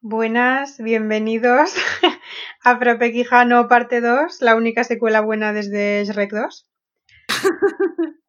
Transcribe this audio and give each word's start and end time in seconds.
Buenas, 0.00 0.78
bienvenidos 0.78 1.74
a 2.64 2.78
Frappe 2.78 3.12
Quijano 3.12 3.68
parte 3.68 4.00
2, 4.00 4.40
la 4.40 4.56
única 4.56 4.82
secuela 4.82 5.20
buena 5.20 5.52
desde 5.52 6.04
Shrek 6.04 6.32
2. 6.32 6.68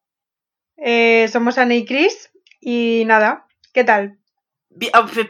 Eh, 0.84 1.28
somos 1.28 1.58
Anne 1.58 1.76
y 1.76 1.84
Chris 1.84 2.32
y 2.60 3.04
nada, 3.06 3.46
¿qué 3.72 3.84
tal? 3.84 4.18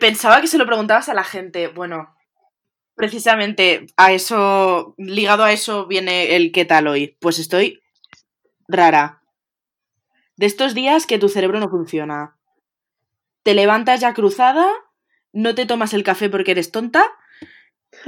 Pensaba 0.01 0.41
que 0.41 0.47
se 0.47 0.57
lo 0.57 0.65
preguntabas 0.65 1.11
a 1.11 1.15
la 1.15 1.25
gente. 1.25 1.69
Bueno, 1.69 2.17
precisamente 2.95 3.85
a 3.99 4.13
eso, 4.13 4.95
ligado 4.97 5.45
a 5.45 5.53
eso 5.53 5.87
viene 5.87 6.37
el 6.37 6.53
qué 6.53 6.65
tal 6.65 6.87
hoy. 6.87 7.19
Pues 7.21 7.39
estoy 7.39 7.83
rara. 8.67 9.21
De 10.37 10.47
estos 10.47 10.73
días 10.73 11.07
que 11.07 11.19
tu 11.19 11.29
cerebro 11.29 11.61
no 11.61 11.69
funciona. 11.69 12.39
Te 13.43 13.55
levantas 13.55 14.01
ya 14.01 14.15
cruzada, 14.15 14.69
no 15.33 15.55
te 15.55 15.67
tomas 15.67 15.95
el 15.95 16.05
café 16.05 16.29
porque 16.29 16.53
eres 16.53 16.71
tonta 16.71 17.05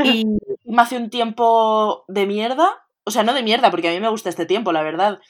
y 0.02 0.24
me 0.64 0.82
hace 0.82 0.96
un 0.96 1.10
tiempo 1.10 2.04
de 2.08 2.26
mierda. 2.26 2.86
O 3.04 3.10
sea, 3.10 3.22
no 3.22 3.34
de 3.34 3.42
mierda, 3.42 3.70
porque 3.70 3.88
a 3.88 3.92
mí 3.92 4.00
me 4.00 4.08
gusta 4.08 4.30
este 4.30 4.46
tiempo, 4.46 4.72
la 4.72 4.82
verdad. 4.82 5.20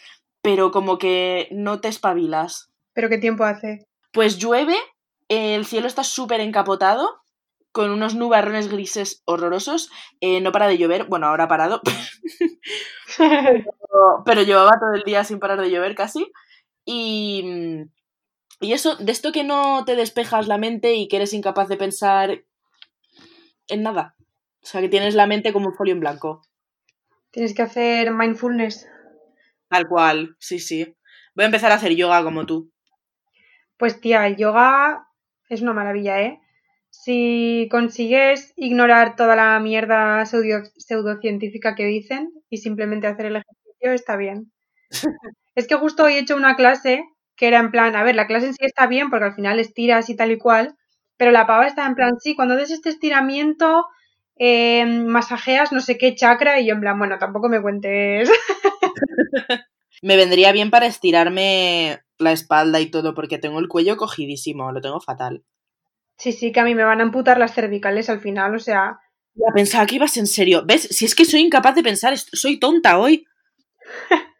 Pero 0.43 0.71
como 0.71 0.99
que 0.99 1.49
no 1.51 1.81
te 1.81 1.89
espabilas. 1.89 2.71
¿Pero 2.93 3.09
qué 3.09 3.19
tiempo 3.19 3.45
hace? 3.45 3.87
Pues 4.13 4.39
llueve, 4.39 4.77
el 5.29 5.65
cielo 5.67 5.89
está 5.89 6.05
súper 6.05 6.41
encapotado, 6.41 7.25
con 7.73 7.91
unos 7.91 8.15
nubarrones 8.15 8.69
grises 8.69 9.23
horrorosos. 9.25 9.91
eh, 10.21 10.41
no 10.41 10.53
para 10.53 10.69
de 10.69 10.79
llover, 10.79 11.07
bueno, 11.07 11.27
ahora 11.27 11.45
ha 11.45 11.49
parado, 11.49 11.81
pero, 13.19 14.23
pero 14.25 14.43
llevaba 14.43 14.79
todo 14.79 14.95
el 14.95 15.03
día 15.03 15.25
sin 15.25 15.41
parar 15.41 15.61
de 15.61 15.71
llover 15.71 15.97
casi. 15.97 16.31
Y, 16.85 17.87
y 18.65 18.73
eso, 18.73 18.97
de 18.97 19.13
esto 19.13 19.33
que 19.33 19.45
no 19.45 19.85
te 19.85 19.97
despejas 19.97 20.49
la 20.49 20.59
mente 20.59 20.95
y 20.95 21.09
que 21.09 21.17
eres 21.17 21.33
incapaz 21.33 21.69
de 21.69 21.77
pensar 21.77 22.45
en 23.69 23.83
nada. 23.83 24.17
O 24.63 24.67
sea, 24.67 24.81
que 24.81 24.89
tienes 24.89 25.15
la 25.15 25.27
mente 25.27 25.53
como 25.53 25.69
un 25.69 25.75
folio 25.75 25.93
en 25.95 26.01
blanco. 26.01 26.43
Tienes 27.31 27.55
que 27.55 27.63
hacer 27.63 28.13
mindfulness. 28.13 28.87
Tal 29.69 29.87
cual, 29.89 30.37
sí, 30.39 30.59
sí. 30.59 30.97
Voy 31.35 31.43
a 31.43 31.47
empezar 31.47 31.73
a 31.73 31.77
hacer 31.77 31.95
yoga 31.95 32.23
como 32.23 32.47
tú. 32.47 32.71
Pues 33.77 34.01
tía, 34.01 34.27
el 34.27 34.37
yoga 34.37 35.07
es 35.49 35.61
una 35.63 35.73
maravilla, 35.73 36.23
¿eh? 36.23 36.41
Si 36.91 37.69
consigues 37.71 38.53
ignorar 38.57 39.17
toda 39.17 39.35
la 39.35 39.59
mierda 39.59 40.25
pseudo- 40.27 40.71
pseudocientífica 40.77 41.75
que 41.75 41.85
dicen 41.85 42.31
y 42.49 42.59
simplemente 42.59 43.09
hacer 43.09 43.27
el 43.27 43.37
ejercicio, 43.37 43.93
está 43.93 44.17
bien. 44.17 44.53
es 45.57 45.67
que 45.67 45.75
justo 45.75 46.05
hoy 46.05 46.15
he 46.15 46.19
hecho 46.21 46.37
una 46.37 46.55
clase 46.55 47.05
que 47.37 47.47
era 47.49 47.59
en 47.59 47.71
plan, 47.71 47.97
a 47.97 48.03
ver, 48.03 48.15
la 48.15 48.27
clase 48.27 48.47
en 48.49 48.55
sí 48.55 48.65
está 48.65 48.87
bien 48.87 49.11
porque 49.11 49.27
al 49.27 49.35
final 49.35 49.59
estiras 49.61 50.09
y 50.11 50.17
tal 50.17 50.33
y 50.33 50.39
cual, 50.39 50.77
pero 51.17 51.31
la 51.31 51.47
pava 51.47 51.67
está 51.67 51.87
en 51.87 51.95
plan, 51.95 52.19
sí, 52.21 52.35
cuando 52.35 52.57
des 52.57 52.71
este 52.71 52.89
estiramiento, 52.91 53.87
eh, 54.37 54.85
masajeas 54.87 55.73
no 55.73 55.81
sé 55.81 55.99
qué 55.99 56.15
chakra 56.15 56.61
y 56.61 56.67
yo 56.67 56.75
en 56.75 56.81
plan, 56.81 56.99
bueno, 56.99 57.19
tampoco 57.19 57.49
me 57.49 57.63
cuentes. 57.63 58.31
Me 60.03 60.17
vendría 60.17 60.53
bien 60.53 60.71
para 60.71 60.87
estirarme 60.87 62.01
la 62.19 62.33
espalda 62.33 62.81
y 62.81 62.91
todo, 62.91 63.15
porque 63.15 63.39
tengo 63.39 63.59
el 63.59 63.69
cuello 63.69 63.97
cogidísimo, 63.97 64.71
lo 64.73 64.81
tengo 64.81 65.01
fatal. 65.01 65.45
sí, 66.19 66.33
sí, 66.33 66.53
que 66.53 66.61
a 66.61 66.65
mí 66.65 66.75
me 66.75 66.85
van 66.85 67.01
a 67.01 67.05
amputar 67.05 67.39
las 67.39 67.55
cervicales 67.55 68.09
al 68.11 68.21
final, 68.21 68.55
o 68.55 68.59
sea, 68.59 68.99
Ya 69.35 69.53
pensaba 69.55 69.87
que 69.87 69.97
ibas 69.97 70.17
en 70.17 70.27
serio. 70.27 70.65
¿Ves? 70.67 70.83
Si 70.91 71.05
es 71.05 71.15
que 71.15 71.25
soy 71.25 71.41
incapaz 71.41 71.75
de 71.75 71.83
pensar, 71.83 72.17
soy 72.19 72.59
tonta 72.59 72.99
hoy. 72.99 73.27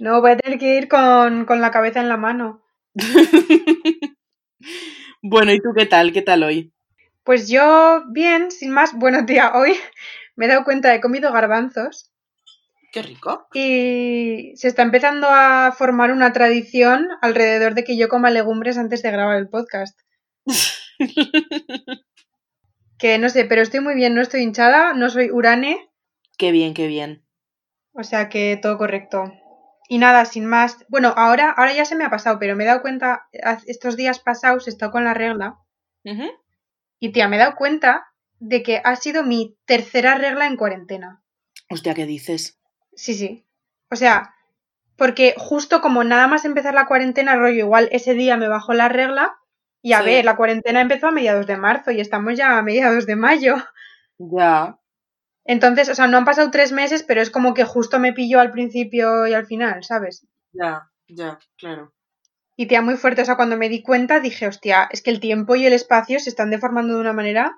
no 0.00 0.20
voy 0.20 0.32
a 0.32 0.36
tener 0.36 0.58
que 0.58 0.76
ir 0.76 0.88
con, 0.88 1.44
con 1.44 1.60
la 1.60 1.70
cabeza 1.70 2.00
en 2.00 2.08
la 2.08 2.16
mano. 2.16 2.62
bueno, 5.22 5.52
¿y 5.52 5.60
tú 5.60 5.70
qué 5.76 5.86
tal? 5.86 6.12
¿Qué 6.12 6.22
tal 6.22 6.42
hoy? 6.42 6.72
Pues 7.24 7.48
yo, 7.48 8.04
bien, 8.10 8.50
sin 8.50 8.70
más, 8.70 8.94
bueno, 8.94 9.26
tía, 9.26 9.52
hoy 9.54 9.74
me 10.36 10.46
he 10.46 10.48
dado 10.48 10.64
cuenta, 10.64 10.94
he 10.94 11.00
comido 11.00 11.32
garbanzos 11.32 12.10
Qué 12.90 13.02
rico. 13.02 13.46
y 13.52 14.52
se 14.56 14.68
está 14.68 14.82
empezando 14.82 15.28
a 15.30 15.72
formar 15.76 16.10
una 16.10 16.32
tradición 16.32 17.08
alrededor 17.20 17.74
de 17.74 17.84
que 17.84 17.98
yo 17.98 18.08
coma 18.08 18.30
legumbres 18.30 18.78
antes 18.78 19.02
de 19.02 19.10
grabar 19.10 19.36
el 19.36 19.48
podcast. 19.48 19.98
Que 22.98 23.16
no 23.18 23.28
sé, 23.28 23.44
pero 23.44 23.62
estoy 23.62 23.78
muy 23.78 23.94
bien, 23.94 24.14
no 24.14 24.20
estoy 24.20 24.40
hinchada, 24.42 24.92
no 24.92 25.08
soy 25.08 25.30
urane, 25.30 25.88
qué 26.36 26.50
bien, 26.50 26.74
qué 26.74 26.88
bien. 26.88 27.24
o 27.92 28.02
sea 28.02 28.28
que 28.28 28.58
todo 28.60 28.76
correcto. 28.76 29.32
Y 29.88 29.98
nada, 29.98 30.24
sin 30.26 30.44
más. 30.44 30.84
Bueno, 30.88 31.14
ahora, 31.16 31.50
ahora 31.50 31.72
ya 31.72 31.84
se 31.86 31.96
me 31.96 32.04
ha 32.04 32.10
pasado, 32.10 32.38
pero 32.38 32.54
me 32.54 32.64
he 32.64 32.66
dado 32.66 32.82
cuenta, 32.82 33.26
estos 33.66 33.96
días 33.96 34.18
pasados 34.20 34.66
he 34.66 34.70
estado 34.70 34.92
con 34.92 35.04
la 35.04 35.14
regla 35.14 35.58
y 37.00 37.10
tía, 37.12 37.26
me 37.28 37.36
he 37.36 37.38
dado 37.38 37.56
cuenta 37.56 38.06
de 38.38 38.62
que 38.62 38.80
ha 38.84 38.96
sido 38.96 39.22
mi 39.24 39.56
tercera 39.64 40.14
regla 40.16 40.46
en 40.46 40.56
cuarentena. 40.56 41.22
Hostia, 41.70 41.94
¿qué 41.94 42.06
dices? 42.06 42.58
Sí, 42.94 43.14
sí. 43.14 43.46
O 43.90 43.96
sea, 43.96 44.34
porque 44.96 45.34
justo 45.38 45.80
como 45.80 46.04
nada 46.04 46.26
más 46.28 46.44
empezar 46.44 46.74
la 46.74 46.86
cuarentena, 46.86 47.36
rollo, 47.36 47.58
igual 47.58 47.88
ese 47.92 48.14
día 48.14 48.36
me 48.36 48.48
bajó 48.48 48.74
la 48.74 48.88
regla. 48.88 49.36
Y 49.80 49.92
a 49.92 50.00
Sí. 50.00 50.06
ver, 50.06 50.24
la 50.24 50.36
cuarentena 50.36 50.80
empezó 50.80 51.06
a 51.08 51.12
mediados 51.12 51.46
de 51.46 51.56
marzo 51.56 51.92
y 51.92 52.00
estamos 52.00 52.36
ya 52.36 52.58
a 52.58 52.62
mediados 52.62 53.06
de 53.06 53.16
mayo. 53.16 53.56
Ya. 54.18 54.76
Entonces, 55.48 55.88
o 55.88 55.94
sea, 55.94 56.06
no 56.06 56.18
han 56.18 56.26
pasado 56.26 56.50
tres 56.50 56.72
meses, 56.72 57.02
pero 57.02 57.22
es 57.22 57.30
como 57.30 57.54
que 57.54 57.64
justo 57.64 57.98
me 57.98 58.12
pilló 58.12 58.38
al 58.38 58.50
principio 58.50 59.26
y 59.26 59.32
al 59.32 59.46
final, 59.46 59.82
¿sabes? 59.82 60.26
Ya, 60.52 60.90
ya, 61.08 61.38
claro. 61.56 61.94
Y 62.54 62.66
tía, 62.66 62.82
muy 62.82 62.96
fuerte. 62.96 63.22
O 63.22 63.24
sea, 63.24 63.36
cuando 63.36 63.56
me 63.56 63.70
di 63.70 63.82
cuenta 63.82 64.20
dije, 64.20 64.46
hostia, 64.46 64.90
es 64.92 65.00
que 65.00 65.08
el 65.08 65.20
tiempo 65.20 65.56
y 65.56 65.64
el 65.64 65.72
espacio 65.72 66.20
se 66.20 66.28
están 66.28 66.50
deformando 66.50 66.94
de 66.94 67.00
una 67.00 67.14
manera. 67.14 67.56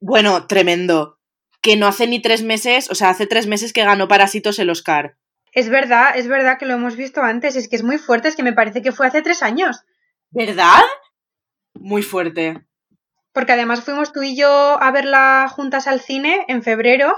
Bueno, 0.00 0.46
tremendo. 0.46 1.18
Que 1.60 1.76
no 1.76 1.88
hace 1.88 2.06
ni 2.06 2.22
tres 2.22 2.44
meses, 2.44 2.88
o 2.90 2.94
sea, 2.94 3.10
hace 3.10 3.26
tres 3.26 3.48
meses 3.48 3.72
que 3.72 3.84
ganó 3.84 4.06
Parásitos 4.06 4.60
el 4.60 4.70
Oscar. 4.70 5.16
Es 5.52 5.68
verdad, 5.68 6.16
es 6.16 6.28
verdad 6.28 6.58
que 6.58 6.66
lo 6.66 6.74
hemos 6.74 6.94
visto 6.94 7.22
antes. 7.22 7.56
Es 7.56 7.68
que 7.68 7.74
es 7.74 7.82
muy 7.82 7.98
fuerte, 7.98 8.28
es 8.28 8.36
que 8.36 8.44
me 8.44 8.52
parece 8.52 8.82
que 8.82 8.92
fue 8.92 9.08
hace 9.08 9.20
tres 9.20 9.42
años. 9.42 9.80
¿Verdad? 10.30 10.82
Muy 11.74 12.04
fuerte. 12.04 12.64
Porque 13.32 13.52
además 13.52 13.82
fuimos 13.82 14.12
tú 14.12 14.22
y 14.22 14.36
yo 14.36 14.80
a 14.80 14.92
verla 14.92 15.48
juntas 15.50 15.88
al 15.88 16.00
cine 16.00 16.44
en 16.46 16.62
febrero. 16.62 17.16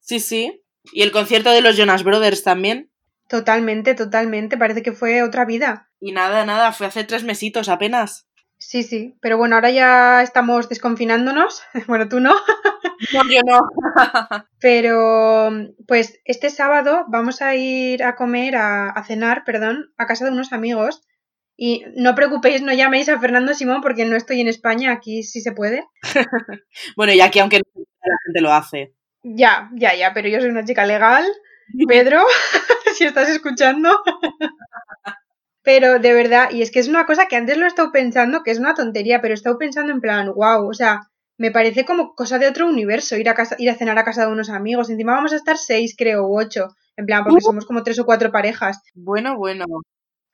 Sí, 0.00 0.20
sí. 0.20 0.62
Y 0.92 1.02
el 1.02 1.12
concierto 1.12 1.50
de 1.50 1.60
los 1.60 1.76
Jonas 1.76 2.04
Brothers 2.04 2.42
también. 2.42 2.90
Totalmente, 3.28 3.94
totalmente. 3.94 4.58
Parece 4.58 4.82
que 4.82 4.92
fue 4.92 5.22
otra 5.22 5.44
vida. 5.44 5.88
Y 6.00 6.12
nada, 6.12 6.44
nada, 6.44 6.72
fue 6.72 6.86
hace 6.86 7.04
tres 7.04 7.22
mesitos 7.22 7.68
apenas. 7.68 8.26
Sí, 8.58 8.82
sí. 8.82 9.16
Pero 9.20 9.38
bueno, 9.38 9.54
ahora 9.54 9.70
ya 9.70 10.22
estamos 10.22 10.68
desconfinándonos. 10.68 11.62
Bueno, 11.86 12.08
tú 12.08 12.20
no. 12.20 12.34
No, 13.14 13.22
yo 13.30 13.40
no. 13.46 13.60
Pero 14.60 15.50
pues 15.88 16.20
este 16.26 16.50
sábado 16.50 17.06
vamos 17.08 17.40
a 17.40 17.54
ir 17.56 18.04
a 18.04 18.14
comer, 18.14 18.56
a, 18.56 18.90
a 18.90 19.04
cenar, 19.04 19.44
perdón, 19.44 19.90
a 19.96 20.06
casa 20.06 20.26
de 20.26 20.32
unos 20.32 20.52
amigos. 20.52 21.02
Y 21.56 21.84
no 21.96 22.14
preocupéis, 22.14 22.62
no 22.62 22.74
llaméis 22.74 23.08
a 23.08 23.18
Fernando 23.18 23.54
Simón 23.54 23.80
porque 23.80 24.04
no 24.04 24.16
estoy 24.16 24.40
en 24.40 24.48
España, 24.48 24.92
aquí 24.92 25.22
sí 25.22 25.40
se 25.40 25.52
puede. 25.52 25.84
Bueno, 26.96 27.12
y 27.12 27.20
aquí 27.20 27.38
aunque 27.38 27.58
la 27.58 28.16
gente 28.26 28.40
lo 28.40 28.52
hace. 28.52 28.94
Ya, 29.24 29.70
ya, 29.74 29.94
ya, 29.94 30.12
pero 30.14 30.28
yo 30.28 30.40
soy 30.40 30.50
una 30.50 30.64
chica 30.64 30.84
legal. 30.86 31.24
Pedro, 31.88 32.22
si 32.96 33.04
estás 33.04 33.28
escuchando. 33.28 33.90
Pero 35.62 35.98
de 35.98 36.12
verdad, 36.14 36.50
y 36.50 36.62
es 36.62 36.70
que 36.70 36.80
es 36.80 36.88
una 36.88 37.06
cosa 37.06 37.26
que 37.26 37.36
antes 37.36 37.56
lo 37.58 37.64
he 37.64 37.68
estado 37.68 37.92
pensando, 37.92 38.42
que 38.42 38.50
es 38.50 38.58
una 38.58 38.74
tontería, 38.74 39.20
pero 39.20 39.34
he 39.34 39.36
estado 39.36 39.58
pensando 39.58 39.92
en 39.92 40.00
plan, 40.00 40.32
wow, 40.34 40.66
o 40.68 40.74
sea, 40.74 41.00
me 41.38 41.50
parece 41.50 41.84
como 41.84 42.14
cosa 42.14 42.38
de 42.38 42.48
otro 42.48 42.66
universo 42.68 43.16
ir 43.16 43.28
a 43.28 43.34
casa, 43.34 43.56
ir 43.58 43.70
a 43.70 43.74
cenar 43.74 43.98
a 43.98 44.04
casa 44.04 44.26
de 44.26 44.32
unos 44.32 44.50
amigos. 44.50 44.90
Encima 44.90 45.14
vamos 45.14 45.32
a 45.32 45.36
estar 45.36 45.58
seis, 45.58 45.94
creo, 45.96 46.26
u 46.26 46.38
ocho. 46.38 46.68
En 46.96 47.06
plan, 47.06 47.24
porque 47.24 47.38
Uh. 47.38 47.46
somos 47.46 47.66
como 47.66 47.82
tres 47.82 47.98
o 47.98 48.06
cuatro 48.06 48.30
parejas. 48.32 48.80
Bueno, 48.94 49.36
bueno. 49.36 49.64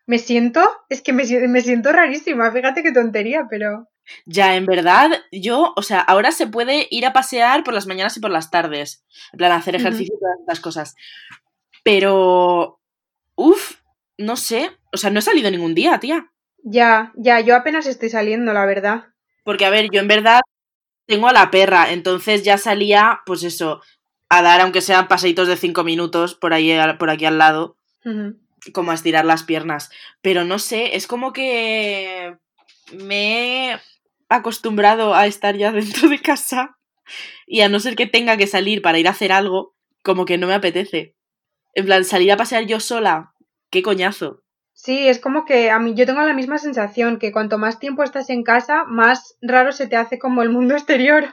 Me 0.06 0.18
siento, 0.18 0.62
es 0.90 1.02
que 1.02 1.12
me, 1.12 1.24
me 1.48 1.60
siento 1.62 1.92
rarísima, 1.92 2.50
fíjate 2.52 2.82
qué 2.82 2.92
tontería, 2.92 3.46
pero. 3.50 3.88
Ya, 4.24 4.56
en 4.56 4.66
verdad, 4.66 5.10
yo, 5.32 5.72
o 5.76 5.82
sea, 5.82 6.00
ahora 6.00 6.32
se 6.32 6.46
puede 6.46 6.86
ir 6.90 7.06
a 7.06 7.12
pasear 7.12 7.64
por 7.64 7.74
las 7.74 7.86
mañanas 7.86 8.16
y 8.16 8.20
por 8.20 8.30
las 8.30 8.50
tardes. 8.50 9.04
En 9.32 9.38
plan, 9.38 9.52
hacer 9.52 9.74
ejercicio 9.76 10.14
y 10.16 10.20
todas 10.20 10.40
estas 10.40 10.60
cosas. 10.60 10.96
Pero. 11.82 12.80
Uf, 13.34 13.80
no 14.18 14.36
sé. 14.36 14.70
O 14.92 14.96
sea, 14.96 15.10
no 15.10 15.18
he 15.18 15.22
salido 15.22 15.50
ningún 15.50 15.74
día, 15.74 15.98
tía. 15.98 16.30
Ya, 16.62 17.12
ya, 17.16 17.40
yo 17.40 17.54
apenas 17.54 17.86
estoy 17.86 18.08
saliendo, 18.08 18.52
la 18.52 18.66
verdad. 18.66 19.08
Porque, 19.44 19.64
a 19.64 19.70
ver, 19.70 19.88
yo 19.92 20.00
en 20.00 20.08
verdad 20.08 20.40
tengo 21.06 21.28
a 21.28 21.32
la 21.32 21.50
perra, 21.50 21.92
entonces 21.92 22.42
ya 22.42 22.58
salía, 22.58 23.20
pues 23.24 23.44
eso, 23.44 23.80
a 24.28 24.42
dar, 24.42 24.60
aunque 24.60 24.80
sean 24.80 25.08
paseitos 25.08 25.48
de 25.48 25.56
cinco 25.56 25.84
minutos 25.84 26.34
por 26.34 26.52
ahí, 26.52 26.76
por 26.98 27.10
aquí 27.10 27.24
al 27.24 27.38
lado, 27.38 27.76
como 28.72 28.90
a 28.90 28.94
estirar 28.94 29.24
las 29.24 29.44
piernas. 29.44 29.90
Pero 30.20 30.44
no 30.44 30.58
sé, 30.58 30.96
es 30.96 31.06
como 31.06 31.32
que 31.32 32.36
me 32.92 33.72
he 33.72 33.80
acostumbrado 34.28 35.14
a 35.14 35.26
estar 35.26 35.56
ya 35.56 35.72
dentro 35.72 36.08
de 36.08 36.20
casa 36.20 36.76
y 37.46 37.60
a 37.60 37.68
no 37.68 37.80
ser 37.80 37.96
que 37.96 38.06
tenga 38.06 38.36
que 38.36 38.46
salir 38.46 38.82
para 38.82 38.98
ir 38.98 39.06
a 39.06 39.12
hacer 39.12 39.32
algo, 39.32 39.74
como 40.02 40.24
que 40.24 40.38
no 40.38 40.46
me 40.46 40.54
apetece. 40.54 41.14
En 41.74 41.84
plan, 41.84 42.04
salir 42.04 42.32
a 42.32 42.36
pasear 42.36 42.64
yo 42.64 42.80
sola, 42.80 43.32
qué 43.70 43.82
coñazo. 43.82 44.42
Sí, 44.72 45.08
es 45.08 45.18
como 45.18 45.44
que 45.44 45.70
a 45.70 45.78
mí 45.78 45.94
yo 45.94 46.04
tengo 46.04 46.22
la 46.22 46.34
misma 46.34 46.58
sensación, 46.58 47.18
que 47.18 47.32
cuanto 47.32 47.56
más 47.58 47.78
tiempo 47.78 48.02
estás 48.02 48.28
en 48.28 48.42
casa, 48.42 48.84
más 48.84 49.36
raro 49.40 49.72
se 49.72 49.86
te 49.86 49.96
hace 49.96 50.18
como 50.18 50.42
el 50.42 50.50
mundo 50.50 50.74
exterior. 50.76 51.32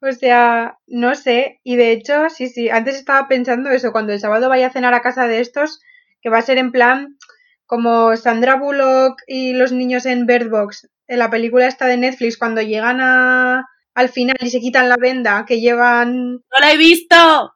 O 0.00 0.10
sea, 0.12 0.78
no 0.86 1.14
sé. 1.14 1.60
Y 1.64 1.76
de 1.76 1.92
hecho, 1.92 2.28
sí, 2.28 2.48
sí, 2.48 2.70
antes 2.70 2.96
estaba 2.96 3.28
pensando 3.28 3.70
eso, 3.70 3.92
cuando 3.92 4.12
el 4.12 4.20
sábado 4.20 4.48
vaya 4.48 4.68
a 4.68 4.72
cenar 4.72 4.94
a 4.94 5.02
casa 5.02 5.28
de 5.28 5.40
estos, 5.40 5.80
que 6.20 6.30
va 6.30 6.38
a 6.38 6.42
ser 6.42 6.58
en 6.58 6.72
plan 6.72 7.18
como 7.66 8.16
Sandra 8.16 8.56
Bullock 8.56 9.20
y 9.26 9.54
los 9.54 9.72
niños 9.72 10.04
en 10.04 10.26
Bird 10.26 10.50
Box, 10.50 10.90
en 11.12 11.18
la 11.18 11.28
película 11.28 11.66
esta 11.66 11.86
de 11.86 11.98
Netflix, 11.98 12.38
cuando 12.38 12.62
llegan 12.62 13.00
a, 13.02 13.68
al 13.94 14.08
final 14.08 14.36
y 14.40 14.48
se 14.48 14.60
quitan 14.60 14.88
la 14.88 14.96
venda 14.96 15.44
que 15.46 15.60
llevan... 15.60 16.32
¡No 16.32 16.58
la 16.58 16.72
he 16.72 16.78
visto! 16.78 17.54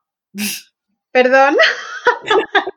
Perdón. 1.10 1.56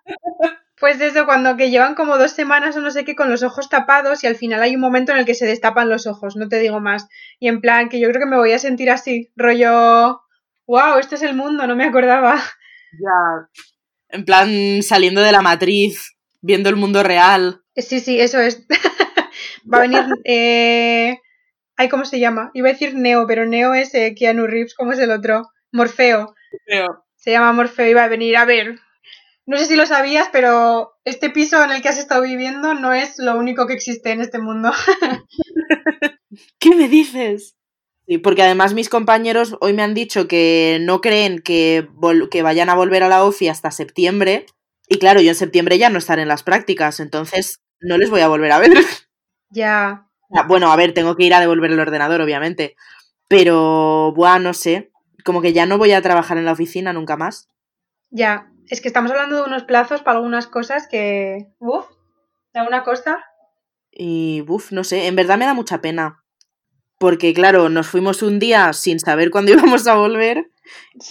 Pues 0.80 1.02
eso, 1.02 1.26
cuando 1.26 1.58
que 1.58 1.70
llevan 1.70 1.94
como 1.94 2.18
dos 2.18 2.31
semanas 2.31 2.78
o 2.78 2.80
no 2.80 2.90
sé 2.90 3.04
qué 3.04 3.14
con 3.14 3.30
los 3.30 3.44
ojos 3.44 3.68
tapados 3.68 4.24
y 4.24 4.28
al 4.28 4.38
final 4.38 4.62
hay 4.62 4.76
un 4.76 4.80
momento 4.80 5.12
en 5.12 5.18
el 5.18 5.26
que 5.26 5.36
se 5.36 5.46
destapan 5.46 5.90
los 5.90 6.08
ojos, 6.08 6.38
no 6.38 6.48
te 6.48 6.58
digo 6.58 6.80
más. 6.80 7.10
Y 7.38 7.50
en 7.50 7.60
plan, 7.60 7.90
que 7.90 8.00
yo 8.00 8.08
creo 8.08 8.22
que 8.22 8.30
me 8.30 8.38
voy 8.38 8.54
a 8.54 8.60
sentir 8.60 8.90
así, 8.90 9.30
rollo, 9.36 10.22
wow, 10.68 10.98
este 10.98 11.16
es 11.16 11.24
el 11.24 11.36
mundo, 11.36 11.68
no 11.68 11.76
me 11.76 11.84
acordaba. 11.84 12.36
Ya. 12.94 13.50
En 14.08 14.24
plan, 14.24 14.81
saliendo 14.81 15.20
de 15.20 15.34
la 15.34 15.42
matriz, 15.42 16.16
viendo 16.40 16.70
el 16.70 16.78
mundo 16.78 17.04
real. 17.04 17.62
Sí, 17.76 18.00
sí, 18.00 18.18
eso 18.18 18.40
es. 18.40 18.66
Va 19.71 19.80
a 19.80 19.81
venir, 19.81 20.00
eh... 20.25 21.19
Ay, 21.75 21.88
¿cómo 21.88 22.04
se 22.04 22.19
llama? 22.19 22.51
Iba 22.54 22.69
a 22.69 22.74
decir 22.74 22.94
Neo, 22.95 23.25
pero 23.25 23.45
Neo 23.45 23.74
es 23.74 23.94
eh, 23.95 24.13
Keanu 24.18 24.48
Reeves, 24.48 24.75
¿cómo 24.75 24.92
es 24.92 25.00
el 25.00 25.12
otro? 25.12 25.50
Morfeo. 25.71 26.36
Morfeo. 26.68 27.06
Se 27.16 27.31
llama 27.31 27.54
Morfeo 27.54 27.88
y 27.88 27.94
va 27.94 28.04
a 28.04 28.10
venir 28.10 28.36
a 28.36 28.45
ver 28.45 28.80
no 29.50 29.57
sé 29.57 29.66
si 29.66 29.75
lo 29.75 29.88
sabías, 29.88 30.30
pero 30.31 30.94
este 31.06 31.31
piso 31.31 31.63
en 31.63 31.71
el 31.71 31.81
que 31.81 31.89
has 31.89 31.98
estado 31.98 32.21
viviendo 32.21 32.75
no 32.75 32.94
es 32.94 33.18
lo 33.18 33.36
único 33.36 33.66
que 33.66 33.74
existe 33.74 34.12
en 34.12 34.21
este 34.21 34.38
mundo. 34.38 34.71
¿Qué 36.60 36.75
me 36.75 36.88
dices? 36.88 37.56
Sí, 38.06 38.19
porque 38.19 38.44
además 38.44 38.75
mis 38.75 38.89
compañeros 38.89 39.57
hoy 39.60 39.74
me 39.74 39.81
han 39.81 39.95
dicho 39.95 40.27
que 40.27 40.77
no 40.81 41.01
creen 41.01 41.39
que, 41.39 41.88
que 42.30 42.44
vayan 42.44 42.69
a 42.69 42.75
volver 42.75 43.01
a 43.01 43.10
la 43.10 43.24
OFI 43.24 43.48
hasta 43.48 43.71
septiembre. 43.71 44.45
Y 44.88 45.00
claro, 45.00 45.19
yo 45.19 45.30
en 45.30 45.36
septiembre 45.36 45.80
ya 45.80 45.89
no 45.89 45.98
estaré 45.98 46.21
en 46.21 46.27
las 46.27 46.44
prácticas, 46.44 47.00
entonces 47.00 47.60
no 47.80 47.98
les 47.98 48.12
voy 48.12 48.21
a 48.21 48.27
volver 48.27 48.51
a 48.51 48.60
ver. 48.60 48.69
Ya. 49.50 50.07
Bueno, 50.48 50.72
a 50.72 50.75
ver, 50.75 50.94
tengo 50.94 51.16
que 51.16 51.24
ir 51.24 51.34
a 51.34 51.40
devolver 51.40 51.72
el 51.72 51.80
ordenador, 51.80 52.22
obviamente. 52.22 52.75
Pero, 53.28 54.13
bueno, 54.16 54.40
no 54.40 54.54
sé. 54.54 54.92
Como 55.25 55.42
que 55.42 55.54
ya 55.54 55.66
no 55.66 55.78
voy 55.78 55.92
a 55.92 56.01
trabajar 56.01 56.38
en 56.38 56.46
la 56.46 56.54
oficina 56.54 56.94
nunca 56.94 57.18
más. 57.18 57.50
Ya, 58.10 58.51
es 58.68 58.81
que 58.81 58.88
estamos 58.88 59.12
hablando 59.12 59.36
de 59.36 59.44
unos 59.44 59.63
plazos 59.63 60.01
para 60.01 60.18
algunas 60.18 60.48
cosas 60.48 60.88
que. 60.88 61.48
Uf, 61.60 61.86
de 62.54 62.62
una 62.62 62.84
costa. 62.84 63.25
Y, 63.92 64.44
uf, 64.48 64.72
no 64.72 64.84
sé, 64.84 65.07
en 65.07 65.16
verdad 65.16 65.38
me 65.38 65.46
da 65.46 65.54
mucha 65.54 65.81
pena. 65.81 66.24
Porque, 67.00 67.34
claro, 67.34 67.69
nos 67.69 67.88
fuimos 67.88 68.22
un 68.22 68.40
día 68.40 68.74
sin 68.74 69.00
saber 69.00 69.31
cuándo 69.31 69.52
íbamos 69.54 69.88
a 69.88 69.95
volver. 69.95 70.52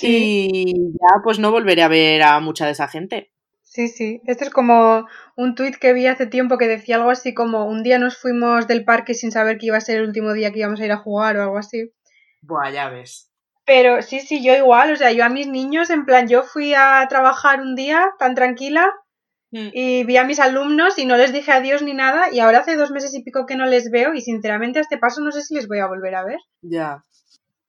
Y 0.00 0.74
ya, 0.92 1.22
pues 1.24 1.38
no 1.38 1.50
volveré 1.50 1.82
a 1.82 1.88
ver 1.88 2.22
a 2.22 2.38
mucha 2.40 2.66
de 2.66 2.72
esa 2.72 2.88
gente. 2.88 3.32
Sí, 3.78 3.86
sí. 3.86 4.20
Esto 4.24 4.42
es 4.42 4.50
como 4.50 5.06
un 5.36 5.54
tuit 5.54 5.76
que 5.76 5.92
vi 5.92 6.08
hace 6.08 6.26
tiempo 6.26 6.58
que 6.58 6.66
decía 6.66 6.96
algo 6.96 7.10
así 7.10 7.32
como: 7.32 7.64
un 7.64 7.84
día 7.84 8.00
nos 8.00 8.16
fuimos 8.16 8.66
del 8.66 8.84
parque 8.84 9.14
sin 9.14 9.30
saber 9.30 9.56
que 9.56 9.66
iba 9.66 9.76
a 9.76 9.80
ser 9.80 9.98
el 9.98 10.08
último 10.08 10.32
día 10.32 10.50
que 10.50 10.58
íbamos 10.58 10.80
a 10.80 10.84
ir 10.84 10.90
a 10.90 10.96
jugar 10.96 11.36
o 11.36 11.42
algo 11.44 11.58
así. 11.58 11.92
Buah, 12.42 12.72
ya 12.72 12.88
ves. 12.88 13.30
Pero 13.64 14.02
sí, 14.02 14.18
sí, 14.18 14.42
yo 14.42 14.56
igual, 14.56 14.90
o 14.90 14.96
sea, 14.96 15.12
yo 15.12 15.24
a 15.24 15.28
mis 15.28 15.46
niños, 15.46 15.90
en 15.90 16.06
plan, 16.06 16.26
yo 16.26 16.42
fui 16.42 16.74
a 16.74 17.06
trabajar 17.08 17.60
un 17.60 17.76
día 17.76 18.04
tan 18.18 18.34
tranquila 18.34 18.90
mm. 19.52 19.68
y 19.72 20.02
vi 20.02 20.16
a 20.16 20.24
mis 20.24 20.40
alumnos 20.40 20.98
y 20.98 21.06
no 21.06 21.16
les 21.16 21.32
dije 21.32 21.52
adiós 21.52 21.80
ni 21.82 21.94
nada 21.94 22.32
y 22.32 22.40
ahora 22.40 22.58
hace 22.58 22.74
dos 22.74 22.90
meses 22.90 23.14
y 23.14 23.22
pico 23.22 23.46
que 23.46 23.54
no 23.54 23.66
les 23.66 23.92
veo 23.92 24.12
y 24.12 24.22
sinceramente 24.22 24.80
a 24.80 24.82
este 24.82 24.98
paso 24.98 25.20
no 25.20 25.30
sé 25.30 25.42
si 25.42 25.54
les 25.54 25.68
voy 25.68 25.78
a 25.78 25.86
volver 25.86 26.16
a 26.16 26.24
ver. 26.24 26.40
Ya. 26.62 27.04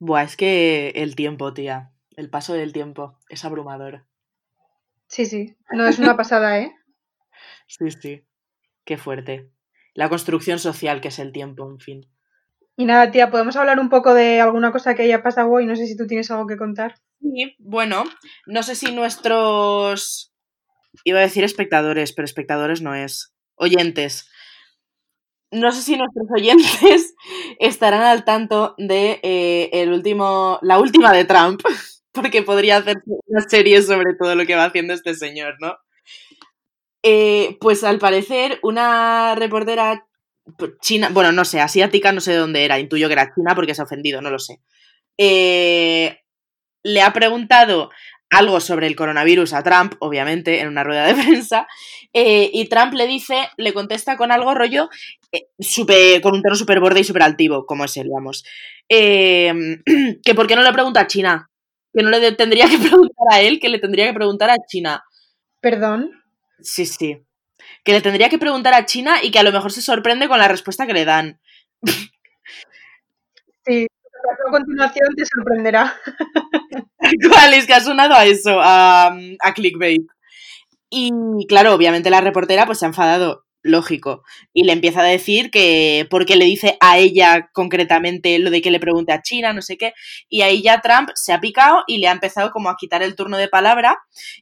Buah, 0.00 0.24
es 0.24 0.36
que 0.36 0.88
el 0.96 1.14
tiempo, 1.14 1.54
tía, 1.54 1.92
el 2.16 2.30
paso 2.30 2.54
del 2.54 2.72
tiempo 2.72 3.16
es 3.28 3.44
abrumador. 3.44 4.09
Sí, 5.10 5.26
sí, 5.26 5.56
no 5.72 5.88
es 5.88 5.98
una 5.98 6.16
pasada, 6.16 6.60
¿eh? 6.60 6.72
sí, 7.66 7.90
sí, 7.90 8.24
qué 8.84 8.96
fuerte. 8.96 9.50
La 9.92 10.08
construcción 10.08 10.60
social 10.60 11.00
que 11.00 11.08
es 11.08 11.18
el 11.18 11.32
tiempo, 11.32 11.68
en 11.68 11.80
fin. 11.80 12.06
Y 12.76 12.84
nada, 12.84 13.10
tía, 13.10 13.28
podemos 13.28 13.56
hablar 13.56 13.80
un 13.80 13.88
poco 13.88 14.14
de 14.14 14.40
alguna 14.40 14.70
cosa 14.70 14.94
que 14.94 15.02
haya 15.02 15.22
pasado 15.22 15.50
hoy. 15.50 15.66
No 15.66 15.74
sé 15.74 15.86
si 15.86 15.96
tú 15.96 16.06
tienes 16.06 16.30
algo 16.30 16.46
que 16.46 16.56
contar. 16.56 16.94
Sí, 17.20 17.56
bueno, 17.58 18.04
no 18.46 18.62
sé 18.62 18.76
si 18.76 18.94
nuestros. 18.94 20.32
Iba 21.04 21.18
a 21.18 21.22
decir 21.22 21.42
espectadores, 21.42 22.12
pero 22.12 22.24
espectadores 22.24 22.80
no 22.80 22.94
es. 22.94 23.34
Oyentes. 23.56 24.30
No 25.50 25.72
sé 25.72 25.82
si 25.82 25.96
nuestros 25.96 26.28
oyentes 26.34 27.14
estarán 27.58 28.02
al 28.02 28.24
tanto 28.24 28.76
de 28.78 29.18
eh, 29.24 29.70
el 29.72 29.92
último. 29.92 30.60
la 30.62 30.78
última 30.78 31.12
de 31.12 31.24
Trump. 31.24 31.62
Porque 32.12 32.42
podría 32.42 32.78
hacer 32.78 32.96
una 33.06 33.42
serie 33.48 33.82
sobre 33.82 34.14
todo 34.18 34.34
lo 34.34 34.46
que 34.46 34.56
va 34.56 34.64
haciendo 34.64 34.94
este 34.94 35.14
señor, 35.14 35.56
¿no? 35.60 35.76
Eh, 37.02 37.56
pues 37.60 37.84
al 37.84 37.98
parecer, 37.98 38.58
una 38.62 39.34
reportera 39.34 40.04
China, 40.80 41.10
bueno, 41.12 41.32
no 41.32 41.44
sé, 41.44 41.60
asiática, 41.60 42.12
no 42.12 42.20
sé 42.20 42.32
de 42.32 42.38
dónde 42.38 42.64
era, 42.64 42.78
intuyo 42.78 43.08
que 43.08 43.12
era 43.14 43.32
China 43.34 43.54
porque 43.54 43.74
se 43.74 43.82
ha 43.82 43.84
ofendido, 43.84 44.20
no 44.20 44.30
lo 44.30 44.38
sé. 44.38 44.60
Eh, 45.18 46.18
le 46.82 47.02
ha 47.02 47.12
preguntado 47.12 47.90
algo 48.30 48.60
sobre 48.60 48.86
el 48.86 48.96
coronavirus 48.96 49.52
a 49.54 49.62
Trump, 49.62 49.94
obviamente, 49.98 50.60
en 50.60 50.68
una 50.68 50.84
rueda 50.84 51.06
de 51.06 51.14
prensa, 51.22 51.66
eh, 52.12 52.50
y 52.52 52.68
Trump 52.68 52.94
le 52.94 53.06
dice, 53.06 53.48
le 53.56 53.72
contesta 53.72 54.16
con 54.16 54.32
algo 54.32 54.54
rollo, 54.54 54.88
eh, 55.32 56.20
con 56.20 56.34
un 56.34 56.42
tono 56.42 56.54
súper 56.54 56.80
borde 56.80 57.00
y 57.00 57.04
súper 57.04 57.22
altivo, 57.22 57.66
como 57.66 57.84
es 57.84 57.96
él, 57.96 58.08
vamos. 58.12 58.44
que 58.88 60.34
por 60.34 60.46
qué 60.46 60.56
no 60.56 60.62
le 60.62 60.72
pregunta 60.72 61.00
a 61.00 61.06
China, 61.06 61.49
que 61.92 62.02
no 62.02 62.10
le 62.10 62.32
tendría 62.32 62.68
que 62.68 62.78
preguntar 62.88 63.26
a 63.30 63.40
él, 63.40 63.60
que 63.60 63.68
le 63.68 63.78
tendría 63.78 64.06
que 64.06 64.14
preguntar 64.14 64.50
a 64.50 64.56
China. 64.66 65.02
¿Perdón? 65.60 66.10
Sí, 66.60 66.86
sí 66.86 67.24
que 67.84 67.92
le 67.92 68.00
tendría 68.00 68.28
que 68.28 68.38
preguntar 68.38 68.74
a 68.74 68.84
China 68.84 69.22
y 69.22 69.30
que 69.30 69.38
a 69.38 69.42
lo 69.42 69.52
mejor 69.52 69.72
se 69.72 69.82
sorprende 69.82 70.28
con 70.28 70.38
la 70.38 70.48
respuesta 70.48 70.86
que 70.86 70.94
le 70.94 71.04
dan. 71.04 71.40
Sí, 73.62 73.86
a 73.86 74.50
continuación 74.50 75.14
te 75.14 75.24
sorprenderá. 75.26 75.94
¿Cuál 77.30 77.52
es 77.52 77.66
que 77.66 77.74
ha 77.74 77.80
sonado 77.80 78.14
a 78.14 78.24
eso, 78.24 78.58
a, 78.58 79.08
a 79.08 79.54
clickbait? 79.54 80.02
Y 80.88 81.12
claro, 81.46 81.74
obviamente 81.74 82.08
la 82.08 82.22
reportera 82.22 82.64
pues 82.64 82.78
se 82.78 82.86
ha 82.86 82.88
enfadado 82.88 83.44
lógico. 83.62 84.22
Y 84.52 84.64
le 84.64 84.72
empieza 84.72 85.00
a 85.00 85.04
decir 85.04 85.50
que 85.50 86.06
porque 86.10 86.36
le 86.36 86.44
dice 86.44 86.76
a 86.80 86.98
ella 86.98 87.50
concretamente 87.52 88.38
lo 88.38 88.50
de 88.50 88.62
que 88.62 88.70
le 88.70 88.80
pregunte 88.80 89.12
a 89.12 89.22
China, 89.22 89.52
no 89.52 89.62
sé 89.62 89.76
qué. 89.76 89.94
Y 90.28 90.42
ahí 90.42 90.62
ya 90.62 90.80
Trump 90.80 91.10
se 91.14 91.32
ha 91.32 91.40
picado 91.40 91.84
y 91.86 91.98
le 91.98 92.08
ha 92.08 92.12
empezado 92.12 92.50
como 92.50 92.70
a 92.70 92.76
quitar 92.76 93.02
el 93.02 93.16
turno 93.16 93.36
de 93.36 93.48
palabra 93.48 93.98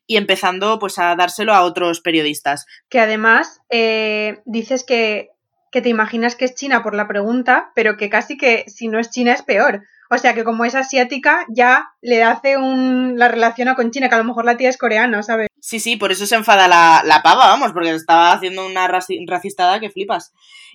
y 0.06 0.16
empezando 0.16 0.78
pues 0.78 0.98
a 0.98 1.14
dárselo 1.16 1.54
a 1.54 1.62
otros 1.62 2.00
periodistas. 2.00 2.66
Que 2.88 3.00
además 3.00 3.60
eh, 3.70 4.40
dices 4.44 4.84
que, 4.84 5.30
que 5.70 5.82
te 5.82 5.88
imaginas 5.88 6.36
que 6.36 6.44
es 6.44 6.54
China 6.54 6.82
por 6.82 6.94
la 6.94 7.08
pregunta, 7.08 7.72
pero 7.74 7.96
que 7.96 8.10
casi 8.10 8.36
que 8.36 8.64
si 8.68 8.88
no 8.88 8.98
es 8.98 9.10
China 9.10 9.32
es 9.32 9.42
peor. 9.42 9.82
O 10.10 10.18
sea 10.18 10.34
que 10.34 10.44
como 10.44 10.64
es 10.64 10.74
asiática, 10.74 11.44
ya 11.48 11.90
le 12.00 12.22
hace 12.22 12.56
un, 12.56 13.18
la 13.18 13.28
relaciona 13.28 13.74
con 13.74 13.90
China, 13.90 14.08
que 14.08 14.14
a 14.14 14.18
lo 14.18 14.24
mejor 14.24 14.44
la 14.44 14.56
tía 14.56 14.68
es 14.68 14.78
coreana, 14.78 15.22
¿sabes? 15.22 15.48
Sí, 15.60 15.80
sí, 15.80 15.96
por 15.96 16.12
eso 16.12 16.26
se 16.26 16.34
enfada 16.34 16.66
la, 16.68 17.02
la 17.04 17.22
pava, 17.22 17.46
vamos, 17.48 17.72
porque 17.72 17.90
estaba 17.90 18.32
haciendo 18.32 18.64
una 18.64 18.88
racistada 18.88 19.80
que 19.80 19.90
flipas. 19.90 20.32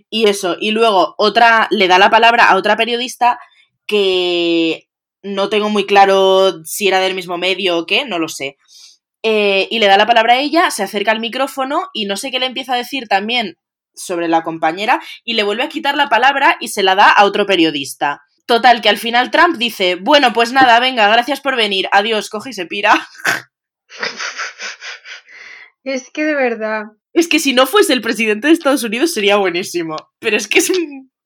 Y 0.10 0.28
eso, 0.28 0.56
y 0.60 0.72
luego 0.72 1.16
otra, 1.18 1.68
le 1.72 1.88
da 1.88 1.98
la 1.98 2.10
palabra 2.10 2.46
a 2.46 2.58
otra 2.58 2.76
periodista 2.76 3.40
que 3.88 4.90
no 5.24 5.50
tengo 5.50 5.70
muy 5.70 5.86
claro 5.86 6.64
si 6.64 6.88
era 6.88 7.00
del 7.00 7.16
mismo 7.16 7.38
medio 7.38 7.78
o 7.78 7.86
qué, 7.86 8.06
no 8.06 8.20
lo 8.20 8.28
sé. 8.28 8.58
Eh, 9.24 9.68
y 9.72 9.80
le 9.80 9.88
da 9.88 9.98
la 9.98 10.06
palabra 10.06 10.34
a 10.34 10.40
ella, 10.40 10.70
se 10.70 10.84
acerca 10.84 11.12
al 11.12 11.22
micrófono 11.22 11.88
y 11.94 12.06
no 12.06 12.18
sé 12.18 12.30
qué 12.30 12.40
le 12.40 12.46
empieza 12.46 12.74
a 12.74 12.78
decir 12.78 13.08
también 13.08 13.58
sobre 13.96 14.28
la 14.28 14.44
compañera 14.44 15.02
y 15.24 15.34
le 15.34 15.44
vuelve 15.44 15.64
a 15.64 15.70
quitar 15.70 15.96
la 15.96 16.10
palabra 16.10 16.58
y 16.60 16.68
se 16.68 16.84
la 16.84 16.96
da 16.96 17.10
a 17.10 17.26
otro 17.26 17.46
periodista. 17.46 18.22
Total, 18.46 18.82
que 18.82 18.90
al 18.90 18.98
final 18.98 19.32
Trump 19.32 19.58
dice, 19.58 19.96
bueno, 19.96 20.34
pues 20.34 20.52
nada, 20.52 20.80
venga, 20.80 21.08
gracias 21.08 21.40
por 21.40 21.56
venir, 21.56 21.88
adiós, 21.92 22.30
coge 22.30 22.50
y 22.50 22.54
se 22.54 22.66
pira. 22.66 23.08
Es 25.86 26.10
que 26.12 26.24
de 26.24 26.34
verdad. 26.34 26.86
Es 27.12 27.28
que 27.28 27.40
si 27.40 27.54
no 27.54 27.68
fuese 27.68 27.92
el 27.92 28.02
presidente 28.02 28.48
de 28.48 28.54
Estados 28.54 28.84
Unidos 28.84 29.14
sería 29.14 29.36
buenísimo, 29.36 29.98
pero 30.20 30.38
es 30.38 30.48
que 30.48 30.60
es 30.60 30.72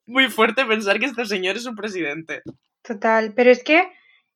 muy 0.07 0.29
fuerte 0.29 0.65
pensar 0.65 0.99
que 0.99 1.05
este 1.05 1.25
señor 1.25 1.57
es 1.57 1.65
un 1.65 1.75
presidente. 1.75 2.41
Total, 2.81 3.33
pero 3.35 3.51
es 3.51 3.63
que 3.63 3.87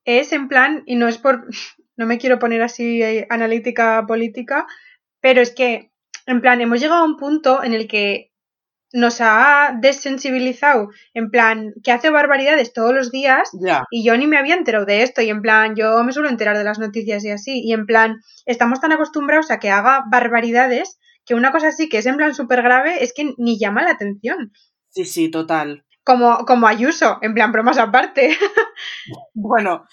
es 0.06 0.32
en 0.32 0.48
plan, 0.48 0.84
y 0.86 0.96
no 0.96 1.08
es 1.08 1.18
por, 1.18 1.48
no 1.98 2.06
me 2.06 2.18
quiero 2.18 2.40
poner 2.40 2.62
así 2.62 3.02
eh, 3.02 3.28
analítica 3.30 4.06
política, 4.08 4.68
pero 5.22 5.42
es 5.42 5.52
que, 5.52 5.92
en 6.26 6.42
plan, 6.42 6.62
hemos 6.62 6.80
llegado 6.80 7.02
a 7.02 7.08
un 7.08 7.18
punto 7.18 7.64
en 7.64 7.74
el 7.74 7.88
que 7.88 8.31
nos 8.93 9.21
ha 9.21 9.77
desensibilizado, 9.79 10.89
en 11.13 11.29
plan, 11.29 11.74
que 11.83 11.91
hace 11.91 12.10
barbaridades 12.10 12.74
todos 12.74 12.93
los 12.93 13.12
días 13.12 13.50
y 13.89 14.03
yo 14.03 14.17
ni 14.17 14.27
me 14.27 14.38
había 14.38 14.55
enterado 14.55 14.86
de 14.86 15.03
esto 15.03 15.21
y 15.21 15.29
en 15.29 15.41
plan, 15.41 15.75
yo 15.75 16.03
me 16.03 16.12
suelo 16.12 16.29
enterar 16.29 16.57
de 16.57 16.63
las 16.63 16.79
noticias 16.79 17.24
y 17.24 17.29
así 17.29 17.62
y 17.63 17.74
en 17.74 17.86
plan, 17.86 18.21
estamos 18.45 18.81
tan 18.81 18.91
acostumbrados 18.91 19.51
a 19.51 19.60
que 19.60 19.69
haga 19.69 20.03
barbaridades 20.10 21.00
que 21.25 21.36
una 21.36 21.51
cosa 21.51 21.69
así 21.69 21.88
que 21.88 22.00
es 22.00 22.05
en 22.05 22.17
plan 22.17 22.33
súper 22.33 22.62
grave 22.62 23.03
es 23.03 23.13
que 23.13 23.33
ni 23.38 23.60
llama 23.60 23.83
la 23.83 23.91
atención. 23.91 24.51
Sí, 24.89 25.05
sí, 25.05 25.29
total. 25.29 25.86
Como, 26.03 26.45
como 26.45 26.67
Ayuso, 26.67 27.19
en 27.21 27.33
plan 27.33 27.51
bromas 27.51 27.77
aparte. 27.77 28.38
Bueno, 29.33 29.86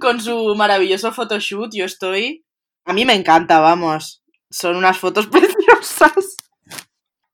con 0.00 0.20
su 0.20 0.54
maravilloso 0.54 1.12
photoshoot 1.12 1.70
yo 1.74 1.86
estoy... 1.86 2.44
A 2.84 2.92
mí 2.92 3.06
me 3.06 3.14
encanta, 3.14 3.60
vamos. 3.60 4.22
Son 4.50 4.76
unas 4.76 4.98
fotos 4.98 5.26
preciosas. 5.28 6.36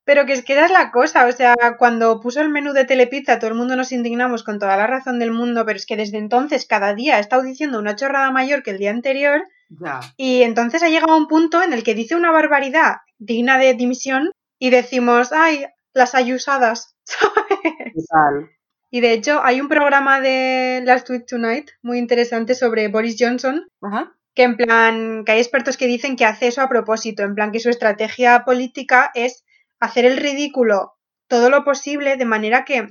Pero 0.04 0.24
que 0.26 0.32
es 0.32 0.42
que 0.44 0.58
es 0.58 0.70
la 0.70 0.90
cosa, 0.90 1.26
o 1.26 1.32
sea, 1.32 1.54
cuando 1.78 2.20
puso 2.20 2.40
el 2.40 2.48
menú 2.48 2.72
de 2.72 2.84
Telepizza 2.84 3.38
todo 3.38 3.50
el 3.50 3.56
mundo 3.56 3.76
nos 3.76 3.92
indignamos 3.92 4.42
con 4.42 4.58
toda 4.58 4.76
la 4.76 4.86
razón 4.86 5.18
del 5.18 5.30
mundo, 5.30 5.64
pero 5.66 5.76
es 5.76 5.86
que 5.86 5.96
desde 5.96 6.18
entonces 6.18 6.66
cada 6.66 6.94
día 6.94 7.16
ha 7.16 7.20
estado 7.20 7.42
diciendo 7.42 7.78
una 7.78 7.96
chorrada 7.96 8.30
mayor 8.30 8.62
que 8.62 8.70
el 8.70 8.78
día 8.78 8.90
anterior 8.90 9.42
Ya. 9.68 10.00
y 10.16 10.42
entonces 10.42 10.82
ha 10.82 10.88
llegado 10.88 11.12
a 11.12 11.16
un 11.16 11.28
punto 11.28 11.62
en 11.62 11.72
el 11.72 11.84
que 11.84 11.94
dice 11.94 12.16
una 12.16 12.32
barbaridad 12.32 12.96
digna 13.18 13.58
de 13.58 13.74
dimisión 13.74 14.32
y 14.58 14.70
decimos, 14.70 15.32
ay, 15.32 15.66
las 15.92 16.14
ayusadas, 16.14 16.96
¿sabes? 17.04 17.92
Total. 17.94 18.48
Y 18.90 19.00
de 19.00 19.12
hecho 19.12 19.40
hay 19.44 19.60
un 19.60 19.68
programa 19.68 20.20
de 20.20 20.82
Last 20.84 21.08
Week 21.10 21.24
Tonight 21.26 21.70
muy 21.82 21.98
interesante 21.98 22.54
sobre 22.54 22.88
Boris 22.88 23.16
Johnson 23.18 23.68
Ajá. 23.82 24.12
que 24.34 24.42
en 24.44 24.56
plan, 24.56 25.24
que 25.24 25.32
hay 25.32 25.38
expertos 25.38 25.76
que 25.76 25.86
dicen 25.86 26.16
que 26.16 26.24
hace 26.24 26.48
eso 26.48 26.62
a 26.62 26.68
propósito, 26.68 27.22
en 27.22 27.34
plan 27.34 27.52
que 27.52 27.60
su 27.60 27.68
estrategia 27.68 28.44
política 28.44 29.10
es 29.14 29.44
hacer 29.80 30.04
el 30.04 30.18
ridículo 30.18 30.92
todo 31.26 31.50
lo 31.50 31.64
posible 31.64 32.16
de 32.16 32.24
manera 32.24 32.64
que 32.64 32.86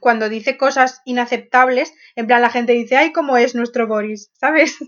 cuando 0.00 0.28
dice 0.28 0.56
cosas 0.56 1.00
inaceptables, 1.04 1.94
en 2.16 2.26
plan 2.26 2.42
la 2.42 2.50
gente 2.50 2.72
dice, 2.72 2.96
ay, 2.96 3.12
¿cómo 3.12 3.36
es 3.36 3.54
nuestro 3.54 3.86
Boris? 3.86 4.30
¿Sabes? 4.34 4.78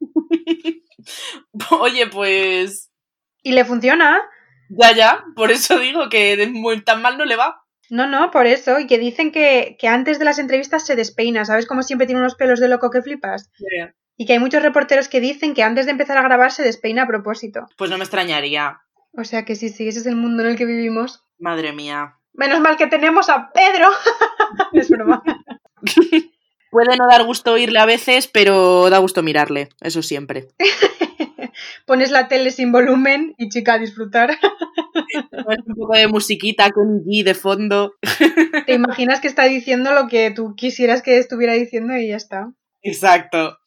Oye, 1.70 2.06
pues... 2.06 2.90
Y 3.42 3.52
le 3.52 3.64
funciona. 3.64 4.22
Ya, 4.70 4.94
ya. 4.94 5.24
Por 5.36 5.50
eso 5.50 5.78
digo 5.78 6.08
que 6.08 6.50
tan 6.84 7.02
mal 7.02 7.18
no 7.18 7.24
le 7.24 7.36
va. 7.36 7.62
No, 7.90 8.06
no, 8.06 8.30
por 8.30 8.46
eso. 8.46 8.78
Y 8.78 8.86
que 8.86 8.98
dicen 8.98 9.32
que, 9.32 9.76
que 9.78 9.88
antes 9.88 10.18
de 10.18 10.24
las 10.24 10.38
entrevistas 10.38 10.84
se 10.84 10.96
despeina, 10.96 11.44
¿sabes? 11.44 11.66
Como 11.66 11.82
siempre 11.82 12.06
tiene 12.06 12.20
unos 12.20 12.34
pelos 12.34 12.60
de 12.60 12.68
loco 12.68 12.90
que 12.90 13.02
flipas. 13.02 13.50
Y 14.16 14.26
que 14.26 14.32
hay 14.32 14.38
muchos 14.38 14.62
reporteros 14.62 15.08
que 15.08 15.20
dicen 15.20 15.54
que 15.54 15.62
antes 15.62 15.86
de 15.86 15.92
empezar 15.92 16.18
a 16.18 16.22
grabar 16.22 16.52
se 16.52 16.62
despeina 16.62 17.04
a 17.04 17.06
propósito. 17.06 17.66
Pues 17.76 17.90
no 17.90 17.98
me 17.98 18.04
extrañaría. 18.04 18.80
O 19.18 19.24
sea 19.24 19.44
que 19.44 19.56
sí, 19.56 19.68
sí, 19.68 19.88
ese 19.88 19.98
es 19.98 20.06
el 20.06 20.14
mundo 20.14 20.44
en 20.44 20.50
el 20.50 20.56
que 20.56 20.64
vivimos. 20.64 21.24
Madre 21.40 21.72
mía. 21.72 22.14
Menos 22.34 22.60
mal 22.60 22.76
que 22.76 22.86
tenemos 22.86 23.28
a 23.28 23.50
Pedro. 23.50 23.88
es 24.72 24.88
broma. 24.88 25.24
Puede 26.70 26.96
no 26.96 27.08
dar 27.08 27.24
gusto 27.24 27.52
oírle 27.52 27.80
a 27.80 27.84
veces, 27.86 28.28
pero 28.28 28.88
da 28.90 28.98
gusto 28.98 29.24
mirarle. 29.24 29.70
Eso 29.80 30.02
siempre. 30.02 30.46
Pones 31.86 32.12
la 32.12 32.28
tele 32.28 32.52
sin 32.52 32.70
volumen 32.70 33.34
y 33.38 33.48
chica 33.48 33.74
a 33.74 33.78
disfrutar. 33.78 34.38
Pones 35.44 35.66
un 35.66 35.74
poco 35.74 35.96
de 35.96 36.06
musiquita 36.06 36.70
con 36.70 37.02
G 37.04 37.24
de 37.24 37.34
fondo. 37.34 37.96
Te 38.66 38.74
imaginas 38.74 39.20
que 39.20 39.26
está 39.26 39.46
diciendo 39.46 39.92
lo 39.92 40.06
que 40.06 40.30
tú 40.30 40.54
quisieras 40.54 41.02
que 41.02 41.18
estuviera 41.18 41.54
diciendo 41.54 41.96
y 41.96 42.06
ya 42.06 42.16
está. 42.16 42.52
Exacto. 42.82 43.58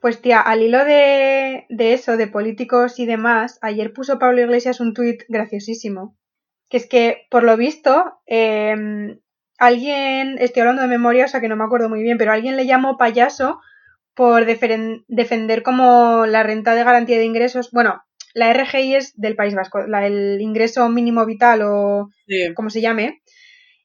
Pues 0.00 0.20
tía, 0.20 0.40
al 0.40 0.62
hilo 0.62 0.84
de, 0.84 1.66
de 1.68 1.92
eso, 1.94 2.16
de 2.16 2.26
políticos 2.26 2.98
y 2.98 3.06
demás, 3.06 3.58
ayer 3.62 3.92
puso 3.92 4.18
Pablo 4.18 4.42
Iglesias 4.42 4.80
un 4.80 4.94
tuit 4.94 5.22
graciosísimo. 5.28 6.16
Que 6.68 6.76
es 6.78 6.86
que, 6.86 7.26
por 7.30 7.44
lo 7.44 7.56
visto, 7.56 8.18
eh, 8.26 8.74
alguien, 9.58 10.36
estoy 10.38 10.60
hablando 10.60 10.82
de 10.82 10.88
memoria, 10.88 11.24
o 11.24 11.28
sea 11.28 11.40
que 11.40 11.48
no 11.48 11.56
me 11.56 11.64
acuerdo 11.64 11.88
muy 11.88 12.02
bien, 12.02 12.18
pero 12.18 12.32
alguien 12.32 12.56
le 12.56 12.66
llamó 12.66 12.98
payaso 12.98 13.60
por 14.14 14.46
defender 14.46 15.62
como 15.62 16.26
la 16.26 16.42
renta 16.42 16.74
de 16.74 16.84
garantía 16.84 17.18
de 17.18 17.24
ingresos. 17.24 17.70
Bueno, 17.70 18.02
la 18.34 18.50
RGI 18.52 18.94
es 18.94 19.12
del 19.16 19.36
País 19.36 19.54
Vasco, 19.54 19.86
la, 19.86 20.06
el 20.06 20.40
ingreso 20.40 20.88
mínimo 20.88 21.24
vital 21.26 21.62
o 21.62 22.10
Sí. 22.26 22.52
como 22.54 22.70
se 22.70 22.80
llame, 22.80 23.22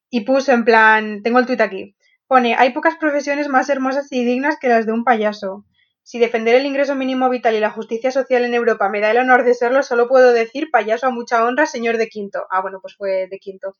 y 0.09 0.21
puso 0.21 0.51
en 0.51 0.65
plan, 0.65 1.21
tengo 1.23 1.39
el 1.39 1.45
tuit 1.45 1.61
aquí, 1.61 1.95
pone, 2.27 2.55
hay 2.55 2.71
pocas 2.71 2.95
profesiones 2.95 3.47
más 3.49 3.69
hermosas 3.69 4.11
y 4.11 4.25
dignas 4.25 4.57
que 4.59 4.69
las 4.69 4.85
de 4.85 4.93
un 4.93 5.03
payaso. 5.03 5.65
Si 6.03 6.20
defender 6.20 6.55
el 6.55 6.65
ingreso 6.65 6.96
mínimo 6.96 7.29
vital 7.29 7.55
y 7.55 7.60
la 7.60 7.70
justicia 7.70 8.12
social 8.12 8.43
en 8.43 8.53
Europa 8.53 8.89
me 8.89 9.00
da 9.00 9.12
el 9.12 9.17
honor 9.17 9.43
de 9.43 9.53
serlo, 9.53 9.84
solo 9.84 10.08
puedo 10.08 10.34
decir 10.34 10.70
payaso 10.72 11.08
a 11.08 11.12
mucha 11.12 11.46
honra, 11.46 11.65
señor 11.65 11.98
de 11.98 12.08
Quinto. 12.10 12.46
Ah, 12.50 12.62
bueno, 12.62 12.79
pues 12.81 12.96
fue 12.96 13.27
de 13.29 13.39
Quinto. 13.39 13.75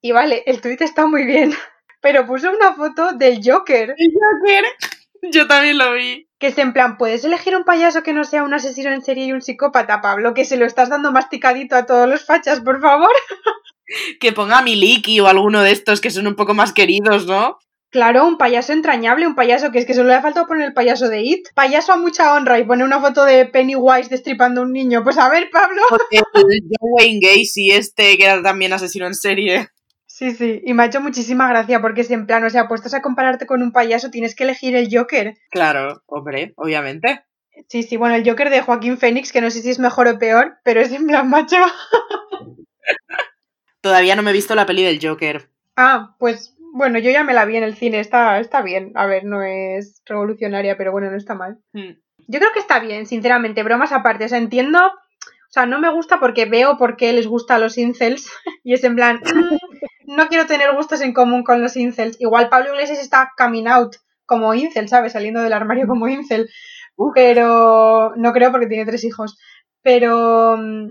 Y 0.00 0.12
vale, 0.12 0.42
el 0.46 0.60
tuit 0.60 0.80
está 0.82 1.06
muy 1.06 1.24
bien, 1.24 1.52
pero 2.00 2.26
puso 2.26 2.50
una 2.50 2.74
foto 2.74 3.12
del 3.12 3.40
Joker, 3.44 3.94
¿El 3.96 4.12
Joker? 4.12 4.64
Yo 5.32 5.46
también 5.46 5.78
lo 5.78 5.92
vi. 5.92 6.28
que 6.38 6.48
es 6.48 6.58
en 6.58 6.72
plan, 6.72 6.98
¿puedes 6.98 7.24
elegir 7.24 7.56
un 7.56 7.62
payaso 7.64 8.02
que 8.02 8.12
no 8.12 8.24
sea 8.24 8.42
un 8.42 8.52
asesino 8.52 8.90
en 8.90 9.02
serie 9.02 9.26
y 9.26 9.32
un 9.32 9.40
psicópata, 9.40 10.00
Pablo? 10.00 10.34
Que 10.34 10.44
se 10.44 10.56
lo 10.56 10.66
estás 10.66 10.88
dando 10.88 11.12
masticadito 11.12 11.76
a 11.76 11.86
todos 11.86 12.08
los 12.08 12.26
fachas, 12.26 12.60
por 12.60 12.80
favor. 12.80 13.10
Que 14.20 14.32
ponga 14.32 14.58
a 14.58 14.62
Miliki 14.62 15.20
o 15.20 15.26
alguno 15.26 15.60
de 15.60 15.70
estos 15.70 16.00
que 16.00 16.10
son 16.10 16.26
un 16.26 16.34
poco 16.34 16.54
más 16.54 16.72
queridos, 16.72 17.26
¿no? 17.26 17.58
Claro, 17.92 18.26
un 18.26 18.38
payaso 18.38 18.72
entrañable, 18.72 19.26
un 19.26 19.34
payaso 19.34 19.70
que 19.70 19.78
es 19.78 19.84
que 19.84 19.92
solo 19.92 20.08
le 20.08 20.14
ha 20.14 20.22
faltado 20.22 20.46
poner 20.46 20.66
el 20.66 20.72
payaso 20.72 21.10
de 21.10 21.20
It. 21.20 21.48
Payaso 21.54 21.92
a 21.92 21.98
mucha 21.98 22.32
honra 22.32 22.58
y 22.58 22.64
pone 22.64 22.84
una 22.84 23.00
foto 23.00 23.26
de 23.26 23.44
Pennywise 23.44 24.08
destripando 24.08 24.62
a 24.62 24.64
un 24.64 24.72
niño. 24.72 25.04
Pues 25.04 25.18
a 25.18 25.28
ver, 25.28 25.50
Pablo. 25.52 25.82
El 26.10 26.22
John 26.40 26.90
Wayne 26.94 27.20
Gacy, 27.20 27.72
este 27.72 28.16
que 28.16 28.24
era 28.24 28.42
también 28.42 28.72
asesino 28.72 29.06
en 29.06 29.14
serie. 29.14 29.68
Sí, 30.06 30.30
sí, 30.30 30.62
y 30.64 30.72
me 30.72 30.84
ha 30.84 30.86
hecho 30.86 31.02
muchísima 31.02 31.46
gracia 31.50 31.82
porque 31.82 32.00
es 32.00 32.10
en 32.10 32.26
plan, 32.26 32.42
o 32.44 32.48
sea, 32.48 32.66
puestos 32.66 32.94
a 32.94 33.02
compararte 33.02 33.44
con 33.44 33.62
un 33.62 33.72
payaso 33.72 34.10
tienes 34.10 34.34
que 34.34 34.44
elegir 34.44 34.74
el 34.74 34.88
Joker. 34.90 35.34
Claro, 35.50 36.02
hombre, 36.06 36.54
obviamente. 36.56 37.24
Sí, 37.68 37.82
sí, 37.82 37.98
bueno, 37.98 38.14
el 38.14 38.26
Joker 38.26 38.48
de 38.48 38.62
Joaquín 38.62 38.96
Phoenix, 38.96 39.32
que 39.32 39.42
no 39.42 39.50
sé 39.50 39.60
si 39.60 39.68
es 39.68 39.78
mejor 39.78 40.08
o 40.08 40.18
peor, 40.18 40.56
pero 40.64 40.80
es 40.80 40.92
en 40.92 41.06
plan, 41.06 41.28
macho. 41.28 41.56
Todavía 43.82 44.16
no 44.16 44.22
me 44.22 44.30
he 44.30 44.34
visto 44.34 44.54
la 44.54 44.64
peli 44.64 44.82
del 44.82 44.98
Joker. 45.02 45.50
Ah, 45.76 46.16
pues 46.18 46.56
bueno, 46.74 46.98
yo 46.98 47.10
ya 47.10 47.22
me 47.22 47.34
la 47.34 47.44
vi 47.44 47.58
en 47.58 47.64
el 47.64 47.76
cine, 47.76 48.00
está, 48.00 48.40
está 48.40 48.62
bien. 48.62 48.92
A 48.94 49.04
ver, 49.04 49.24
no 49.24 49.42
es 49.42 50.02
revolucionaria, 50.06 50.78
pero 50.78 50.90
bueno, 50.90 51.10
no 51.10 51.18
está 51.18 51.34
mal. 51.34 51.58
Hmm. 51.74 51.98
Yo 52.28 52.38
creo 52.38 52.50
que 52.54 52.60
está 52.60 52.78
bien, 52.80 53.04
sinceramente, 53.04 53.62
bromas 53.62 53.92
aparte. 53.92 54.24
O 54.24 54.28
sea, 54.28 54.38
entiendo. 54.38 54.78
O 54.78 55.52
sea, 55.52 55.66
no 55.66 55.78
me 55.78 55.92
gusta 55.92 56.18
porque 56.18 56.46
veo 56.46 56.78
por 56.78 56.96
qué 56.96 57.12
les 57.12 57.26
gusta 57.26 57.56
a 57.56 57.58
los 57.58 57.76
incels. 57.76 58.26
Y 58.64 58.72
es 58.72 58.84
en 58.84 58.96
plan, 58.96 59.16
mm, 59.16 60.14
no 60.16 60.28
quiero 60.28 60.46
tener 60.46 60.74
gustos 60.74 61.02
en 61.02 61.12
común 61.12 61.42
con 61.44 61.60
los 61.60 61.76
incels. 61.76 62.18
Igual 62.20 62.48
Pablo 62.48 62.72
Iglesias 62.72 63.00
está 63.00 63.32
coming 63.36 63.66
out 63.66 63.96
como 64.24 64.54
incel, 64.54 64.88
¿sabes? 64.88 65.12
Saliendo 65.12 65.42
del 65.42 65.52
armario 65.52 65.86
como 65.86 66.08
incel. 66.08 66.48
Uf. 66.96 67.12
Pero 67.14 68.14
no 68.16 68.32
creo 68.32 68.50
porque 68.50 68.68
tiene 68.68 68.86
tres 68.86 69.04
hijos. 69.04 69.36
Pero, 69.82 70.56
mm, 70.56 70.88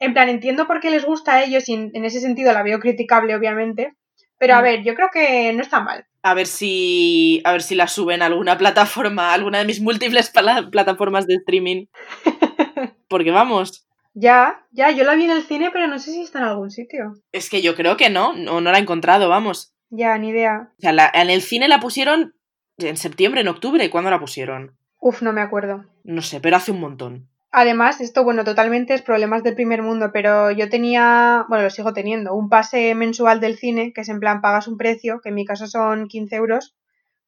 en 0.00 0.12
plan, 0.12 0.28
entiendo 0.28 0.66
por 0.66 0.80
qué 0.80 0.90
les 0.90 1.06
gusta 1.06 1.34
a 1.34 1.44
ellos 1.44 1.66
y 1.70 1.74
en 1.74 2.04
ese 2.04 2.20
sentido 2.20 2.52
la 2.52 2.62
veo 2.62 2.78
criticable, 2.78 3.34
obviamente. 3.34 3.94
Pero 4.38 4.54
a 4.54 4.60
Mm. 4.60 4.62
ver, 4.62 4.82
yo 4.84 4.94
creo 4.94 5.08
que 5.12 5.52
no 5.52 5.62
está 5.62 5.80
mal. 5.80 6.06
A 6.22 6.34
ver 6.34 6.46
si. 6.46 7.40
A 7.44 7.52
ver 7.52 7.62
si 7.62 7.74
la 7.74 7.86
suben 7.86 8.22
a 8.22 8.26
alguna 8.26 8.56
plataforma, 8.58 9.30
a 9.30 9.34
alguna 9.34 9.58
de 9.58 9.64
mis 9.66 9.80
múltiples 9.80 10.30
plataformas 10.70 11.26
de 11.26 11.34
streaming. 11.36 11.86
Porque 13.08 13.30
vamos. 13.30 13.86
Ya, 14.14 14.64
ya, 14.70 14.90
yo 14.92 15.04
la 15.04 15.14
vi 15.16 15.24
en 15.24 15.32
el 15.32 15.42
cine, 15.42 15.70
pero 15.72 15.86
no 15.88 15.98
sé 15.98 16.12
si 16.12 16.22
está 16.22 16.38
en 16.38 16.44
algún 16.44 16.70
sitio. 16.70 17.14
Es 17.32 17.50
que 17.50 17.62
yo 17.62 17.74
creo 17.74 17.96
que 17.96 18.10
no, 18.10 18.32
no, 18.34 18.60
no 18.60 18.70
la 18.70 18.78
he 18.78 18.82
encontrado, 18.82 19.28
vamos. 19.28 19.74
Ya, 19.90 20.16
ni 20.18 20.28
idea. 20.28 20.70
O 20.78 20.80
sea, 20.80 20.92
la- 20.92 21.10
en 21.14 21.30
el 21.30 21.42
cine 21.42 21.66
la 21.68 21.80
pusieron 21.80 22.34
en 22.78 22.96
septiembre, 22.96 23.40
en 23.40 23.48
octubre. 23.48 23.88
¿Cuándo 23.90 24.10
la 24.10 24.20
pusieron? 24.20 24.76
Uf, 25.00 25.20
no 25.22 25.32
me 25.32 25.40
acuerdo. 25.40 25.84
No 26.04 26.22
sé, 26.22 26.40
pero 26.40 26.56
hace 26.56 26.70
un 26.72 26.80
montón. 26.80 27.28
Además, 27.56 28.00
esto, 28.00 28.24
bueno, 28.24 28.42
totalmente 28.42 28.94
es 28.94 29.02
problemas 29.02 29.44
del 29.44 29.54
primer 29.54 29.80
mundo, 29.80 30.10
pero 30.12 30.50
yo 30.50 30.68
tenía, 30.68 31.46
bueno, 31.48 31.62
lo 31.62 31.70
sigo 31.70 31.92
teniendo, 31.92 32.34
un 32.34 32.48
pase 32.48 32.96
mensual 32.96 33.38
del 33.38 33.56
cine, 33.56 33.92
que 33.94 34.00
es 34.00 34.08
en 34.08 34.18
plan 34.18 34.40
pagas 34.40 34.66
un 34.66 34.76
precio, 34.76 35.20
que 35.22 35.28
en 35.28 35.36
mi 35.36 35.44
caso 35.44 35.68
son 35.68 36.08
15 36.08 36.34
euros, 36.34 36.74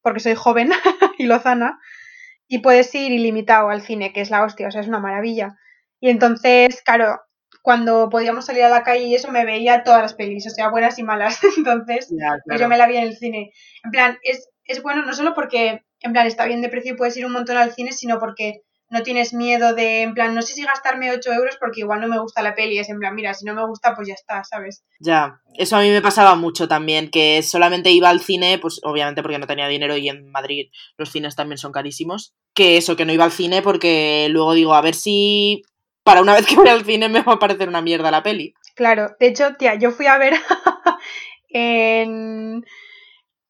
porque 0.01 0.19
soy 0.19 0.35
joven 0.35 0.69
y 1.17 1.27
lozana, 1.27 1.79
y 2.45 2.59
puedes 2.59 2.93
ir 2.93 3.13
ilimitado 3.13 3.69
al 3.69 3.81
cine, 3.81 4.11
que 4.11 4.19
es 4.19 4.29
la 4.29 4.43
hostia, 4.43 4.67
o 4.67 4.71
sea, 4.71 4.81
es 4.81 4.89
una 4.89 4.99
maravilla. 4.99 5.55
Y 6.01 6.09
entonces, 6.09 6.81
claro, 6.83 7.21
cuando 7.61 8.09
podíamos 8.09 8.47
salir 8.47 8.63
a 8.63 8.69
la 8.69 8.83
calle 8.83 9.05
y 9.05 9.15
eso 9.15 9.31
me 9.31 9.45
veía 9.45 9.85
todas 9.85 10.01
las 10.01 10.13
pelis, 10.13 10.45
o 10.45 10.49
sea, 10.49 10.69
buenas 10.69 10.99
y 10.99 11.03
malas. 11.03 11.39
Entonces, 11.57 12.13
pues 12.45 12.59
yo 12.59 12.67
me 12.67 12.77
la 12.77 12.87
vi 12.87 12.97
en 12.97 13.03
el 13.03 13.15
cine. 13.15 13.53
En 13.81 13.91
plan, 13.91 14.17
es, 14.23 14.49
es 14.65 14.83
bueno 14.83 15.05
no 15.05 15.13
solo 15.13 15.33
porque, 15.33 15.85
en 16.01 16.11
plan, 16.11 16.27
está 16.27 16.45
bien 16.45 16.61
de 16.61 16.67
precio 16.67 16.93
y 16.93 16.97
puedes 16.97 17.15
ir 17.15 17.25
un 17.25 17.31
montón 17.31 17.55
al 17.55 17.71
cine, 17.71 17.93
sino 17.93 18.19
porque 18.19 18.63
no 18.89 19.03
tienes 19.03 19.33
miedo 19.33 19.73
de, 19.73 20.01
en 20.03 20.13
plan, 20.13 20.33
no 20.33 20.41
sé 20.41 20.53
si 20.53 20.63
gastarme 20.63 21.11
8 21.11 21.33
euros 21.33 21.57
porque 21.59 21.81
igual 21.81 21.99
no 21.99 22.07
me 22.07 22.19
gusta 22.19 22.41
la 22.41 22.55
peli. 22.55 22.79
Es 22.79 22.89
en 22.89 22.99
plan, 22.99 23.15
mira, 23.15 23.33
si 23.33 23.45
no 23.45 23.53
me 23.53 23.65
gusta, 23.65 23.95
pues 23.95 24.07
ya 24.07 24.13
está, 24.13 24.43
¿sabes? 24.43 24.83
Ya, 24.99 25.41
eso 25.55 25.75
a 25.75 25.81
mí 25.81 25.89
me 25.89 26.01
pasaba 26.01 26.35
mucho 26.35 26.67
también, 26.67 27.09
que 27.09 27.41
solamente 27.43 27.91
iba 27.91 28.09
al 28.09 28.21
cine, 28.21 28.59
pues 28.59 28.79
obviamente 28.83 29.21
porque 29.21 29.39
no 29.39 29.47
tenía 29.47 29.67
dinero 29.67 29.97
y 29.97 30.07
en 30.07 30.29
Madrid 30.29 30.69
los 30.97 31.11
cines 31.11 31.35
también 31.35 31.57
son 31.57 31.71
carísimos. 31.71 32.33
Que 32.53 32.77
eso, 32.77 32.95
que 32.95 33.05
no 33.05 33.13
iba 33.13 33.25
al 33.25 33.31
cine 33.31 33.61
porque 33.61 34.27
luego 34.29 34.53
digo, 34.53 34.73
a 34.73 34.81
ver 34.81 34.95
si 34.95 35.63
para 36.03 36.21
una 36.21 36.33
vez 36.35 36.45
que 36.45 36.55
voy 36.55 36.69
al 36.69 36.85
cine 36.85 37.09
me 37.09 37.21
va 37.21 37.33
a 37.33 37.39
parecer 37.39 37.67
una 37.67 37.81
mierda 37.81 38.09
la 38.09 38.23
peli. 38.23 38.53
Claro, 38.75 39.15
de 39.19 39.27
hecho, 39.27 39.55
tía, 39.57 39.75
yo 39.75 39.91
fui 39.91 40.05
a 40.05 40.17
ver 40.17 40.33
en, 41.49 42.63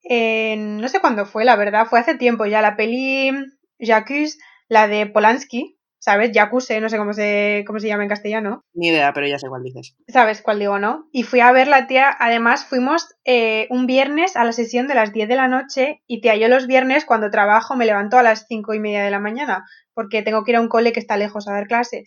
en. 0.02 0.78
No 0.78 0.88
sé 0.88 1.00
cuándo 1.00 1.26
fue, 1.26 1.46
la 1.46 1.56
verdad, 1.56 1.86
fue 1.86 2.00
hace 2.00 2.16
tiempo 2.16 2.46
ya, 2.48 2.62
la 2.62 2.76
peli 2.76 3.32
Jacques, 3.80 4.40
la 4.70 4.88
de 4.88 5.06
Polanski, 5.08 5.78
¿sabes? 6.00 6.32
Jacuzzi, 6.34 6.80
no 6.80 6.90
sé 6.90 6.98
cómo 6.98 7.14
se, 7.14 7.64
cómo 7.66 7.80
se 7.80 7.88
llama 7.88 8.04
en 8.04 8.10
castellano. 8.10 8.62
Ni 8.74 8.90
idea, 8.90 9.14
pero 9.14 9.28
ya 9.28 9.40
sé 9.40 9.48
cuál 9.48 9.64
dices. 9.64 9.96
¿Sabes 10.08 10.42
cuál 10.42 10.60
digo, 10.60 10.80
no? 10.80 11.08
Y 11.12 11.24
fui 11.24 11.40
a 11.40 11.52
ver 11.52 11.68
la 11.68 11.88
tía, 11.88 12.16
además 12.20 12.66
fuimos 12.66 13.16
eh, 13.26 13.68
un 13.70 13.88
viernes 13.88 14.36
a 14.36 14.44
la 14.44 14.52
sesión 14.52 14.88
de 14.88 14.96
las 14.96 15.12
10 15.12 15.28
de 15.28 15.36
la 15.36 15.48
noche 15.48 16.02
y 16.08 16.22
tía, 16.22 16.36
yo 16.36 16.48
los 16.48 16.68
viernes 16.68 17.06
cuando 17.06 17.30
trabajo 17.30 17.76
me 17.76 17.86
levanto 17.86 18.18
a 18.18 18.24
las 18.24 18.46
5 18.48 18.74
y 18.74 18.80
media 18.80 19.04
de 19.04 19.12
la 19.12 19.20
mañana 19.20 19.66
porque 19.94 20.22
tengo 20.22 20.44
que 20.44 20.52
ir 20.52 20.58
a 20.58 20.62
un 20.62 20.70
cole 20.70 20.94
que 20.94 21.00
está 21.00 21.18
lejos 21.18 21.48
a 21.48 21.54
dar 21.54 21.68
clase. 21.68 22.06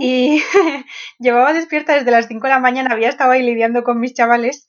Y 0.00 0.40
llevaba 1.18 1.52
despierta 1.52 1.94
desde 1.94 2.10
las 2.10 2.28
5 2.28 2.46
de 2.46 2.52
la 2.52 2.60
mañana, 2.60 2.92
había 2.92 3.08
estado 3.08 3.32
ahí 3.32 3.42
lidiando 3.42 3.82
con 3.82 4.00
mis 4.00 4.14
chavales 4.14 4.68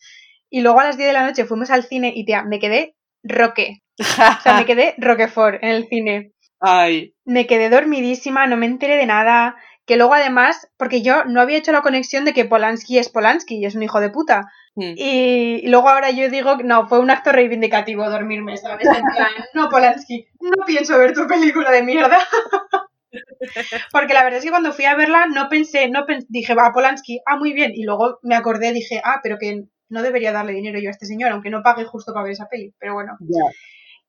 y 0.49 0.61
luego 0.61 0.79
a 0.79 0.85
las 0.85 0.97
10 0.97 1.07
de 1.09 1.13
la 1.13 1.25
noche 1.25 1.45
fuimos 1.45 1.69
al 1.69 1.83
cine 1.83 2.11
y 2.15 2.25
tía, 2.25 2.43
me 2.43 2.59
quedé 2.59 2.95
roque. 3.23 3.83
O 3.99 4.03
sea, 4.03 4.57
me 4.57 4.65
quedé 4.65 4.95
roquefort 4.97 5.63
en 5.63 5.69
el 5.69 5.87
cine. 5.87 6.33
Ay. 6.59 7.13
Me 7.25 7.47
quedé 7.47 7.69
dormidísima, 7.69 8.47
no 8.47 8.57
me 8.57 8.65
enteré 8.65 8.97
de 8.97 9.05
nada. 9.05 9.55
Que 9.85 9.95
luego 9.95 10.13
además, 10.15 10.69
porque 10.77 11.01
yo 11.01 11.23
no 11.23 11.39
había 11.39 11.57
hecho 11.57 11.71
la 11.71 11.81
conexión 11.81 12.25
de 12.25 12.33
que 12.33 12.43
Polanski 12.43 12.97
es 12.97 13.07
Polanski 13.07 13.55
y 13.55 13.65
es 13.65 13.75
un 13.75 13.83
hijo 13.83 14.01
de 14.01 14.09
puta. 14.09 14.51
Mm. 14.75 14.93
Y 14.97 15.67
luego 15.69 15.87
ahora 15.87 16.11
yo 16.11 16.29
digo, 16.29 16.57
no, 16.57 16.87
fue 16.89 16.99
un 16.99 17.09
acto 17.09 17.31
reivindicativo 17.31 18.09
dormirme, 18.09 18.57
¿sabes? 18.57 18.85
En 18.85 19.01
plan, 19.15 19.31
no, 19.53 19.69
Polanski, 19.69 20.27
no 20.41 20.65
pienso 20.65 20.97
ver 20.97 21.13
tu 21.13 21.25
película 21.25 21.71
de 21.71 21.83
mierda. 21.83 22.19
Porque 23.91 24.13
la 24.13 24.23
verdad 24.23 24.39
es 24.39 24.43
que 24.43 24.49
cuando 24.49 24.73
fui 24.73 24.85
a 24.85 24.95
verla 24.95 25.27
no 25.27 25.47
pensé, 25.49 25.89
no 25.89 26.05
pens- 26.05 26.25
dije, 26.29 26.53
va, 26.53 26.71
Polanski, 26.73 27.21
ah, 27.25 27.37
muy 27.37 27.53
bien. 27.53 27.71
Y 27.73 27.83
luego 27.83 28.19
me 28.23 28.35
acordé, 28.35 28.73
dije, 28.73 29.01
ah, 29.03 29.19
pero 29.23 29.37
que 29.39 29.63
no 29.89 30.01
debería 30.01 30.33
darle 30.33 30.53
dinero 30.53 30.79
yo 30.79 30.89
a 30.89 30.91
este 30.91 31.05
señor, 31.05 31.31
aunque 31.31 31.49
no 31.49 31.63
pague 31.63 31.85
justo 31.85 32.13
para 32.13 32.23
ver 32.23 32.33
esa 32.33 32.49
peli. 32.49 32.73
Pero 32.77 32.93
bueno. 32.93 33.17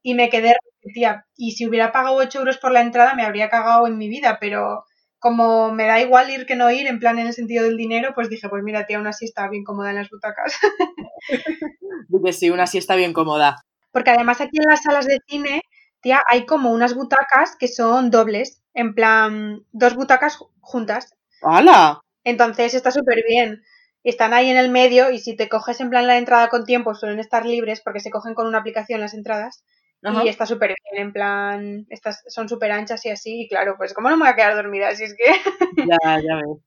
Y 0.02 0.14
me 0.14 0.31
quedé, 0.31 0.55
tía, 0.95 1.26
y 1.37 1.52
si 1.52 1.67
hubiera 1.67 1.93
pagado 1.93 2.17
8 2.17 2.38
euros 2.40 2.59
por 2.59 2.73
la 2.73 2.81
entrada 2.83 3.14
me 3.14 3.25
habría 3.25 3.49
cagado 3.50 3.87
en 3.87 3.99
mi 3.99 4.09
vida, 4.09 4.38
pero 4.40 4.85
como 5.19 5.73
me 5.73 5.87
da 5.87 6.00
igual 6.00 6.31
ir 6.31 6.47
que 6.47 6.55
no 6.57 6.71
ir, 6.71 6.87
en 6.87 7.00
plan 7.00 7.19
en 7.19 7.26
el 7.26 7.33
sentido 7.33 7.64
del 7.64 7.76
dinero, 7.76 8.12
pues 8.14 8.28
dije, 8.31 8.49
pues 8.49 8.62
mira, 8.62 8.87
tía, 8.87 8.99
aún 8.99 9.07
así 9.09 9.25
estaba 9.25 9.49
bien 9.50 9.64
cómoda 9.64 9.90
en 9.90 9.97
las 9.97 10.11
butacas. 10.11 10.55
Sí, 12.33 12.50
una 12.50 12.67
siesta 12.67 12.97
bien 12.97 13.12
cómoda. 13.12 13.64
Porque 13.93 14.11
además 14.11 14.40
aquí 14.40 14.59
en 14.59 14.69
las 14.71 14.83
salas 14.83 15.07
de 15.07 15.19
cine, 15.26 15.62
tía, 16.00 16.23
hay 16.28 16.47
como 16.47 16.71
unas 16.73 16.95
butacas 16.95 17.57
que 17.59 17.69
son 17.69 18.11
dobles, 18.11 18.62
en 18.75 18.95
plan, 18.95 19.64
dos 19.73 19.95
butacas 19.95 20.38
ju- 20.38 20.50
juntas. 20.61 21.14
¡Hala! 21.43 22.00
Entonces 22.25 22.75
está 22.75 22.90
súper 22.90 23.25
bien. 23.26 23.62
Están 24.05 24.33
ahí 24.33 24.50
en 24.50 24.57
el 24.57 24.71
medio 24.71 25.11
y 25.11 25.19
si 25.19 25.37
te 25.37 25.49
coges 25.49 25.81
en 25.81 25.90
plan 25.90 26.07
la 26.07 26.19
entrada 26.19 26.49
con 26.49 26.64
tiempo 26.64 26.95
suelen 26.95 27.19
estar 27.19 27.45
libres 27.45 27.81
porque 27.81 28.00
se 28.00 28.11
cogen 28.11 28.35
con 28.35 28.47
una 28.47 28.59
aplicación 28.59 29.00
las 29.00 29.14
entradas. 29.14 29.64
Ajá. 30.02 30.25
Y 30.25 30.28
está 30.28 30.47
súper 30.47 30.75
bien, 30.93 31.07
en 31.07 31.12
plan, 31.12 31.87
estas 31.90 32.23
son 32.28 32.49
súper 32.49 32.71
anchas 32.73 33.05
y 33.07 33.11
así. 33.11 33.43
Y 33.43 33.49
claro, 33.49 33.75
pues 33.76 33.95
¿cómo 33.95 34.09
no 34.09 34.17
me 34.17 34.25
voy 34.25 34.33
a 34.33 34.37
quedar 34.37 34.55
dormida? 34.55 34.95
Si 34.95 35.05
es 35.05 35.14
que... 35.14 35.25
Ya, 35.88 36.21
ya 36.21 36.37
ves. 36.37 36.62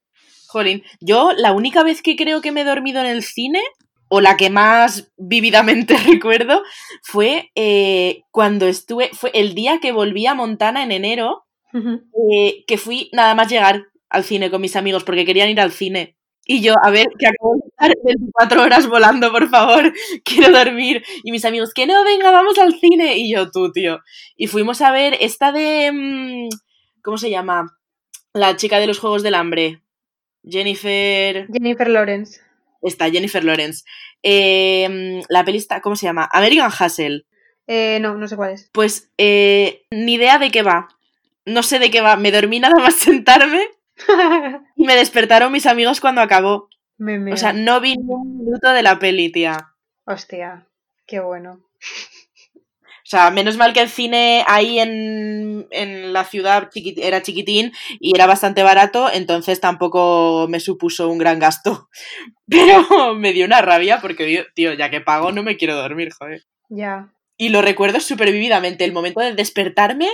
Jolín, 0.47 0.83
yo 1.00 1.31
la 1.31 1.53
única 1.53 1.83
vez 1.83 2.01
que 2.01 2.17
creo 2.17 2.41
que 2.41 2.51
me 2.51 2.61
he 2.61 2.65
dormido 2.65 3.00
en 3.00 3.05
el 3.05 3.23
cine, 3.23 3.61
o 4.09 4.19
la 4.19 4.35
que 4.35 4.50
más 4.50 5.09
vívidamente 5.15 5.95
recuerdo, 6.07 6.63
fue 7.01 7.51
eh, 7.55 8.23
cuando 8.31 8.67
estuve, 8.67 9.09
fue 9.13 9.31
el 9.33 9.55
día 9.55 9.79
que 9.79 9.93
volví 9.93 10.27
a 10.27 10.35
Montana 10.35 10.83
en 10.83 10.91
enero, 10.91 11.45
eh, 11.73 12.65
que 12.67 12.77
fui 12.77 13.09
nada 13.13 13.33
más 13.33 13.47
llegar 13.47 13.85
al 14.09 14.25
cine 14.25 14.51
con 14.51 14.59
mis 14.59 14.75
amigos 14.75 15.05
porque 15.05 15.23
querían 15.23 15.50
ir 15.50 15.61
al 15.61 15.71
cine. 15.71 16.17
Y 16.45 16.61
yo, 16.61 16.75
a 16.83 16.89
ver, 16.89 17.07
que 17.17 17.27
acabo 17.27 17.55
de 17.55 17.70
estar 17.81 17.97
24 18.03 18.61
horas 18.61 18.88
volando, 18.88 19.31
por 19.31 19.50
favor, 19.50 19.93
quiero 20.23 20.51
dormir. 20.51 21.03
Y 21.23 21.31
mis 21.31 21.45
amigos, 21.45 21.73
que 21.73 21.88
no, 21.88 22.03
venga, 22.03 22.31
vamos 22.31 22.57
al 22.59 22.73
cine. 22.79 23.17
Y 23.17 23.31
yo, 23.33 23.51
tú, 23.51 23.71
tío. 23.71 24.00
Y 24.35 24.47
fuimos 24.47 24.81
a 24.81 24.91
ver 24.91 25.17
esta 25.19 25.51
de... 25.51 25.91
mm, 25.91 26.50
¿Cómo 27.01 27.17
se 27.17 27.29
llama? 27.29 27.77
La 28.33 28.55
chica 28.55 28.79
de 28.79 28.88
los 28.88 29.00
Juegos 29.00 29.23
del 29.23 29.35
Hambre. 29.35 29.81
Jennifer... 30.43 31.47
Jennifer 31.51 31.88
Lawrence. 31.88 32.39
Está, 32.81 33.09
Jennifer 33.09 33.43
Lawrence. 33.43 33.83
Eh, 34.23 35.21
la 35.29 35.43
peli 35.43 35.57
está, 35.57 35.81
¿cómo 35.81 35.95
se 35.95 36.05
llama? 36.05 36.29
American 36.31 36.71
Hustle. 36.71 37.25
Eh, 37.67 38.00
no, 38.01 38.15
no 38.15 38.27
sé 38.27 38.35
cuál 38.35 38.51
es. 38.51 38.69
Pues 38.71 39.11
eh, 39.17 39.83
ni 39.91 40.15
idea 40.15 40.39
de 40.39 40.51
qué 40.51 40.61
va. 40.61 40.88
No 41.46 41.63
sé 41.63 41.79
de 41.79 41.91
qué 41.91 42.01
va. 42.01 42.15
Me 42.17 42.31
dormí 42.31 42.59
nada 42.59 42.75
más 42.75 42.96
sentarme 43.00 43.67
y 44.75 44.85
me 44.85 44.96
despertaron 44.96 45.51
mis 45.51 45.65
amigos 45.65 46.01
cuando 46.01 46.22
acabó. 46.22 46.70
Me 47.01 47.18
meo. 47.18 47.33
O 47.33 47.37
sea, 47.37 47.51
no 47.51 47.81
vi 47.81 47.96
ni 47.98 48.14
un 48.14 48.37
minuto 48.46 48.72
de 48.72 48.83
la 48.83 49.00
peli, 49.00 49.31
tía. 49.31 49.74
Hostia, 50.05 50.68
qué 51.07 51.20
bueno. 51.20 51.59
O 52.53 53.05
sea, 53.11 53.31
menos 53.31 53.57
mal 53.57 53.74
que 53.74 53.81
el 53.81 53.90
cine 53.90 54.44
ahí 54.48 54.77
en, 54.79 55.68
en 55.72 56.14
la 56.14 56.24
ciudad 56.25 56.70
chiquit- 56.70 57.00
era 57.01 57.24
chiquitín 57.24 57.72
y 58.00 58.16
era 58.16 58.27
bastante 58.27 58.61
barato, 58.61 59.09
entonces 59.11 59.59
tampoco 59.59 60.46
me 60.48 60.59
supuso 60.59 61.09
un 61.09 61.18
gran 61.18 61.40
gasto. 61.40 61.90
Pero 62.48 63.16
me 63.16 63.33
dio 63.33 63.46
una 63.46 63.61
rabia 63.61 64.00
porque, 64.00 64.46
tío, 64.53 64.74
ya 64.74 64.92
que 64.92 65.01
pago 65.01 65.31
no 65.31 65.42
me 65.42 65.57
quiero 65.57 65.75
dormir, 65.75 66.11
joder. 66.14 66.44
Ya. 66.70 67.11
Y 67.35 67.50
lo 67.50 67.64
recuerdo 67.64 68.00
súper 68.00 68.31
vividamente, 68.31 68.85
el 68.85 68.94
momento 68.94 69.22
de 69.22 69.33
despertarme 69.33 70.07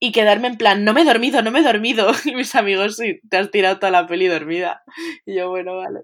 y 0.00 0.12
quedarme 0.12 0.48
en 0.48 0.56
plan, 0.56 0.84
no 0.84 0.92
me 0.92 1.02
he 1.02 1.04
dormido, 1.04 1.42
no 1.42 1.50
me 1.50 1.60
he 1.60 1.62
dormido. 1.62 2.10
Y 2.24 2.34
mis 2.34 2.54
amigos, 2.54 2.96
sí, 2.96 3.20
te 3.28 3.36
has 3.36 3.50
tirado 3.50 3.78
toda 3.78 3.90
la 3.90 4.06
peli 4.06 4.26
dormida. 4.26 4.82
Y 5.26 5.36
yo, 5.36 5.48
bueno, 5.48 5.76
vale. 5.76 6.00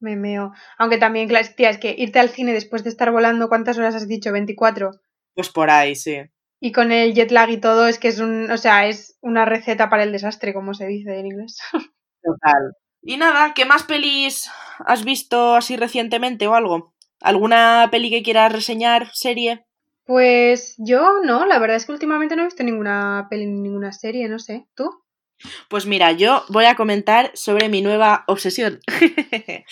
Me 0.00 0.16
meo. 0.16 0.52
Aunque 0.78 0.98
también, 0.98 1.28
tía, 1.56 1.70
es 1.70 1.78
que 1.78 1.94
irte 1.96 2.18
al 2.18 2.28
cine 2.28 2.52
después 2.52 2.84
de 2.84 2.90
estar 2.90 3.10
volando, 3.10 3.48
¿cuántas 3.48 3.78
horas 3.78 3.94
has 3.94 4.08
dicho? 4.08 4.32
24. 4.32 4.90
Pues 5.34 5.50
por 5.50 5.70
ahí, 5.70 5.94
sí. 5.94 6.22
Y 6.60 6.72
con 6.72 6.90
el 6.90 7.14
jet 7.14 7.30
lag 7.30 7.50
y 7.50 7.60
todo, 7.60 7.86
es 7.86 7.98
que 7.98 8.08
es 8.08 8.18
un, 8.18 8.50
o 8.50 8.56
sea, 8.56 8.86
es 8.86 9.18
una 9.20 9.44
receta 9.44 9.88
para 9.88 10.02
el 10.02 10.12
desastre, 10.12 10.54
como 10.54 10.74
se 10.74 10.86
dice 10.86 11.18
en 11.18 11.26
inglés. 11.26 11.58
Total. 12.22 12.72
Y 13.02 13.16
nada, 13.18 13.52
¿qué 13.54 13.64
más 13.64 13.84
pelis 13.84 14.50
has 14.80 15.04
visto 15.04 15.54
así 15.54 15.76
recientemente 15.76 16.46
o 16.46 16.54
algo? 16.54 16.94
¿Alguna 17.20 17.88
peli 17.90 18.10
que 18.10 18.22
quieras 18.22 18.52
reseñar, 18.52 19.10
serie? 19.12 19.65
Pues 20.06 20.74
yo 20.78 21.20
no, 21.24 21.46
la 21.46 21.58
verdad 21.58 21.76
es 21.76 21.84
que 21.86 21.92
últimamente 21.92 22.36
no 22.36 22.42
he 22.42 22.46
visto 22.46 22.62
ninguna 22.62 23.26
peli 23.28 23.46
ni 23.46 23.60
ninguna 23.60 23.92
serie, 23.92 24.28
no 24.28 24.38
sé. 24.38 24.66
¿Tú? 24.74 24.88
Pues 25.68 25.84
mira, 25.84 26.12
yo 26.12 26.44
voy 26.48 26.64
a 26.64 26.76
comentar 26.76 27.30
sobre 27.34 27.68
mi 27.68 27.82
nueva 27.82 28.24
obsesión. 28.26 28.80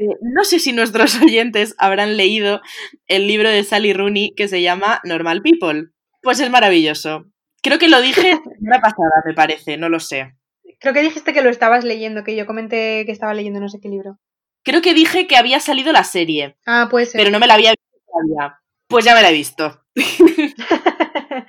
Eh, 0.00 0.14
no 0.22 0.44
sé 0.44 0.58
si 0.58 0.72
nuestros 0.72 1.20
oyentes 1.20 1.74
habrán 1.78 2.16
leído 2.16 2.60
el 3.06 3.26
libro 3.26 3.48
de 3.48 3.64
Sally 3.64 3.92
Rooney 3.92 4.34
que 4.36 4.46
se 4.48 4.62
llama 4.62 5.00
Normal 5.04 5.42
People. 5.42 5.88
Pues 6.22 6.38
es 6.40 6.50
maravilloso. 6.50 7.24
Creo 7.62 7.78
que 7.78 7.88
lo 7.88 8.00
dije 8.00 8.30
la 8.34 8.54
semana 8.54 8.80
pasada, 8.80 9.22
me 9.24 9.34
parece, 9.34 9.76
no 9.76 9.88
lo 9.88 9.98
sé. 9.98 10.34
Creo 10.78 10.94
que 10.94 11.02
dijiste 11.02 11.32
que 11.32 11.42
lo 11.42 11.50
estabas 11.50 11.84
leyendo, 11.84 12.22
que 12.22 12.36
yo 12.36 12.46
comenté 12.46 13.04
que 13.06 13.12
estaba 13.12 13.34
leyendo 13.34 13.58
no 13.60 13.68
sé 13.68 13.80
qué 13.80 13.88
libro. 13.88 14.18
Creo 14.64 14.82
que 14.82 14.94
dije 14.94 15.26
que 15.26 15.36
había 15.36 15.58
salido 15.60 15.92
la 15.92 16.04
serie, 16.04 16.56
Ah, 16.66 16.86
puede 16.90 17.06
ser. 17.06 17.18
pero 17.18 17.30
no 17.30 17.40
me 17.40 17.46
la 17.46 17.54
había 17.54 17.70
visto 17.70 17.98
todavía. 18.06 18.58
Pues 18.88 19.04
ya 19.04 19.14
me 19.14 19.22
la 19.22 19.30
he 19.30 19.34
visto. 19.34 19.84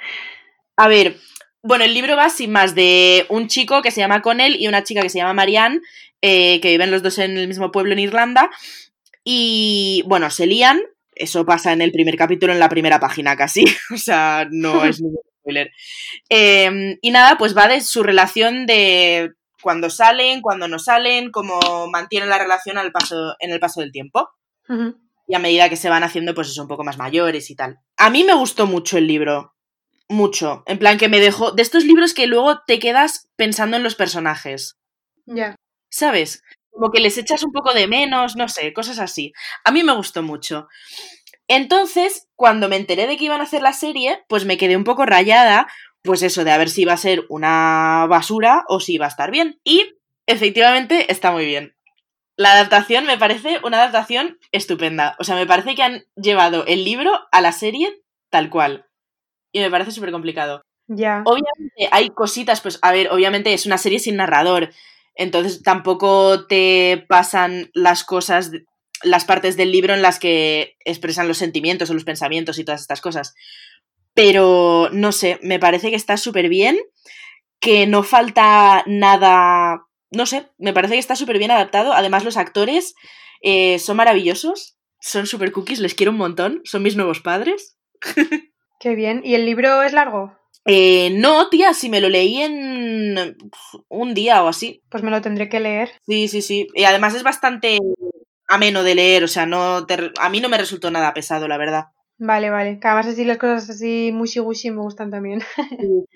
A 0.78 0.88
ver, 0.88 1.18
bueno, 1.62 1.84
el 1.84 1.94
libro 1.94 2.16
va 2.16 2.30
sin 2.30 2.52
más 2.52 2.76
de 2.76 3.26
un 3.30 3.48
chico 3.48 3.82
que 3.82 3.92
se 3.92 4.02
llama 4.02 4.22
Connell 4.22 4.56
y 4.60 4.68
una 4.68 4.84
chica 4.84 5.02
que 5.02 5.10
se 5.10 5.20
llama 5.20 5.34
Marianne, 5.34 5.82
eh, 6.22 6.60
que 6.62 6.70
viven 6.70 6.92
los 6.92 7.02
dos 7.02 7.18
en 7.18 7.38
el 7.38 7.48
mismo 7.48 7.72
pueblo 7.72 7.94
en 7.94 8.00
Irlanda. 8.00 8.50
Y 9.24 10.04
bueno, 10.08 10.30
se 10.30 10.48
lían. 10.48 10.82
Eso 11.16 11.46
pasa 11.46 11.74
en 11.74 11.82
el 11.82 11.92
primer 11.92 12.16
capítulo, 12.16 12.54
en 12.54 12.60
la 12.60 12.70
primera 12.70 13.00
página 13.00 13.36
casi. 13.36 13.66
O 13.94 13.98
sea, 13.98 14.48
no 14.50 14.86
es 14.86 15.02
ningún 15.02 15.22
spoiler. 15.40 15.72
Eh, 16.30 16.98
y 17.02 17.12
nada, 17.12 17.38
pues 17.38 17.58
va 17.58 17.68
de 17.68 17.82
su 17.82 18.04
relación 18.04 18.66
de 18.66 19.34
cuando 19.62 19.90
salen, 19.90 20.42
cuando 20.42 20.68
no 20.68 20.80
salen, 20.80 21.32
cómo 21.32 21.88
mantienen 21.92 22.30
la 22.30 22.38
relación 22.38 22.78
al 22.78 22.92
paso, 22.92 23.36
en 23.40 23.52
el 23.52 23.60
paso 23.60 23.82
del 23.82 23.92
tiempo. 23.92 24.30
Y 25.30 25.36
a 25.36 25.40
medida 25.40 25.70
que 25.70 25.76
se 25.76 25.90
van 25.90 26.04
haciendo, 26.04 26.34
pues 26.34 26.50
eso, 26.50 26.64
un 26.64 26.68
poco 26.68 26.84
más 26.84 26.98
mayores 26.98 27.52
y 27.52 27.56
tal. 27.56 27.78
A 27.98 28.10
mí 28.10 28.24
me 28.24 28.34
gustó 28.34 28.66
mucho 28.66 28.98
el 28.98 29.06
libro. 29.06 29.54
Mucho. 30.08 30.64
En 30.66 30.80
plan, 30.80 30.98
que 30.98 31.08
me 31.08 31.20
dejó. 31.20 31.52
De 31.52 31.62
estos 31.62 31.84
libros 31.84 32.16
que 32.16 32.26
luego 32.26 32.62
te 32.66 32.80
quedas 32.80 33.30
pensando 33.36 33.78
en 33.78 33.84
los 33.84 33.94
personajes. 33.94 34.80
Ya. 35.28 35.56
¿Sabes? 35.92 36.42
Como 36.72 36.90
que 36.90 37.00
les 37.00 37.16
echas 37.20 37.44
un 37.44 37.52
poco 37.52 37.76
de 37.76 37.86
menos, 37.86 38.36
no 38.38 38.50
sé, 38.50 38.74
cosas 38.74 38.98
así. 38.98 39.32
A 39.64 39.72
mí 39.72 39.84
me 39.84 39.94
gustó 39.94 40.24
mucho. 40.24 40.68
Entonces, 41.48 42.28
cuando 42.36 42.68
me 42.68 42.78
enteré 42.78 43.06
de 43.06 43.16
que 43.16 43.26
iban 43.26 43.40
a 43.40 43.44
hacer 43.44 43.62
la 43.62 43.74
serie, 43.74 44.24
pues 44.28 44.46
me 44.46 44.58
quedé 44.58 44.78
un 44.78 44.84
poco 44.84 45.06
rayada, 45.06 45.68
pues 46.02 46.24
eso, 46.24 46.44
de 46.44 46.50
a 46.50 46.58
ver 46.58 46.72
si 46.72 46.82
iba 46.82 46.94
a 46.94 46.98
ser 46.98 47.26
una 47.30 48.08
basura 48.10 48.64
o 48.68 48.80
si 48.80 48.96
iba 48.96 49.06
a 49.06 49.10
estar 49.10 49.30
bien. 49.30 49.60
Y 49.64 49.94
efectivamente 50.26 51.12
está 51.12 51.30
muy 51.30 51.46
bien. 51.46 51.76
La 52.40 52.54
adaptación 52.54 53.06
me 53.06 53.18
parece 53.18 53.60
una 53.66 53.82
adaptación 53.82 54.40
estupenda. 54.54 55.18
O 55.20 55.26
sea, 55.26 55.36
me 55.36 55.46
parece 55.46 55.76
que 55.76 55.84
han 55.84 56.06
llevado 56.16 56.66
el 56.68 56.86
libro 56.86 57.12
a 57.34 57.42
la 57.42 57.52
serie 57.52 58.02
tal 58.30 58.50
cual. 58.50 58.86
Y 59.52 59.60
me 59.60 59.70
parece 59.70 59.92
súper 59.92 60.14
complicado. 60.14 60.62
Ya. 60.88 61.22
Obviamente 61.26 61.90
hay 61.92 62.08
cositas, 62.12 62.62
pues 62.62 62.80
a 62.82 62.94
ver, 62.94 63.12
obviamente 63.12 63.54
es 63.54 63.66
una 63.66 63.78
serie 63.78 64.00
sin 64.00 64.16
narrador, 64.16 64.70
entonces 65.16 65.64
tampoco 65.64 66.48
te 66.48 67.06
pasan 67.10 67.72
las 67.74 68.06
cosas, 68.06 68.52
las 69.04 69.26
partes 69.26 69.58
del 69.58 69.74
libro 69.74 69.94
en 69.94 70.02
las 70.02 70.18
que 70.18 70.78
expresan 70.86 71.28
los 71.28 71.40
sentimientos 71.40 71.90
o 71.90 71.94
los 71.94 72.06
pensamientos 72.06 72.58
y 72.58 72.64
todas 72.64 72.80
estas 72.80 73.02
cosas. 73.02 73.36
Pero 74.14 74.88
no 74.94 75.12
sé, 75.12 75.40
me 75.44 75.60
parece 75.60 75.90
que 75.90 75.98
está 75.98 76.16
súper 76.16 76.48
bien, 76.48 76.80
que 77.60 77.86
no 77.86 78.02
falta 78.02 78.86
nada, 78.88 79.89
no 80.12 80.26
sé, 80.26 80.50
me 80.58 80.74
parece 80.74 80.94
que 80.94 81.00
está 81.00 81.16
súper 81.16 81.38
bien 81.38 81.52
adaptado. 81.52 81.94
Además, 81.94 82.24
los 82.24 82.38
actores 82.38 82.96
eh, 83.42 83.80
son 83.80 83.98
maravillosos, 83.98 84.78
son 85.00 85.28
super 85.28 85.52
cookies, 85.52 85.80
les 85.80 85.96
quiero 85.96 86.12
un 86.12 86.18
montón, 86.18 86.62
son 86.64 86.84
mis 86.84 86.96
nuevos 86.96 87.22
padres. 87.22 87.78
Qué 88.80 88.96
bien. 88.96 89.22
¿Y 89.24 89.36
el 89.36 89.46
libro 89.46 89.84
es 89.84 89.94
largo? 89.94 90.38
Eh, 90.66 91.10
no, 91.12 91.50
tía, 91.50 91.74
si 91.74 91.90
me 91.90 92.02
lo 92.02 92.10
leí 92.10 92.42
en 92.42 93.38
un 93.88 94.14
día 94.14 94.44
o 94.44 94.48
así. 94.48 94.84
Pues 94.90 95.04
me 95.04 95.12
lo 95.12 95.22
tendré 95.22 95.50
que 95.50 95.60
leer. 95.60 95.92
Sí, 96.06 96.28
sí, 96.28 96.42
sí. 96.42 96.68
Y 96.76 96.84
además 96.84 97.16
es 97.16 97.24
bastante 97.24 97.80
ameno 98.48 98.84
de 98.84 98.96
leer, 98.96 99.24
o 99.24 99.28
sea, 99.28 99.46
no 99.46 99.86
a 100.20 100.30
mí 100.30 100.42
no 100.42 100.50
me 100.50 100.58
resultó 100.58 100.92
nada 100.92 101.14
pesado, 101.14 101.48
la 101.48 101.58
verdad. 101.58 101.86
Vale, 102.22 102.50
vale. 102.50 102.80
Que 102.82 102.88
además 102.88 103.08
así 103.08 103.24
las 103.24 103.38
cosas 103.38 103.70
así 103.70 104.12
mushy 104.14 104.40
gushy 104.40 104.72
me 104.72 104.82
gustan 104.82 105.10
también. 105.10 105.42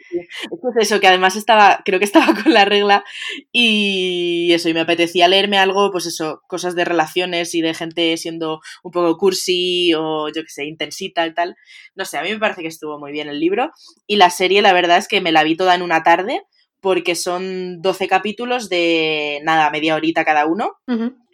Es 0.75 0.91
eso, 0.91 0.99
que 0.99 1.07
además 1.07 1.35
estaba, 1.35 1.81
creo 1.85 1.97
que 1.99 2.05
estaba 2.05 2.25
con 2.43 2.53
la 2.53 2.65
regla 2.65 3.03
y 3.51 4.51
eso, 4.53 4.69
y 4.69 4.73
me 4.73 4.81
apetecía 4.81 5.27
leerme 5.27 5.57
algo, 5.57 5.91
pues 5.91 6.05
eso, 6.05 6.41
cosas 6.47 6.75
de 6.75 6.85
relaciones 6.85 7.55
y 7.55 7.61
de 7.61 7.73
gente 7.73 8.15
siendo 8.17 8.59
un 8.83 8.91
poco 8.91 9.17
cursi 9.17 9.93
o 9.93 10.27
yo 10.27 10.43
qué 10.43 10.49
sé, 10.49 10.65
intensita 10.65 11.25
y 11.25 11.33
tal. 11.33 11.55
No 11.95 12.05
sé, 12.05 12.17
a 12.17 12.23
mí 12.23 12.29
me 12.29 12.39
parece 12.39 12.61
que 12.61 12.67
estuvo 12.67 12.99
muy 12.99 13.11
bien 13.11 13.29
el 13.29 13.39
libro. 13.39 13.71
Y 14.05 14.17
la 14.17 14.29
serie, 14.29 14.61
la 14.61 14.73
verdad 14.73 14.97
es 14.97 15.07
que 15.07 15.21
me 15.21 15.31
la 15.31 15.43
vi 15.43 15.55
toda 15.55 15.73
en 15.75 15.81
una 15.81 16.03
tarde 16.03 16.43
porque 16.81 17.15
son 17.15 17.81
12 17.81 18.07
capítulos 18.07 18.67
de 18.67 19.39
nada, 19.43 19.69
media 19.69 19.95
horita 19.95 20.25
cada 20.25 20.45
uno. 20.45 20.77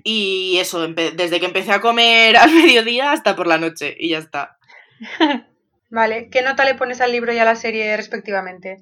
Y 0.03 0.57
eso, 0.59 0.87
desde 0.87 1.39
que 1.39 1.47
empecé 1.47 1.71
a 1.71 1.81
comer 1.81 2.37
al 2.37 2.51
mediodía 2.51 3.11
hasta 3.11 3.35
por 3.35 3.47
la 3.47 3.57
noche 3.57 3.95
y 3.97 4.09
ya 4.09 4.19
está. 4.19 4.58
vale, 5.89 6.29
¿qué 6.29 6.41
nota 6.41 6.65
le 6.65 6.75
pones 6.75 7.01
al 7.01 7.11
libro 7.11 7.33
y 7.33 7.39
a 7.39 7.45
la 7.45 7.55
serie 7.55 7.95
respectivamente? 7.95 8.81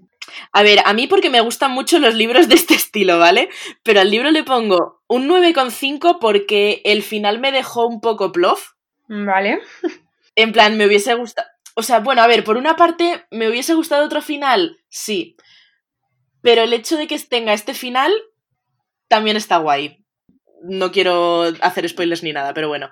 A 0.51 0.63
ver, 0.63 0.79
a 0.85 0.93
mí 0.93 1.07
porque 1.07 1.29
me 1.29 1.41
gustan 1.41 1.71
mucho 1.71 1.99
los 1.99 2.15
libros 2.15 2.47
de 2.47 2.55
este 2.55 2.73
estilo, 2.73 3.19
¿vale? 3.19 3.49
Pero 3.83 4.01
al 4.01 4.11
libro 4.11 4.31
le 4.31 4.43
pongo 4.43 5.01
un 5.07 5.27
9,5 5.27 6.19
porque 6.19 6.81
el 6.83 7.03
final 7.03 7.39
me 7.39 7.51
dejó 7.51 7.87
un 7.87 8.01
poco 8.01 8.31
plof. 8.31 8.71
Vale. 9.07 9.61
En 10.35 10.51
plan, 10.51 10.77
me 10.77 10.85
hubiese 10.85 11.13
gustado... 11.15 11.47
O 11.75 11.83
sea, 11.83 11.99
bueno, 11.99 12.21
a 12.21 12.27
ver, 12.27 12.43
por 12.43 12.57
una 12.57 12.75
parte, 12.75 13.25
¿me 13.31 13.47
hubiese 13.47 13.73
gustado 13.73 14.05
otro 14.05 14.21
final? 14.21 14.79
Sí. 14.89 15.37
Pero 16.41 16.63
el 16.63 16.73
hecho 16.73 16.97
de 16.97 17.07
que 17.07 17.17
tenga 17.19 17.53
este 17.53 17.73
final 17.73 18.11
también 19.07 19.37
está 19.37 19.57
guay. 19.57 20.03
No 20.63 20.91
quiero 20.91 21.43
hacer 21.61 21.87
spoilers 21.87 22.23
ni 22.23 22.33
nada, 22.33 22.53
pero 22.53 22.67
bueno. 22.67 22.89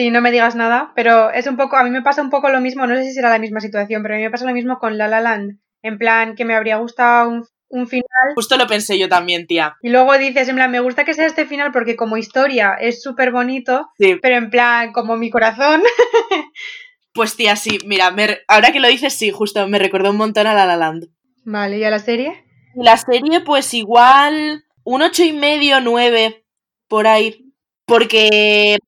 Sí, 0.00 0.10
no 0.10 0.22
me 0.22 0.30
digas 0.30 0.56
nada, 0.56 0.92
pero 0.96 1.30
es 1.30 1.46
un 1.46 1.58
poco, 1.58 1.76
a 1.76 1.84
mí 1.84 1.90
me 1.90 2.00
pasa 2.00 2.22
un 2.22 2.30
poco 2.30 2.48
lo 2.48 2.58
mismo, 2.62 2.86
no 2.86 2.96
sé 2.96 3.04
si 3.04 3.12
será 3.12 3.28
la 3.28 3.38
misma 3.38 3.60
situación, 3.60 4.00
pero 4.00 4.14
a 4.14 4.16
mí 4.16 4.22
me 4.22 4.30
pasa 4.30 4.46
lo 4.46 4.54
mismo 4.54 4.78
con 4.78 4.96
La 4.96 5.08
La 5.08 5.20
Land, 5.20 5.58
en 5.82 5.98
plan 5.98 6.36
que 6.36 6.46
me 6.46 6.54
habría 6.54 6.78
gustado 6.78 7.28
un, 7.68 7.86
final. 7.86 8.32
Justo 8.34 8.56
lo 8.56 8.66
pensé 8.66 8.98
yo 8.98 9.10
también, 9.10 9.46
tía. 9.46 9.76
Y 9.82 9.90
luego 9.90 10.16
dices, 10.16 10.48
en 10.48 10.56
plan, 10.56 10.70
me 10.70 10.80
gusta 10.80 11.04
que 11.04 11.12
sea 11.12 11.26
este 11.26 11.44
final 11.44 11.70
porque 11.70 11.96
como 11.96 12.16
historia 12.16 12.76
es 12.80 13.02
súper 13.02 13.30
bonito, 13.30 13.90
pero 13.98 14.36
en 14.36 14.48
plan, 14.48 14.90
como 14.92 15.18
mi 15.18 15.28
corazón. 15.28 15.82
pues 17.12 17.36
tía, 17.36 17.54
sí, 17.56 17.76
mira, 17.84 18.10
ahora 18.48 18.72
que 18.72 18.80
lo 18.80 18.88
dices, 18.88 19.12
sí, 19.12 19.30
justo 19.30 19.68
me 19.68 19.78
recordó 19.78 20.12
un 20.12 20.16
montón 20.16 20.46
a 20.46 20.54
La 20.54 20.64
La 20.64 20.78
Land. 20.78 21.08
Vale, 21.44 21.76
¿y 21.76 21.84
a 21.84 21.90
la 21.90 21.98
serie? 21.98 22.42
La 22.74 22.96
serie, 22.96 23.42
pues 23.42 23.74
igual 23.74 24.64
un 24.82 25.02
ocho 25.02 25.24
y 25.24 25.34
medio, 25.34 25.78
nueve, 25.82 26.46
por 26.88 27.06
ahí. 27.06 27.52
Porque 27.84 28.78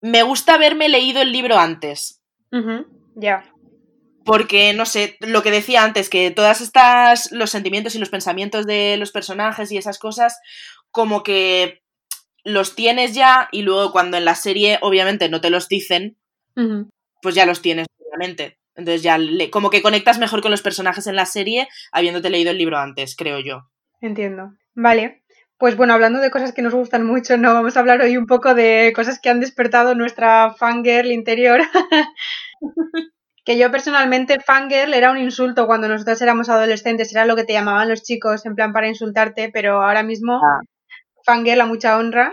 me 0.00 0.22
gusta 0.22 0.54
haberme 0.54 0.88
leído 0.88 1.20
el 1.20 1.32
libro 1.32 1.58
antes. 1.58 2.22
Ya. 3.14 3.44
Porque, 4.24 4.72
no 4.74 4.84
sé, 4.86 5.16
lo 5.20 5.42
que 5.42 5.50
decía 5.50 5.82
antes, 5.82 6.10
que 6.10 6.30
todas 6.30 6.60
estas, 6.60 7.32
los 7.32 7.50
sentimientos 7.50 7.94
y 7.94 7.98
los 7.98 8.10
pensamientos 8.10 8.66
de 8.66 8.96
los 8.98 9.10
personajes 9.10 9.72
y 9.72 9.78
esas 9.78 9.98
cosas, 9.98 10.38
como 10.90 11.22
que 11.22 11.82
los 12.44 12.74
tienes 12.74 13.14
ya 13.14 13.48
y 13.52 13.62
luego 13.62 13.92
cuando 13.92 14.16
en 14.16 14.24
la 14.24 14.34
serie 14.34 14.78
obviamente 14.80 15.28
no 15.28 15.40
te 15.40 15.50
los 15.50 15.68
dicen, 15.68 16.16
pues 17.22 17.34
ya 17.34 17.46
los 17.46 17.62
tienes, 17.62 17.86
obviamente. 17.98 18.58
Entonces 18.74 19.02
ya 19.02 19.18
como 19.50 19.70
que 19.70 19.82
conectas 19.82 20.18
mejor 20.18 20.40
con 20.40 20.50
los 20.50 20.62
personajes 20.62 21.06
en 21.06 21.16
la 21.16 21.26
serie 21.26 21.68
habiéndote 21.90 22.30
leído 22.30 22.50
el 22.50 22.58
libro 22.58 22.78
antes, 22.78 23.16
creo 23.16 23.40
yo. 23.40 23.68
Entiendo. 24.00 24.52
Vale. 24.74 25.24
Pues 25.58 25.76
bueno, 25.76 25.92
hablando 25.92 26.20
de 26.20 26.30
cosas 26.30 26.52
que 26.52 26.62
nos 26.62 26.72
gustan 26.72 27.04
mucho, 27.04 27.36
no 27.36 27.52
vamos 27.52 27.76
a 27.76 27.80
hablar 27.80 28.00
hoy 28.00 28.16
un 28.16 28.26
poco 28.26 28.54
de 28.54 28.92
cosas 28.94 29.18
que 29.18 29.28
han 29.28 29.40
despertado 29.40 29.96
nuestra 29.96 30.54
fangirl 30.54 31.10
interior. 31.10 31.60
que 33.44 33.58
yo 33.58 33.68
personalmente 33.70 34.38
fangirl 34.38 34.94
era 34.94 35.10
un 35.10 35.18
insulto 35.18 35.66
cuando 35.66 35.88
nosotros 35.88 36.22
éramos 36.22 36.48
adolescentes, 36.48 37.12
era 37.12 37.24
lo 37.24 37.34
que 37.34 37.42
te 37.42 37.54
llamaban 37.54 37.88
los 37.88 38.04
chicos 38.04 38.46
en 38.46 38.54
plan 38.54 38.72
para 38.72 38.88
insultarte, 38.88 39.50
pero 39.52 39.82
ahora 39.82 40.04
mismo 40.04 40.34
ah. 40.34 40.60
fangirl 41.24 41.60
a 41.62 41.66
mucha 41.66 41.98
honra. 41.98 42.32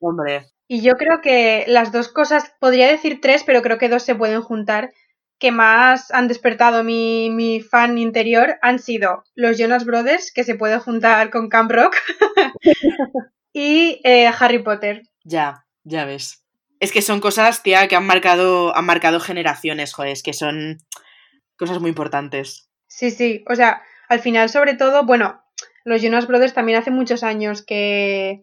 Hombre. 0.00 0.46
Y 0.66 0.80
yo 0.80 0.94
creo 0.94 1.20
que 1.20 1.64
las 1.66 1.92
dos 1.92 2.08
cosas, 2.08 2.54
podría 2.60 2.88
decir 2.88 3.20
tres, 3.20 3.42
pero 3.44 3.60
creo 3.60 3.76
que 3.76 3.90
dos 3.90 4.04
se 4.04 4.14
pueden 4.14 4.40
juntar, 4.40 4.90
que 5.38 5.52
más 5.52 6.10
han 6.10 6.28
despertado 6.28 6.82
mi, 6.82 7.30
mi, 7.30 7.60
fan 7.60 7.98
interior 7.98 8.58
han 8.62 8.78
sido 8.78 9.24
los 9.34 9.56
Jonas 9.58 9.84
Brothers, 9.84 10.32
que 10.32 10.44
se 10.44 10.56
puede 10.56 10.78
juntar 10.78 11.30
con 11.30 11.48
Camp 11.48 11.70
Rock, 11.70 11.96
y 13.52 14.00
eh, 14.04 14.30
Harry 14.38 14.62
Potter. 14.62 15.02
Ya, 15.24 15.64
ya 15.84 16.04
ves. 16.04 16.44
Es 16.80 16.92
que 16.92 17.02
son 17.02 17.20
cosas, 17.20 17.62
tía, 17.62 17.88
que 17.88 17.96
han 17.96 18.06
marcado, 18.06 18.76
han 18.76 18.86
marcado 18.86 19.20
generaciones, 19.20 19.92
joder, 19.92 20.12
es 20.12 20.22
que 20.22 20.32
son 20.32 20.78
cosas 21.56 21.80
muy 21.80 21.90
importantes. 21.90 22.68
Sí, 22.86 23.10
sí, 23.10 23.44
o 23.48 23.54
sea, 23.54 23.82
al 24.08 24.20
final, 24.20 24.48
sobre 24.48 24.74
todo, 24.74 25.04
bueno, 25.04 25.42
los 25.84 26.02
Jonas 26.02 26.26
Brothers 26.26 26.54
también 26.54 26.78
hace 26.78 26.90
muchos 26.90 27.22
años 27.22 27.64
que, 27.64 28.42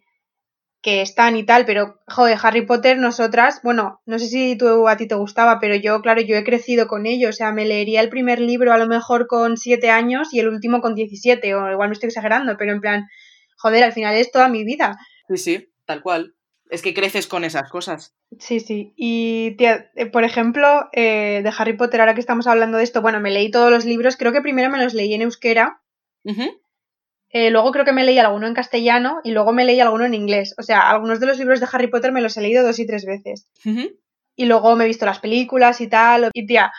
que 0.86 1.02
están 1.02 1.36
y 1.36 1.44
tal, 1.44 1.66
pero 1.66 2.00
joder, 2.08 2.38
Harry 2.44 2.64
Potter, 2.64 3.00
nosotras, 3.00 3.60
bueno, 3.64 4.04
no 4.06 4.20
sé 4.20 4.28
si 4.28 4.56
tú 4.56 4.88
a 4.88 4.98
ti 4.98 5.08
te 5.08 5.16
gustaba, 5.16 5.60
pero 5.60 5.74
yo, 5.74 6.00
claro, 6.00 6.22
yo 6.22 6.36
he 6.36 6.44
crecido 6.44 6.86
con 6.86 7.08
ello, 7.08 7.30
o 7.30 7.34
sea, 7.34 7.52
me 7.52 7.66
leería 7.66 8.02
el 8.02 8.10
primer 8.10 8.40
libro 8.40 8.72
a 8.72 8.78
lo 8.78 8.86
mejor 8.86 9.26
con 9.26 9.58
7 9.58 9.90
años 9.90 10.32
y 10.32 10.42
el 10.42 10.48
último 10.48 10.82
con 10.82 10.94
17, 10.94 11.56
o 11.56 11.72
igual 11.72 11.90
me 11.90 11.94
estoy 11.94 12.10
exagerando, 12.10 12.56
pero 12.56 12.72
en 12.72 12.82
plan, 12.82 13.08
joder, 13.58 13.84
al 13.84 13.94
final 13.94 14.16
es 14.16 14.32
toda 14.32 14.48
mi 14.48 14.64
vida. 14.64 14.96
Sí, 15.28 15.38
sí, 15.38 15.74
tal 15.88 16.04
cual. 16.04 16.36
Es 16.70 16.84
que 16.84 16.94
creces 16.94 17.26
con 17.26 17.44
esas 17.46 17.68
cosas. 17.72 18.14
Sí, 18.38 18.60
sí. 18.60 18.94
Y, 18.96 19.56
tía, 19.58 19.90
eh, 19.96 20.06
por 20.06 20.24
ejemplo, 20.24 20.88
eh, 20.94 21.42
de 21.44 21.52
Harry 21.58 21.74
Potter, 21.74 22.00
ahora 22.00 22.14
que 22.14 22.20
estamos 22.20 22.46
hablando 22.46 22.78
de 22.78 22.84
esto, 22.84 23.02
bueno, 23.02 23.20
me 23.20 23.32
leí 23.32 23.50
todos 23.50 23.72
los 23.72 23.86
libros, 23.86 24.18
creo 24.18 24.34
que 24.34 24.42
primero 24.42 24.70
me 24.70 24.84
los 24.84 24.94
leí 24.94 25.16
en 25.16 25.24
euskera. 25.24 25.82
Eh, 27.38 27.50
luego 27.50 27.74
creo 27.74 27.84
que 27.84 27.92
me 27.92 28.06
leí 28.06 28.18
alguno 28.18 28.48
en 28.48 28.54
castellano 28.54 29.20
y 29.26 29.32
luego 29.32 29.52
me 29.52 29.66
leí 29.66 29.82
alguno 29.82 30.06
en 30.06 30.14
inglés. 30.14 30.56
O 30.58 30.64
sea, 30.64 30.90
algunos 30.90 31.20
de 31.20 31.26
los 31.26 31.38
libros 31.38 31.60
de 31.60 31.68
Harry 31.70 31.88
Potter 31.88 32.14
me 32.14 32.22
los 32.22 32.38
he 32.38 32.42
leído 32.42 32.64
dos 32.64 32.80
y 32.80 32.88
tres 32.88 33.04
veces. 33.04 33.50
Y 34.38 34.46
luego 34.46 34.74
me 34.78 34.86
he 34.86 34.88
visto 34.88 35.06
las 35.06 35.20
películas 35.20 35.82
y 35.82 35.90
tal. 35.90 36.30
Y 36.34 36.46
tía, 36.46 36.72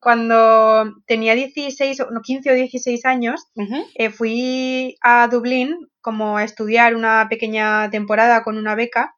cuando 0.00 0.94
tenía 1.06 1.36
16, 1.36 2.02
no, 2.10 2.22
15 2.22 2.50
o 2.50 2.54
16 2.54 3.06
años, 3.06 3.46
eh, 3.94 4.10
fui 4.10 4.96
a 5.00 5.28
Dublín 5.28 5.76
como 6.00 6.38
a 6.38 6.42
estudiar 6.42 6.96
una 6.96 7.28
pequeña 7.30 7.88
temporada 7.90 8.42
con 8.42 8.58
una 8.58 8.74
beca. 8.74 9.14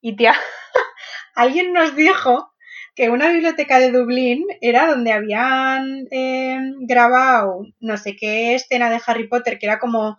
Y 0.00 0.14
tía, 0.14 0.34
alguien 1.34 1.72
nos 1.72 1.96
dijo 1.96 2.52
que 2.94 3.10
una 3.10 3.30
biblioteca 3.32 3.78
de 3.78 3.92
Dublín 3.92 4.44
era 4.60 4.86
donde 4.86 5.12
habían 5.12 6.06
em, 6.10 6.74
grabado 6.86 7.66
no 7.80 7.96
sé 7.96 8.16
qué 8.16 8.54
escena 8.54 8.90
de 8.90 9.00
Harry 9.06 9.28
Potter, 9.28 9.58
que 9.58 9.66
era 9.66 9.78
como, 9.78 10.16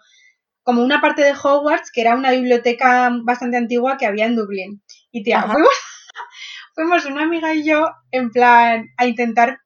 como 0.64 0.84
una 0.84 1.02
parte 1.02 1.22
de 1.22 1.34
Hogwarts, 1.34 1.92
que 1.92 2.02
era 2.02 2.16
una 2.16 2.32
biblioteca 2.32 3.12
bastante 3.24 3.58
antigua 3.58 3.98
que 3.98 4.06
había 4.06 4.26
en 4.26 4.36
Dublín. 4.36 4.82
Y 5.12 5.24
tía, 5.24 5.46
fuimos, 6.76 7.06
una 7.06 7.24
amiga 7.24 7.54
y 7.54 7.64
yo 7.64 7.90
en 8.12 8.32
plan 8.32 8.88
a 8.98 9.06
intentar 9.06 9.60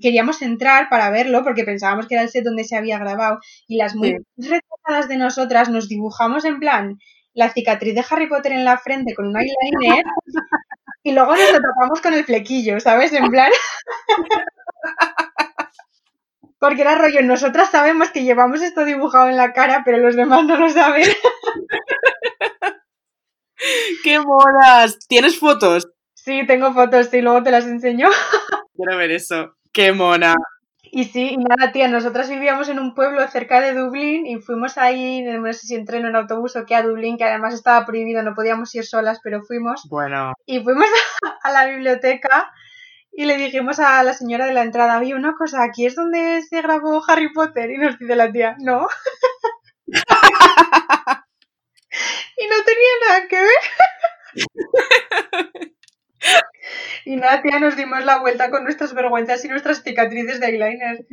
queríamos 0.00 0.42
entrar 0.42 0.88
para 0.90 1.10
verlo 1.10 1.42
porque 1.44 1.64
pensábamos 1.64 2.06
que 2.06 2.14
era 2.14 2.22
el 2.22 2.28
set 2.28 2.44
donde 2.44 2.64
se 2.64 2.76
había 2.76 2.98
grabado 2.98 3.38
y 3.66 3.76
las 3.76 3.94
muy 3.94 4.18
retrasadas 4.36 5.08
de 5.08 5.16
nosotras 5.16 5.70
nos 5.70 5.88
dibujamos 5.88 6.44
en 6.44 6.58
plan 6.60 6.98
la 7.34 7.50
cicatriz 7.50 7.94
de 7.94 8.04
Harry 8.08 8.28
Potter 8.28 8.52
en 8.52 8.64
la 8.64 8.78
frente 8.78 9.14
con 9.14 9.28
un 9.28 9.36
eyeliner 9.38 10.04
y 11.02 11.12
luego 11.12 11.34
nos 11.36 11.52
lo 11.52 11.60
tapamos 11.60 12.00
con 12.00 12.14
el 12.14 12.24
flequillo, 12.24 12.80
¿sabes? 12.80 13.12
En 13.12 13.28
plan. 13.30 13.50
Porque 16.58 16.82
era 16.82 16.94
rollo, 16.94 17.22
nosotras 17.22 17.70
sabemos 17.70 18.10
que 18.10 18.22
llevamos 18.22 18.62
esto 18.62 18.84
dibujado 18.84 19.28
en 19.28 19.36
la 19.36 19.52
cara, 19.52 19.82
pero 19.84 19.98
los 19.98 20.14
demás 20.14 20.44
no 20.44 20.56
lo 20.56 20.70
saben. 20.70 21.08
¡Qué 24.04 24.20
monas! 24.20 24.98
¿Tienes 25.08 25.38
fotos? 25.38 25.88
Sí, 26.14 26.46
tengo 26.46 26.72
fotos, 26.72 27.12
y 27.12 27.20
luego 27.20 27.42
te 27.42 27.50
las 27.50 27.66
enseño. 27.66 28.08
Quiero 28.76 28.96
ver 28.96 29.10
eso. 29.10 29.56
¡Qué 29.72 29.92
mona! 29.92 30.36
Y 30.94 31.04
sí, 31.04 31.30
y 31.30 31.38
nada, 31.38 31.72
tía, 31.72 31.88
nosotras 31.88 32.28
vivíamos 32.28 32.68
en 32.68 32.78
un 32.78 32.94
pueblo 32.94 33.26
cerca 33.28 33.62
de 33.62 33.72
Dublín 33.72 34.26
y 34.26 34.42
fuimos 34.42 34.76
ahí, 34.76 35.22
no 35.22 35.50
sé 35.54 35.66
si 35.66 35.74
en 35.74 35.86
tren 35.86 36.04
o 36.04 36.08
en 36.08 36.16
autobús 36.16 36.54
o 36.54 36.66
qué, 36.66 36.74
a 36.74 36.82
Dublín, 36.82 37.16
que 37.16 37.24
además 37.24 37.54
estaba 37.54 37.86
prohibido, 37.86 38.22
no 38.22 38.34
podíamos 38.34 38.74
ir 38.74 38.84
solas, 38.84 39.18
pero 39.24 39.42
fuimos. 39.42 39.88
Bueno. 39.88 40.34
Y 40.44 40.62
fuimos 40.62 40.84
a 41.44 41.50
la 41.50 41.64
biblioteca 41.64 42.52
y 43.10 43.24
le 43.24 43.38
dijimos 43.38 43.78
a 43.78 44.02
la 44.02 44.12
señora 44.12 44.44
de 44.44 44.52
la 44.52 44.60
entrada, 44.60 44.96
había 44.96 45.16
una 45.16 45.34
cosa, 45.34 45.62
aquí 45.62 45.86
es 45.86 45.94
donde 45.94 46.42
se 46.42 46.60
grabó 46.60 47.02
Harry 47.08 47.32
Potter. 47.32 47.70
Y 47.70 47.78
nos 47.78 47.98
dice 47.98 48.14
la 48.14 48.30
tía, 48.30 48.56
no. 48.58 48.86
y 49.86 49.92
no 52.48 52.56
tenía 52.66 52.90
nada 53.08 53.28
que 53.28 53.40
ver. 53.40 53.62
y 57.04 57.16
nada, 57.16 57.42
tía, 57.42 57.58
nos 57.58 57.76
dimos 57.76 58.04
la 58.04 58.18
vuelta 58.20 58.50
con 58.50 58.64
nuestras 58.64 58.94
vergüenzas 58.94 59.44
y 59.44 59.48
nuestras 59.48 59.82
cicatrices 59.82 60.40
de 60.40 60.46
eyeliner. 60.46 61.06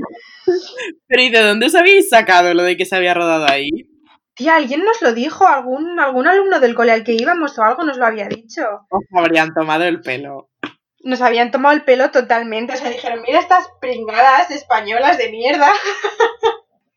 Pero 1.07 1.21
¿y 1.21 1.29
de 1.29 1.39
dónde 1.41 1.65
os 1.67 1.75
habéis 1.75 2.09
sacado 2.09 2.53
lo 2.53 2.63
de 2.63 2.77
que 2.77 2.85
se 2.85 2.95
había 2.95 3.13
rodado 3.13 3.47
ahí? 3.47 3.69
Tía, 4.35 4.55
alguien 4.55 4.83
nos 4.83 5.01
lo 5.01 5.13
dijo, 5.13 5.47
algún, 5.47 5.99
algún 5.99 6.27
alumno 6.27 6.59
del 6.59 6.75
cole 6.75 6.91
al 6.91 7.03
que 7.03 7.13
íbamos 7.13 7.57
o 7.59 7.63
algo 7.63 7.83
nos 7.83 7.97
lo 7.97 8.05
había 8.05 8.27
dicho. 8.27 8.61
Os 8.89 9.05
habrían 9.13 9.53
tomado 9.53 9.83
el 9.83 10.01
pelo 10.01 10.49
nos 11.03 11.21
habían 11.21 11.51
tomado 11.51 11.75
el 11.75 11.83
pelo 11.83 12.11
totalmente. 12.11 12.73
O 12.73 12.77
sea, 12.77 12.89
dijeron, 12.89 13.21
mira 13.25 13.39
estas 13.39 13.69
pringadas 13.79 14.51
españolas 14.51 15.17
de 15.17 15.31
mierda. 15.31 15.71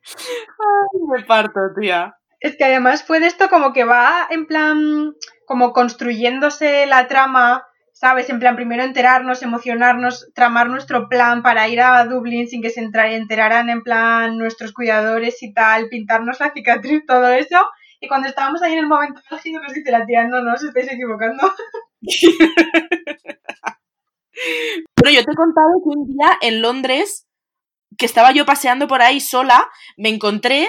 Ay, 0.04 1.00
me 1.08 1.24
parto, 1.24 1.60
tía. 1.78 2.16
Es 2.40 2.56
que 2.56 2.64
además 2.64 3.04
fue 3.04 3.20
de 3.20 3.26
esto 3.26 3.48
como 3.48 3.72
que 3.72 3.84
va 3.84 4.26
en 4.30 4.46
plan, 4.46 5.14
como 5.46 5.72
construyéndose 5.72 6.86
la 6.86 7.06
trama, 7.06 7.66
¿sabes? 8.02 8.28
En 8.30 8.40
plan, 8.40 8.56
primero 8.56 8.82
enterarnos, 8.82 9.42
emocionarnos, 9.42 10.28
tramar 10.34 10.68
nuestro 10.68 11.08
plan 11.08 11.44
para 11.44 11.68
ir 11.68 11.80
a 11.80 12.04
Dublín 12.04 12.48
sin 12.48 12.60
que 12.60 12.70
se 12.70 12.80
enteraran 12.80 13.70
en 13.70 13.84
plan 13.84 14.36
nuestros 14.38 14.72
cuidadores 14.72 15.40
y 15.40 15.54
tal, 15.54 15.88
pintarnos 15.88 16.40
la 16.40 16.52
cicatriz, 16.52 17.06
todo 17.06 17.28
eso. 17.28 17.58
Y 18.00 18.08
cuando 18.08 18.26
estábamos 18.26 18.60
ahí 18.60 18.72
en 18.72 18.80
el 18.80 18.88
momento 18.88 19.20
álgido 19.30 19.62
nos 19.62 19.72
dice 19.72 19.92
la 19.92 20.04
tía, 20.04 20.26
no, 20.26 20.42
no, 20.42 20.52
os 20.52 20.64
estáis 20.64 20.90
equivocando. 20.90 21.48
Bueno, 24.96 25.16
yo 25.16 25.24
te 25.24 25.30
he 25.32 25.36
contado 25.36 25.70
que 25.84 25.98
un 25.98 26.06
día 26.06 26.38
en 26.40 26.62
Londres, 26.62 27.28
que 27.98 28.06
estaba 28.06 28.32
yo 28.32 28.46
paseando 28.46 28.88
por 28.88 29.02
ahí 29.02 29.20
sola, 29.20 29.68
me 29.96 30.08
encontré, 30.08 30.68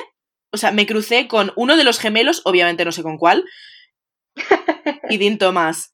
o 0.52 0.58
sea, 0.58 0.72
me 0.72 0.86
crucé 0.86 1.28
con 1.28 1.54
uno 1.56 1.76
de 1.78 1.84
los 1.84 1.98
gemelos, 2.00 2.42
obviamente 2.46 2.86
no 2.86 2.92
sé 2.92 3.02
con 3.02 3.18
cuál, 3.18 3.46
y 5.10 5.18
Dean 5.18 5.38
Thomas. 5.38 5.93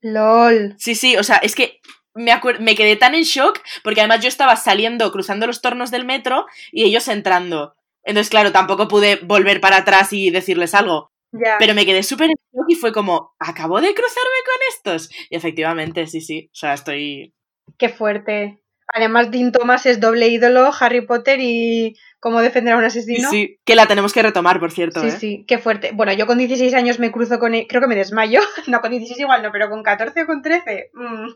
LOL. 0.00 0.74
Sí, 0.78 0.94
sí, 0.94 1.16
o 1.16 1.22
sea, 1.22 1.36
es 1.36 1.54
que 1.54 1.80
me, 2.14 2.32
me 2.60 2.74
quedé 2.74 2.96
tan 2.96 3.14
en 3.14 3.22
shock 3.22 3.60
porque 3.82 4.00
además 4.00 4.20
yo 4.20 4.28
estaba 4.28 4.56
saliendo, 4.56 5.10
cruzando 5.12 5.46
los 5.46 5.60
tornos 5.60 5.90
del 5.90 6.04
metro 6.04 6.46
y 6.72 6.84
ellos 6.84 7.08
entrando. 7.08 7.74
Entonces, 8.04 8.30
claro, 8.30 8.52
tampoco 8.52 8.88
pude 8.88 9.16
volver 9.16 9.60
para 9.60 9.78
atrás 9.78 10.12
y 10.12 10.30
decirles 10.30 10.74
algo. 10.74 11.12
Pero 11.58 11.74
me 11.74 11.84
quedé 11.84 12.02
súper 12.02 12.30
en 12.30 12.36
shock 12.52 12.66
y 12.68 12.74
fue 12.74 12.92
como, 12.92 13.34
¿acabo 13.38 13.80
de 13.80 13.92
cruzarme 13.92 14.38
con 14.46 14.56
estos? 14.70 15.10
Y 15.28 15.36
efectivamente, 15.36 16.06
sí, 16.06 16.22
sí. 16.22 16.48
O 16.50 16.54
sea, 16.54 16.72
estoy. 16.72 17.34
Qué 17.76 17.90
fuerte. 17.90 18.62
Además, 18.92 19.30
Dean 19.30 19.52
Thomas 19.52 19.84
es 19.86 20.00
doble 20.00 20.28
ídolo, 20.28 20.70
Harry 20.80 21.02
Potter 21.02 21.38
y 21.40 21.96
cómo 22.20 22.40
defender 22.40 22.74
a 22.74 22.78
un 22.78 22.84
asesino. 22.84 23.30
Sí, 23.30 23.58
que 23.64 23.74
la 23.74 23.86
tenemos 23.86 24.12
que 24.12 24.22
retomar, 24.22 24.58
por 24.58 24.72
cierto. 24.72 25.00
Sí, 25.02 25.08
¿eh? 25.08 25.10
sí, 25.12 25.44
qué 25.46 25.58
fuerte. 25.58 25.92
Bueno, 25.92 26.12
yo 26.14 26.26
con 26.26 26.38
16 26.38 26.72
años 26.74 26.98
me 26.98 27.12
cruzo 27.12 27.38
con 27.38 27.54
él, 27.54 27.66
creo 27.68 27.82
que 27.82 27.88
me 27.88 27.96
desmayo. 27.96 28.40
No, 28.66 28.80
con 28.80 28.90
16 28.90 29.20
igual 29.20 29.42
no, 29.42 29.50
pero 29.52 29.70
con 29.70 29.82
14 29.82 30.22
o 30.22 30.26
con 30.26 30.42
13. 30.42 30.90
Mm. 30.92 31.28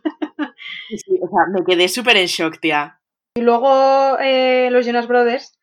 Sí, 0.89 0.99
sí, 0.99 1.19
o 1.23 1.29
sea, 1.29 1.47
me 1.53 1.65
quedé 1.65 1.89
súper 1.89 2.17
en 2.17 2.27
shock, 2.27 2.59
tía. 2.61 3.01
Y 3.35 3.41
luego 3.41 4.19
eh, 4.21 4.69
los 4.71 4.85
Jonas 4.85 5.07
Brothers. 5.07 5.59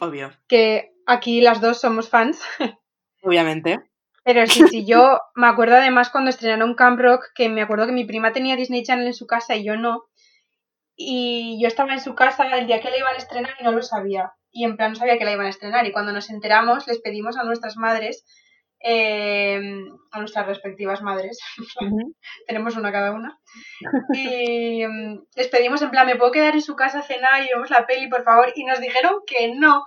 Obvio. 0.00 0.32
Que 0.48 0.92
aquí 1.06 1.40
las 1.40 1.60
dos 1.60 1.80
somos 1.80 2.08
fans. 2.08 2.40
Obviamente. 3.22 3.80
Pero 4.24 4.46
sí, 4.46 4.64
sí, 4.68 4.86
yo 4.86 5.18
me 5.34 5.46
acuerdo 5.46 5.76
además 5.76 6.10
cuando 6.10 6.30
estrenaron 6.30 6.74
Camp 6.74 7.00
Rock, 7.00 7.26
que 7.34 7.48
me 7.48 7.62
acuerdo 7.62 7.86
que 7.86 7.92
mi 7.92 8.04
prima 8.04 8.32
tenía 8.32 8.56
Disney 8.56 8.82
Channel 8.82 9.06
en 9.06 9.14
su 9.14 9.26
casa 9.26 9.56
y 9.56 9.64
yo 9.64 9.76
no. 9.76 10.04
Y 11.02 11.58
yo 11.58 11.66
estaba 11.66 11.94
en 11.94 12.00
su 12.00 12.14
casa 12.14 12.44
el 12.58 12.66
día 12.66 12.80
que 12.80 12.90
la 12.90 12.98
iban 12.98 13.14
a 13.14 13.16
estrenar 13.16 13.54
y 13.58 13.64
no 13.64 13.72
lo 13.72 13.80
sabía. 13.80 14.34
Y 14.52 14.64
en 14.64 14.76
plan 14.76 14.92
no 14.92 14.96
sabía 14.96 15.16
que 15.16 15.24
la 15.24 15.32
iban 15.32 15.46
a 15.46 15.48
estrenar. 15.48 15.86
Y 15.86 15.92
cuando 15.92 16.12
nos 16.12 16.28
enteramos, 16.28 16.86
les 16.86 17.00
pedimos 17.00 17.38
a 17.38 17.44
nuestras 17.44 17.78
madres, 17.78 18.26
em, 18.80 19.86
a 20.12 20.18
nuestras 20.18 20.46
respectivas 20.46 21.00
madres, 21.00 21.38
tenemos 22.46 22.76
una 22.76 22.92
cada 22.92 23.12
una, 23.12 23.38
y 24.12 24.82
em, 24.82 25.22
les 25.36 25.48
pedimos 25.48 25.80
en 25.80 25.90
plan, 25.90 26.06
¿me 26.06 26.16
puedo 26.16 26.32
quedar 26.32 26.54
en 26.54 26.62
su 26.62 26.76
casa 26.76 26.98
a 26.98 27.02
cenar 27.02 27.42
y 27.44 27.48
vemos 27.48 27.70
la 27.70 27.86
peli, 27.86 28.08
por 28.08 28.22
favor? 28.22 28.52
Y 28.54 28.64
nos 28.64 28.80
dijeron 28.80 29.20
que 29.26 29.54
no, 29.54 29.84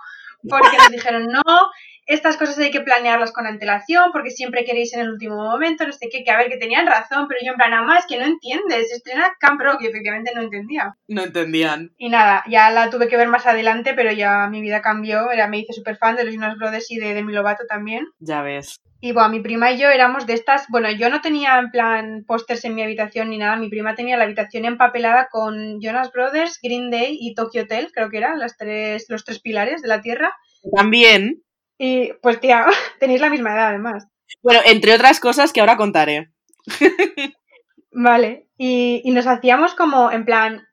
porque 0.48 0.76
nos 0.78 0.90
dijeron, 0.90 1.26
no, 1.26 1.70
estas 2.06 2.36
cosas 2.36 2.58
hay 2.58 2.70
que 2.70 2.80
planearlas 2.80 3.32
con 3.32 3.46
antelación 3.46 4.10
porque 4.12 4.30
siempre 4.30 4.64
queréis 4.64 4.92
en 4.94 5.00
el 5.00 5.10
último 5.10 5.36
momento, 5.36 5.86
no 5.86 5.92
sé 5.92 6.08
qué, 6.10 6.24
que 6.24 6.30
a 6.30 6.36
ver, 6.36 6.48
que 6.48 6.56
tenían 6.56 6.86
razón, 6.86 7.26
pero 7.28 7.40
yo 7.42 7.52
en 7.52 7.56
plan, 7.56 7.70
nada 7.70 7.82
más 7.82 8.06
que 8.06 8.18
no 8.18 8.24
entiendes, 8.24 8.92
estrena 8.92 9.34
Camp 9.40 9.60
Rock 9.60 9.82
y 9.82 9.86
efectivamente 9.86 10.32
no 10.34 10.42
entendía. 10.42 10.94
No 11.08 11.22
entendían. 11.22 11.92
Y 11.96 12.08
nada, 12.08 12.44
ya 12.48 12.70
la 12.70 12.90
tuve 12.90 13.08
que 13.08 13.16
ver 13.16 13.28
más 13.28 13.46
adelante, 13.46 13.94
pero 13.94 14.12
ya 14.12 14.48
mi 14.48 14.60
vida 14.60 14.82
cambió, 14.82 15.30
era, 15.30 15.48
me 15.48 15.58
hice 15.58 15.72
súper 15.72 15.96
fan 15.96 16.16
de 16.16 16.24
los 16.24 16.34
Jonas 16.34 16.56
Brothers 16.58 16.90
y 16.90 16.98
de 16.98 17.14
Demi 17.14 17.32
Lovato 17.32 17.64
también. 17.66 18.06
Ya 18.18 18.42
ves. 18.42 18.80
Y 19.00 19.12
bueno, 19.12 19.28
mi 19.28 19.40
prima 19.40 19.70
y 19.70 19.78
yo 19.78 19.90
éramos 19.90 20.26
de 20.26 20.32
estas, 20.32 20.66
bueno, 20.70 20.90
yo 20.90 21.10
no 21.10 21.20
tenía 21.20 21.58
en 21.58 21.70
plan 21.70 22.24
pósters 22.26 22.64
en 22.64 22.74
mi 22.74 22.82
habitación 22.82 23.28
ni 23.28 23.36
nada, 23.36 23.56
mi 23.56 23.68
prima 23.68 23.94
tenía 23.94 24.16
la 24.16 24.24
habitación 24.24 24.64
empapelada 24.64 25.28
con 25.30 25.78
Jonas 25.82 26.10
Brothers, 26.10 26.58
Green 26.62 26.90
Day 26.90 27.18
y 27.20 27.34
Tokyo 27.34 27.64
Hotel, 27.64 27.90
creo 27.92 28.08
que 28.08 28.16
eran 28.16 28.38
las 28.38 28.56
tres, 28.56 29.04
los 29.10 29.24
tres 29.24 29.40
pilares 29.40 29.82
de 29.82 29.88
la 29.88 30.00
Tierra. 30.00 30.32
También. 30.74 31.43
Y 31.78 32.12
pues 32.22 32.40
tía, 32.40 32.66
tenéis 33.00 33.20
la 33.20 33.30
misma 33.30 33.54
edad 33.54 33.68
además. 33.68 34.06
Bueno, 34.42 34.60
entre 34.64 34.94
otras 34.94 35.20
cosas 35.20 35.52
que 35.52 35.60
ahora 35.60 35.76
contaré. 35.76 36.30
vale, 37.92 38.48
y, 38.56 39.02
y, 39.04 39.10
nos 39.10 39.26
hacíamos 39.26 39.74
como, 39.74 40.10
en 40.10 40.24
plan, 40.24 40.66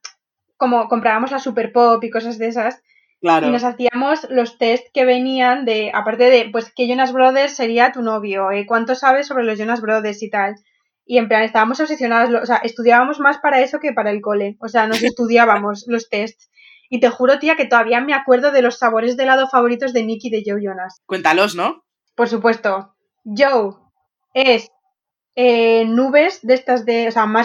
como 0.58 0.88
comprábamos 0.88 1.32
la 1.32 1.40
Super 1.40 1.72
Pop 1.72 2.04
y 2.04 2.10
cosas 2.10 2.38
de 2.38 2.48
esas. 2.48 2.82
Claro. 3.20 3.48
Y 3.48 3.52
nos 3.52 3.64
hacíamos 3.64 4.28
los 4.30 4.58
test 4.58 4.88
que 4.94 5.06
venían 5.06 5.66
de, 5.66 5.92
aparte 5.94 6.30
de, 6.30 6.50
pues, 6.52 6.72
que 6.76 6.88
Jonas 6.88 7.14
Brothers 7.14 7.56
sería 7.56 7.92
tu 7.92 8.02
novio, 8.02 8.52
eh, 8.52 8.66
cuánto 8.66 8.96
sabes 8.96 9.28
sobre 9.28 9.44
los 9.44 9.60
Jonas 9.60 9.82
Brothers 9.82 10.22
y 10.24 10.30
tal. 10.30 10.56
Y 11.06 11.18
en 11.18 11.28
plan, 11.28 11.44
estábamos 11.44 11.80
obsesionados, 11.80 12.34
o 12.42 12.46
sea, 12.46 12.58
estudiábamos 12.58 13.20
más 13.20 13.40
para 13.40 13.60
eso 13.62 13.80
que 13.80 13.94
para 13.94 14.12
el 14.12 14.22
cole. 14.22 14.58
O 14.60 14.68
sea, 14.68 14.88
nos 14.88 15.02
estudiábamos 15.04 15.86
los 15.88 16.10
tests. 16.10 16.51
Y 16.94 17.00
te 17.00 17.10
juro, 17.10 17.40
tía, 17.40 17.56
que 17.56 17.64
todavía 17.64 18.02
me 18.02 18.14
acuerdo 18.14 18.52
de 18.52 18.62
los 18.62 18.78
sabores 18.78 19.16
de 19.16 19.24
helado 19.24 19.48
favoritos 19.48 19.94
de 19.94 20.04
Nicky 20.04 20.30
de 20.30 20.44
Joe 20.46 20.62
Jonas. 20.62 21.00
Cuéntalos, 21.06 21.56
¿no? 21.56 21.86
Por 22.16 22.28
supuesto. 22.28 22.94
Joe 23.24 23.76
es 24.34 24.68
eh, 25.38 25.86
nubes 25.86 26.42
de 26.42 26.54
estas 26.54 26.86
de, 26.86 27.08
o 27.08 27.12
sea, 27.12 27.26
no 27.28 27.44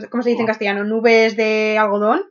sé 0.00 0.10
cómo 0.10 0.22
se 0.22 0.28
dice 0.28 0.42
en 0.42 0.46
castellano, 0.46 0.84
nubes 0.84 1.38
de 1.38 1.78
algodón. 1.78 2.24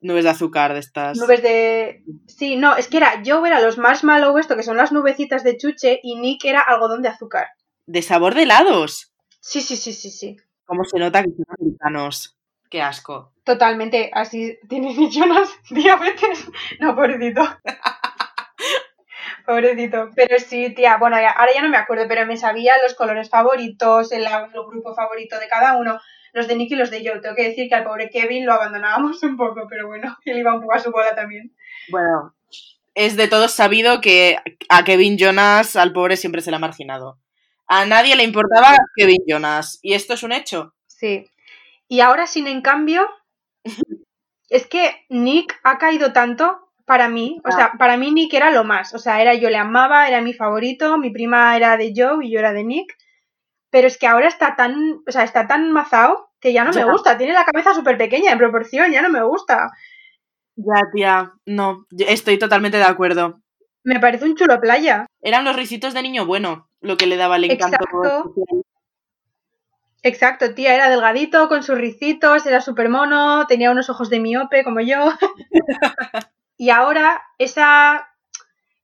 Nubes 0.00 0.24
de 0.24 0.30
azúcar 0.30 0.72
de 0.72 0.80
estas. 0.80 1.18
Nubes 1.18 1.40
de... 1.40 2.02
Sí, 2.26 2.56
no, 2.56 2.76
es 2.76 2.88
que 2.88 2.96
era, 2.96 3.22
Joe 3.24 3.48
era 3.48 3.60
los 3.60 3.78
marshmallow, 3.78 4.36
esto 4.38 4.56
que 4.56 4.64
son 4.64 4.76
las 4.76 4.90
nubecitas 4.90 5.44
de 5.44 5.56
chuche, 5.56 6.00
y 6.02 6.16
Nick 6.16 6.44
era 6.46 6.62
algodón 6.62 7.02
de 7.02 7.10
azúcar. 7.10 7.46
¿De 7.86 8.02
sabor 8.02 8.34
de 8.34 8.42
helados? 8.42 9.12
Sí, 9.38 9.60
sí, 9.60 9.76
sí, 9.76 9.92
sí, 9.92 10.10
sí. 10.10 10.36
¿Cómo 10.64 10.82
se 10.82 10.98
nota 10.98 11.22
que 11.22 11.30
son 11.30 11.44
americanos? 11.60 12.36
Qué 12.68 12.82
asco. 12.82 13.35
Totalmente, 13.46 14.10
así 14.12 14.58
tiene 14.68 14.92
millones 14.98 15.48
diabetes. 15.70 16.50
No, 16.80 16.96
pobrecito. 16.96 17.42
pobrecito. 19.46 20.10
Pero 20.16 20.40
sí, 20.40 20.74
tía, 20.74 20.96
bueno, 20.96 21.16
ahora 21.16 21.52
ya 21.54 21.62
no 21.62 21.68
me 21.68 21.76
acuerdo, 21.76 22.06
pero 22.08 22.26
me 22.26 22.36
sabía 22.36 22.74
los 22.82 22.94
colores 22.94 23.30
favoritos, 23.30 24.10
el, 24.10 24.26
grupo 24.52 24.96
favorito 24.96 25.38
de 25.38 25.46
cada 25.46 25.76
uno, 25.76 26.00
los 26.32 26.48
de 26.48 26.56
Nick 26.56 26.72
y 26.72 26.74
los 26.74 26.90
de 26.90 27.04
yo. 27.04 27.20
Tengo 27.20 27.36
que 27.36 27.44
decir 27.44 27.68
que 27.68 27.76
al 27.76 27.84
pobre 27.84 28.10
Kevin 28.10 28.46
lo 28.46 28.52
abandonábamos 28.52 29.22
un 29.22 29.36
poco, 29.36 29.68
pero 29.70 29.86
bueno, 29.86 30.18
él 30.24 30.38
iba 30.38 30.52
un 30.52 30.62
poco 30.62 30.74
a 30.74 30.80
su 30.80 30.90
bola 30.90 31.14
también. 31.14 31.54
Bueno, 31.88 32.34
es 32.96 33.16
de 33.16 33.28
todos 33.28 33.52
sabido 33.52 34.00
que 34.00 34.38
a 34.68 34.82
Kevin 34.82 35.18
Jonas, 35.18 35.76
al 35.76 35.92
pobre, 35.92 36.16
siempre 36.16 36.42
se 36.42 36.50
le 36.50 36.56
ha 36.56 36.58
marginado. 36.58 37.20
A 37.68 37.86
nadie 37.86 38.16
le 38.16 38.24
importaba 38.24 38.76
Kevin 38.96 39.22
Jonas. 39.24 39.78
¿Y 39.82 39.94
esto 39.94 40.14
es 40.14 40.24
un 40.24 40.32
hecho? 40.32 40.74
Sí. 40.88 41.30
Y 41.86 42.00
ahora, 42.00 42.26
sin 42.26 42.48
en 42.48 42.62
cambio, 42.62 43.08
es 44.48 44.66
que 44.66 45.04
Nick 45.08 45.58
ha 45.64 45.78
caído 45.78 46.12
tanto 46.12 46.70
para 46.84 47.08
mí. 47.08 47.40
O 47.44 47.50
sea, 47.50 47.72
para 47.78 47.96
mí 47.96 48.10
Nick 48.12 48.32
era 48.34 48.50
lo 48.50 48.64
más. 48.64 48.94
O 48.94 48.98
sea, 48.98 49.20
era 49.20 49.34
yo 49.34 49.50
le 49.50 49.58
amaba, 49.58 50.08
era 50.08 50.20
mi 50.20 50.32
favorito, 50.32 50.98
mi 50.98 51.10
prima 51.10 51.56
era 51.56 51.76
de 51.76 51.92
Joe 51.94 52.24
y 52.24 52.32
yo 52.32 52.38
era 52.38 52.52
de 52.52 52.64
Nick. 52.64 52.94
Pero 53.70 53.88
es 53.88 53.98
que 53.98 54.06
ahora 54.06 54.28
está 54.28 54.56
tan, 54.56 55.00
o 55.06 55.12
sea, 55.12 55.24
está 55.24 55.46
tan 55.46 55.72
mazao 55.72 56.30
que 56.40 56.52
ya 56.52 56.64
no 56.64 56.72
me 56.72 56.84
gusta. 56.84 57.18
Tiene 57.18 57.32
la 57.32 57.44
cabeza 57.44 57.74
súper 57.74 57.98
pequeña 57.98 58.32
en 58.32 58.38
proporción, 58.38 58.92
ya 58.92 59.02
no 59.02 59.10
me 59.10 59.22
gusta. 59.22 59.70
Ya, 60.56 60.90
tía, 60.92 61.32
no, 61.44 61.84
estoy 61.90 62.38
totalmente 62.38 62.78
de 62.78 62.84
acuerdo. 62.84 63.40
Me 63.84 64.00
parece 64.00 64.24
un 64.24 64.36
chulo 64.36 64.60
playa. 64.60 65.06
Eran 65.20 65.44
los 65.44 65.54
risitos 65.54 65.92
de 65.92 66.02
niño 66.02 66.24
bueno 66.24 66.68
lo 66.80 66.96
que 66.96 67.06
le 67.06 67.16
daba 67.16 67.36
el 67.36 67.44
encanto. 67.44 67.76
Exacto. 67.76 68.34
Exacto, 70.02 70.54
tía, 70.54 70.74
era 70.74 70.88
delgadito, 70.88 71.48
con 71.48 71.62
sus 71.62 71.76
ricitos, 71.78 72.46
era 72.46 72.60
súper 72.60 72.88
mono, 72.88 73.46
tenía 73.46 73.70
unos 73.70 73.90
ojos 73.90 74.08
de 74.10 74.20
miope 74.20 74.62
como 74.62 74.80
yo. 74.80 75.12
y 76.56 76.70
ahora 76.70 77.22
esa, 77.38 78.08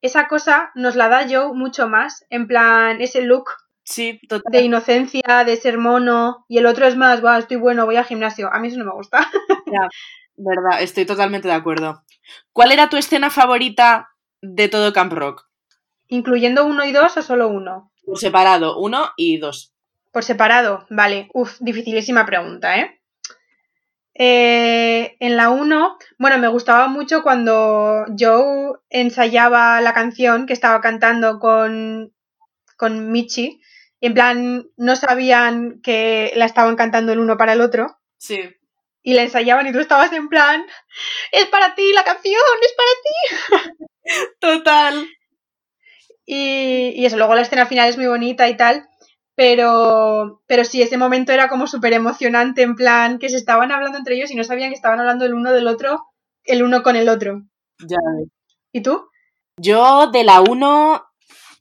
esa 0.00 0.26
cosa 0.28 0.70
nos 0.74 0.96
la 0.96 1.08
da 1.08 1.26
Joe 1.28 1.52
mucho 1.54 1.88
más, 1.88 2.24
en 2.30 2.46
plan, 2.46 3.00
ese 3.00 3.22
look 3.22 3.50
Sí, 3.84 4.20
total. 4.28 4.50
de 4.52 4.62
inocencia, 4.62 5.44
de 5.44 5.56
ser 5.56 5.78
mono, 5.78 6.44
y 6.48 6.58
el 6.58 6.66
otro 6.66 6.86
es 6.86 6.96
más, 6.96 7.20
"Buah, 7.20 7.38
estoy 7.38 7.56
bueno, 7.56 7.84
voy 7.84 7.96
al 7.96 8.04
gimnasio. 8.04 8.48
A 8.52 8.58
mí 8.60 8.68
eso 8.68 8.78
no 8.78 8.84
me 8.84 8.92
gusta. 8.92 9.18
Ya, 9.74 9.88
verdad, 10.36 10.82
estoy 10.82 11.04
totalmente 11.06 11.48
de 11.48 11.54
acuerdo. 11.54 12.02
¿Cuál 12.52 12.72
era 12.72 12.88
tu 12.88 12.96
escena 12.96 13.30
favorita 13.30 14.10
de 14.40 14.68
todo 14.68 14.92
Camp 14.92 15.12
Rock? 15.12 15.46
¿Incluyendo 16.08 16.64
uno 16.66 16.84
y 16.84 16.92
dos 16.92 17.16
o 17.16 17.22
solo 17.22 17.48
uno? 17.48 17.90
Por 18.04 18.18
separado, 18.18 18.78
uno 18.78 19.10
y 19.16 19.38
dos. 19.38 19.72
Por 20.12 20.24
separado, 20.24 20.86
vale. 20.90 21.28
Uf, 21.32 21.56
dificilísima 21.60 22.26
pregunta, 22.26 22.78
¿eh? 22.78 23.00
Eh, 24.14 25.16
en 25.20 25.36
la 25.38 25.48
1, 25.48 25.96
bueno, 26.18 26.38
me 26.38 26.48
gustaba 26.48 26.86
mucho 26.86 27.22
cuando 27.22 28.04
Joe 28.18 28.74
ensayaba 28.90 29.80
la 29.80 29.94
canción 29.94 30.44
que 30.46 30.52
estaba 30.52 30.82
cantando 30.82 31.38
con, 31.38 32.12
con 32.76 33.10
Michi. 33.10 33.60
Y 34.00 34.06
en 34.06 34.14
plan, 34.14 34.66
no 34.76 34.96
sabían 34.96 35.80
que 35.82 36.32
la 36.36 36.44
estaban 36.44 36.76
cantando 36.76 37.12
el 37.12 37.20
uno 37.20 37.38
para 37.38 37.54
el 37.54 37.60
otro. 37.60 37.98
Sí. 38.18 38.54
Y 39.02 39.14
la 39.14 39.22
ensayaban 39.22 39.66
y 39.66 39.72
tú 39.72 39.80
estabas 39.80 40.12
en 40.12 40.28
plan, 40.28 40.64
es 41.32 41.46
para 41.46 41.74
ti 41.74 41.92
la 41.92 42.04
canción, 42.04 42.42
es 42.60 42.74
para 42.76 42.90
ti. 43.02 44.34
Total. 44.40 45.08
Y, 46.24 46.92
y 46.96 47.06
eso, 47.06 47.16
luego 47.16 47.34
la 47.34 47.42
escena 47.42 47.66
final 47.66 47.88
es 47.88 47.96
muy 47.96 48.06
bonita 48.06 48.48
y 48.48 48.56
tal, 48.56 48.88
pero, 49.42 50.40
pero 50.46 50.64
sí, 50.64 50.82
ese 50.82 50.96
momento 50.96 51.32
era 51.32 51.48
como 51.48 51.66
súper 51.66 51.94
emocionante, 51.94 52.62
en 52.62 52.76
plan, 52.76 53.18
que 53.18 53.28
se 53.28 53.36
estaban 53.36 53.72
hablando 53.72 53.98
entre 53.98 54.14
ellos 54.14 54.30
y 54.30 54.36
no 54.36 54.44
sabían 54.44 54.70
que 54.70 54.76
estaban 54.76 55.00
hablando 55.00 55.24
el 55.24 55.34
uno 55.34 55.50
del 55.52 55.66
otro, 55.66 56.00
el 56.44 56.62
uno 56.62 56.84
con 56.84 56.94
el 56.94 57.08
otro. 57.08 57.42
Ya. 57.80 57.96
¿Y 58.70 58.82
tú? 58.82 59.08
Yo 59.56 60.12
de 60.12 60.22
la 60.22 60.40
uno, 60.40 61.06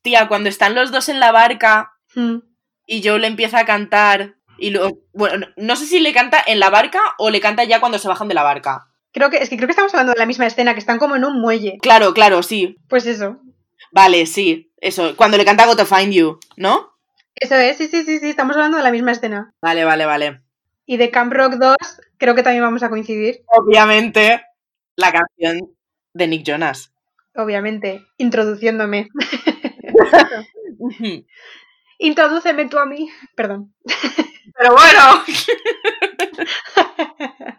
tía, 0.03 0.27
cuando 0.27 0.47
están 0.47 0.75
los 0.75 0.91
dos 0.91 1.09
en 1.09 1.19
la 1.19 1.31
barca 1.31 1.93
Mm. 2.13 2.39
y 2.85 3.01
Joe 3.03 3.17
le 3.17 3.27
empieza 3.27 3.59
a 3.59 3.65
cantar 3.65 4.35
y 4.59 4.69
lo, 4.69 4.99
bueno, 5.13 5.47
no 5.55 5.75
sé 5.75 5.87
si 5.87 6.01
le 6.01 6.13
canta 6.13 6.43
en 6.45 6.59
la 6.59 6.69
barca 6.69 6.99
o 7.17 7.31
le 7.31 7.39
canta 7.39 7.63
ya 7.63 7.79
cuando 7.79 7.97
se 7.97 8.09
bajan 8.09 8.27
de 8.27 8.35
la 8.35 8.43
barca. 8.43 8.89
Creo 9.11 9.31
que, 9.31 9.37
es 9.37 9.49
que 9.49 9.55
creo 9.55 9.67
que 9.67 9.71
estamos 9.71 9.93
hablando 9.93 10.13
de 10.13 10.19
la 10.19 10.27
misma 10.27 10.45
escena, 10.45 10.73
que 10.73 10.79
están 10.79 10.99
como 10.99 11.15
en 11.15 11.25
un 11.25 11.41
muelle. 11.41 11.79
Claro, 11.81 12.13
claro, 12.13 12.43
sí. 12.43 12.77
Pues 12.89 13.07
eso. 13.07 13.39
Vale, 13.91 14.27
sí. 14.27 14.71
Eso, 14.77 15.15
cuando 15.17 15.37
le 15.37 15.45
canta 15.45 15.65
Go 15.65 15.75
to 15.75 15.85
Find 15.85 16.13
You, 16.13 16.37
¿no? 16.57 16.90
Eso 17.35 17.55
es, 17.55 17.77
sí, 17.77 17.87
sí, 17.87 18.03
sí, 18.03 18.19
sí, 18.19 18.29
estamos 18.29 18.55
hablando 18.55 18.77
de 18.77 18.83
la 18.83 18.91
misma 18.91 19.11
escena. 19.11 19.53
Vale, 19.61 19.83
vale, 19.85 20.05
vale. 20.05 20.41
Y 20.85 20.97
de 20.97 21.09
Camp 21.11 21.31
Rock 21.33 21.53
2, 21.53 21.75
creo 22.17 22.35
que 22.35 22.43
también 22.43 22.63
vamos 22.63 22.83
a 22.83 22.89
coincidir, 22.89 23.43
Obviamente, 23.47 24.41
la 24.95 25.11
canción 25.11 25.73
de 26.13 26.27
Nick 26.27 26.43
Jonas. 26.45 26.93
obviamente, 27.35 28.05
introduciéndome. 28.17 29.07
Introdúceme 31.99 32.67
tú 32.67 32.79
a 32.79 32.85
mí. 32.85 33.09
Perdón. 33.35 33.73
Pero 34.57 34.73
bueno. 34.73 35.23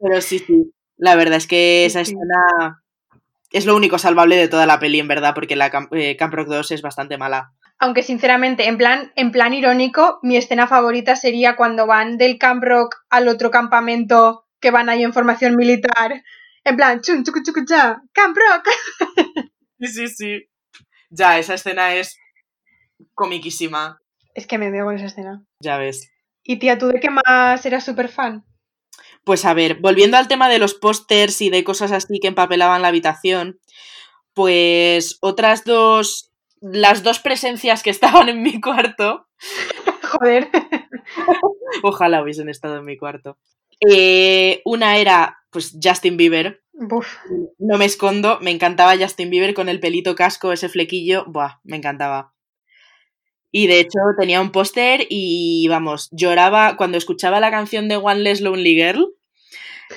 Pero 0.00 0.20
sí, 0.20 0.38
sí. 0.40 0.72
La 0.96 1.14
verdad 1.14 1.36
es 1.36 1.46
que 1.46 1.84
esa 1.86 2.04
Sí, 2.04 2.12
sí. 2.12 2.16
escena 2.16 2.82
es 3.50 3.66
lo 3.66 3.76
único 3.76 3.98
salvable 3.98 4.36
de 4.36 4.48
toda 4.48 4.66
la 4.66 4.78
peli, 4.78 5.00
en 5.00 5.08
verdad, 5.08 5.34
porque 5.34 5.56
la 5.56 5.70
Camp, 5.70 5.92
eh, 5.94 6.16
Camp 6.16 6.34
Rock 6.34 6.48
2 6.48 6.70
es 6.72 6.82
bastante 6.82 7.18
mala. 7.18 7.52
Aunque 7.78 8.02
sinceramente, 8.02 8.68
en 8.68 8.76
plan, 8.76 9.12
en 9.16 9.30
plan 9.30 9.54
irónico, 9.54 10.18
mi 10.22 10.36
escena 10.36 10.66
favorita 10.66 11.16
sería 11.16 11.56
cuando 11.56 11.86
van 11.86 12.18
del 12.18 12.38
Camp 12.38 12.62
Rock 12.62 12.96
al 13.08 13.28
otro 13.28 13.50
campamento 13.50 14.44
que 14.60 14.70
van 14.70 14.88
ahí 14.88 15.04
en 15.04 15.12
formación 15.12 15.56
militar. 15.56 16.22
En 16.64 16.76
plan, 16.76 17.00
chun, 17.00 17.24
chucu, 17.24 17.42
chucu, 17.42 17.64
cha, 17.64 18.02
Camp 18.12 18.36
Rock. 18.36 18.68
Sí, 19.80 19.86
sí, 19.86 20.08
sí. 20.08 20.48
Ya, 21.08 21.38
esa 21.38 21.54
escena 21.54 21.94
es 21.94 22.18
comiquísima. 23.14 24.00
Es 24.34 24.48
que 24.48 24.58
me 24.58 24.72
veo 24.72 24.86
con 24.86 24.96
esa 24.96 25.06
escena. 25.06 25.44
Ya 25.60 25.78
ves. 25.78 26.10
Y 26.42 26.58
tía, 26.58 26.78
¿tú 26.78 26.88
de 26.88 26.98
qué 26.98 27.10
más 27.10 27.64
eras 27.64 27.84
súper 27.84 28.08
fan? 28.08 28.44
Pues 29.28 29.44
a 29.44 29.52
ver, 29.52 29.74
volviendo 29.74 30.16
al 30.16 30.26
tema 30.26 30.48
de 30.48 30.58
los 30.58 30.72
pósters 30.72 31.42
y 31.42 31.50
de 31.50 31.62
cosas 31.62 31.92
así 31.92 32.18
que 32.18 32.28
empapelaban 32.28 32.80
la 32.80 32.88
habitación, 32.88 33.60
pues 34.32 35.18
otras 35.20 35.64
dos, 35.64 36.32
las 36.62 37.02
dos 37.02 37.18
presencias 37.18 37.82
que 37.82 37.90
estaban 37.98 38.30
en 38.30 38.42
mi 38.42 38.58
cuarto, 38.58 39.28
Joder. 40.02 40.48
ojalá 41.82 42.22
hubiesen 42.22 42.48
estado 42.48 42.78
en 42.78 42.86
mi 42.86 42.96
cuarto. 42.96 43.36
Eh, 43.86 44.62
una 44.64 44.96
era, 44.96 45.40
pues, 45.50 45.76
Justin 45.78 46.16
Bieber. 46.16 46.62
No 47.58 47.76
me 47.76 47.84
escondo, 47.84 48.38
me 48.40 48.50
encantaba 48.50 48.96
Justin 48.96 49.28
Bieber 49.28 49.52
con 49.52 49.68
el 49.68 49.78
pelito 49.78 50.14
casco, 50.14 50.52
ese 50.54 50.70
flequillo, 50.70 51.26
buah, 51.26 51.60
me 51.64 51.76
encantaba. 51.76 52.32
Y 53.50 53.66
de 53.66 53.80
hecho 53.80 53.98
tenía 54.18 54.40
un 54.40 54.52
póster 54.52 55.06
y 55.10 55.68
vamos, 55.68 56.08
lloraba 56.12 56.78
cuando 56.78 56.96
escuchaba 56.96 57.40
la 57.40 57.50
canción 57.50 57.88
de 57.88 57.96
One 57.96 58.20
Less 58.20 58.40
Lonely 58.40 58.74
Girl. 58.74 59.17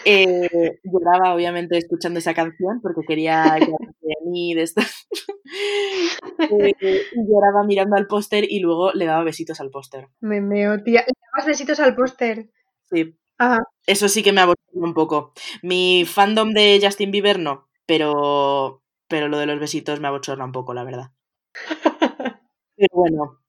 Eh, 0.06 0.80
lloraba 0.84 1.34
obviamente 1.34 1.78
escuchando 1.78 2.20
esa 2.20 2.34
canción 2.34 2.80
porque 2.82 3.02
quería 3.08 3.58
de 3.60 4.16
mí, 4.26 4.54
de 4.54 4.64
esto. 4.64 4.82
Eh, 6.50 7.04
lloraba 7.28 7.64
mirando 7.66 7.96
al 7.96 8.08
póster 8.08 8.46
y 8.50 8.60
luego 8.60 8.94
le 8.94 9.06
daba 9.06 9.24
besitos 9.24 9.60
al 9.60 9.70
póster. 9.70 10.08
Me 10.22 10.42
meo, 10.42 10.82
tía. 10.82 11.02
Le 11.06 11.14
dabas 11.32 11.46
besitos 11.46 11.80
al 11.80 11.94
póster. 11.94 12.50
Sí, 12.90 13.18
Ajá. 13.38 13.64
eso 13.86 14.08
sí 14.08 14.24
que 14.24 14.32
me 14.32 14.42
abochorna 14.42 14.88
un 14.88 14.94
poco. 14.94 15.34
Mi 15.62 16.06
fandom 16.06 16.54
de 16.54 16.80
Justin 16.82 17.12
Bieber 17.12 17.38
no, 17.38 17.68
pero, 17.86 18.82
pero 19.08 19.28
lo 19.28 19.38
de 19.38 19.46
los 19.46 19.60
besitos 19.60 20.00
me 20.00 20.08
abochorna 20.08 20.46
un 20.46 20.52
poco, 20.52 20.74
la 20.74 20.84
verdad. 20.84 21.12
Pero 22.78 22.90
bueno, 22.94 23.40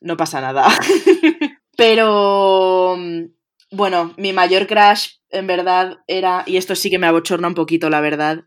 no 0.00 0.16
pasa 0.16 0.40
nada. 0.40 0.66
Pero 1.76 2.96
mm, 2.98 3.24
bueno, 3.70 4.14
mi 4.16 4.32
mayor 4.32 4.66
crush 4.66 5.14
en 5.30 5.46
verdad 5.46 5.98
era, 6.06 6.42
y 6.46 6.56
esto 6.56 6.74
sí 6.74 6.90
que 6.90 6.98
me 6.98 7.06
abochorna 7.06 7.48
un 7.48 7.54
poquito, 7.54 7.88
la 7.88 8.00
verdad. 8.00 8.44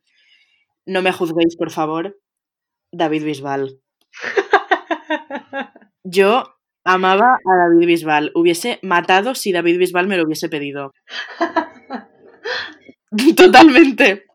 No 0.86 1.02
me 1.02 1.14
juzguéis, 1.14 1.56
por 1.56 1.72
favor. 1.72 2.20
David 2.92 3.24
Bisbal. 3.24 3.80
Yo 6.04 6.44
amaba 6.84 7.38
a 7.46 7.56
David 7.56 7.88
Bisbal. 7.88 8.32
Hubiese 8.36 8.80
matado 8.82 9.36
si 9.36 9.52
David 9.52 9.80
Bisbal 9.80 10.08
me 10.08 10.18
lo 10.18 10.26
hubiese 10.26 10.50
pedido. 10.50 10.92
Totalmente. 13.36 14.26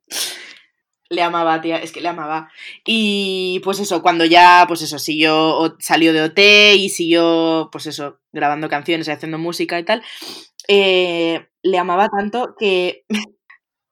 Le 1.11 1.22
amaba, 1.22 1.61
tía, 1.61 1.79
es 1.79 1.92
que 1.92 2.03
le 2.03 2.09
amaba. 2.09 2.51
Y 2.85 3.61
pues 3.64 3.81
eso, 3.81 4.03
cuando 4.03 4.27
ya, 4.27 4.64
pues 4.68 4.83
eso, 4.83 4.98
siguió, 4.98 5.77
salió 5.79 6.12
de 6.12 6.22
OT 6.22 6.38
y 6.77 6.90
siguió, 6.90 7.70
pues 7.72 7.87
eso, 7.87 8.20
grabando 8.33 8.68
canciones 8.68 9.09
y 9.09 9.11
haciendo 9.11 9.38
música 9.38 9.79
y 9.79 9.85
tal, 9.85 10.03
eh, 10.68 11.48
le 11.62 11.78
amaba 11.78 12.09
tanto 12.09 12.54
que, 12.59 13.04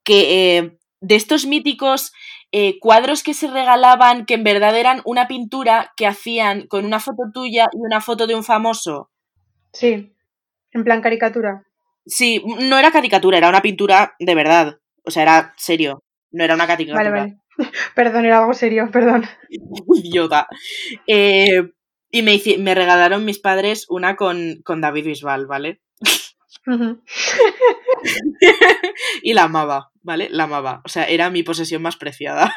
que 0.05 0.59
eh, 0.59 0.79
de 1.01 1.15
estos 1.17 1.47
míticos 1.47 2.12
eh, 2.53 2.79
cuadros 2.79 3.23
que 3.23 3.35
se 3.35 3.49
regalaban, 3.49 4.25
que 4.25 4.35
en 4.35 4.45
verdad 4.45 4.77
eran 4.77 5.03
una 5.05 5.27
pintura 5.27 5.93
que 5.97 6.07
hacían 6.07 6.67
con 6.69 6.85
una 6.85 7.01
foto 7.01 7.25
tuya 7.35 7.67
y 7.73 7.79
una 7.79 8.01
foto 8.01 8.27
de 8.27 8.35
un 8.35 8.45
famoso. 8.45 9.11
Sí. 9.73 10.12
En 10.73 10.85
plan 10.85 11.03
caricatura. 11.03 11.65
Sí, 12.07 12.43
no 12.61 12.79
era 12.79 12.93
caricatura, 12.93 13.39
era 13.39 13.49
una 13.49 13.62
pintura 13.62 14.15
de 14.19 14.35
verdad. 14.35 14.79
O 15.05 15.11
sea, 15.11 15.23
era 15.23 15.55
serio. 15.57 16.05
No 16.31 16.45
era 16.45 16.55
una 16.55 16.67
caricatura. 16.67 17.11
Vale, 17.11 17.11
vale. 17.11 17.39
Perdón, 17.95 18.27
era 18.27 18.39
algo 18.39 18.55
serio, 18.55 18.91
perdón. 18.93 19.25
Eh, 21.07 21.62
y 22.11 22.23
me, 22.23 22.41
me 22.59 22.75
regalaron 22.75 23.25
mis 23.25 23.39
padres 23.39 23.87
una 23.89 24.17
con, 24.17 24.61
con 24.65 24.81
David 24.81 25.07
Bisbal, 25.07 25.47
¿vale? 25.47 25.81
Y 29.22 29.35
la 29.35 29.44
amaba, 29.44 29.90
¿vale? 30.02 30.29
La 30.31 30.44
amaba. 30.44 30.83
O 30.85 30.88
sea, 30.88 31.05
era 31.05 31.31
mi 31.31 31.42
posesión 31.42 31.83
más 31.83 31.96
preciada. 31.96 32.55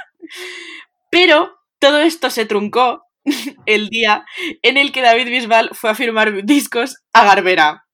Pero 1.10 1.58
todo 1.80 2.00
esto 2.00 2.30
se 2.30 2.46
truncó 2.46 3.04
el 3.66 3.90
día 3.90 4.26
en 4.62 4.78
el 4.78 4.92
que 4.92 5.02
David 5.02 5.28
Bisbal 5.28 5.70
fue 5.74 5.90
a 5.90 5.96
firmar 5.96 6.44
discos 6.44 6.98
a 7.14 7.26
Garbera. 7.26 7.86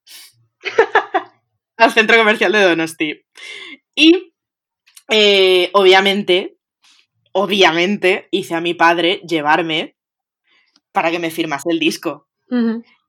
al 1.77 1.91
centro 1.91 2.17
comercial 2.17 2.51
de 2.51 2.61
Donosti. 2.61 3.25
Y 3.95 4.33
eh, 5.09 5.69
obviamente, 5.73 6.57
obviamente, 7.31 8.27
hice 8.31 8.55
a 8.55 8.61
mi 8.61 8.73
padre 8.73 9.21
llevarme 9.27 9.95
para 10.91 11.11
que 11.11 11.19
me 11.19 11.31
firmase 11.31 11.69
el 11.71 11.79
disco. 11.79 12.27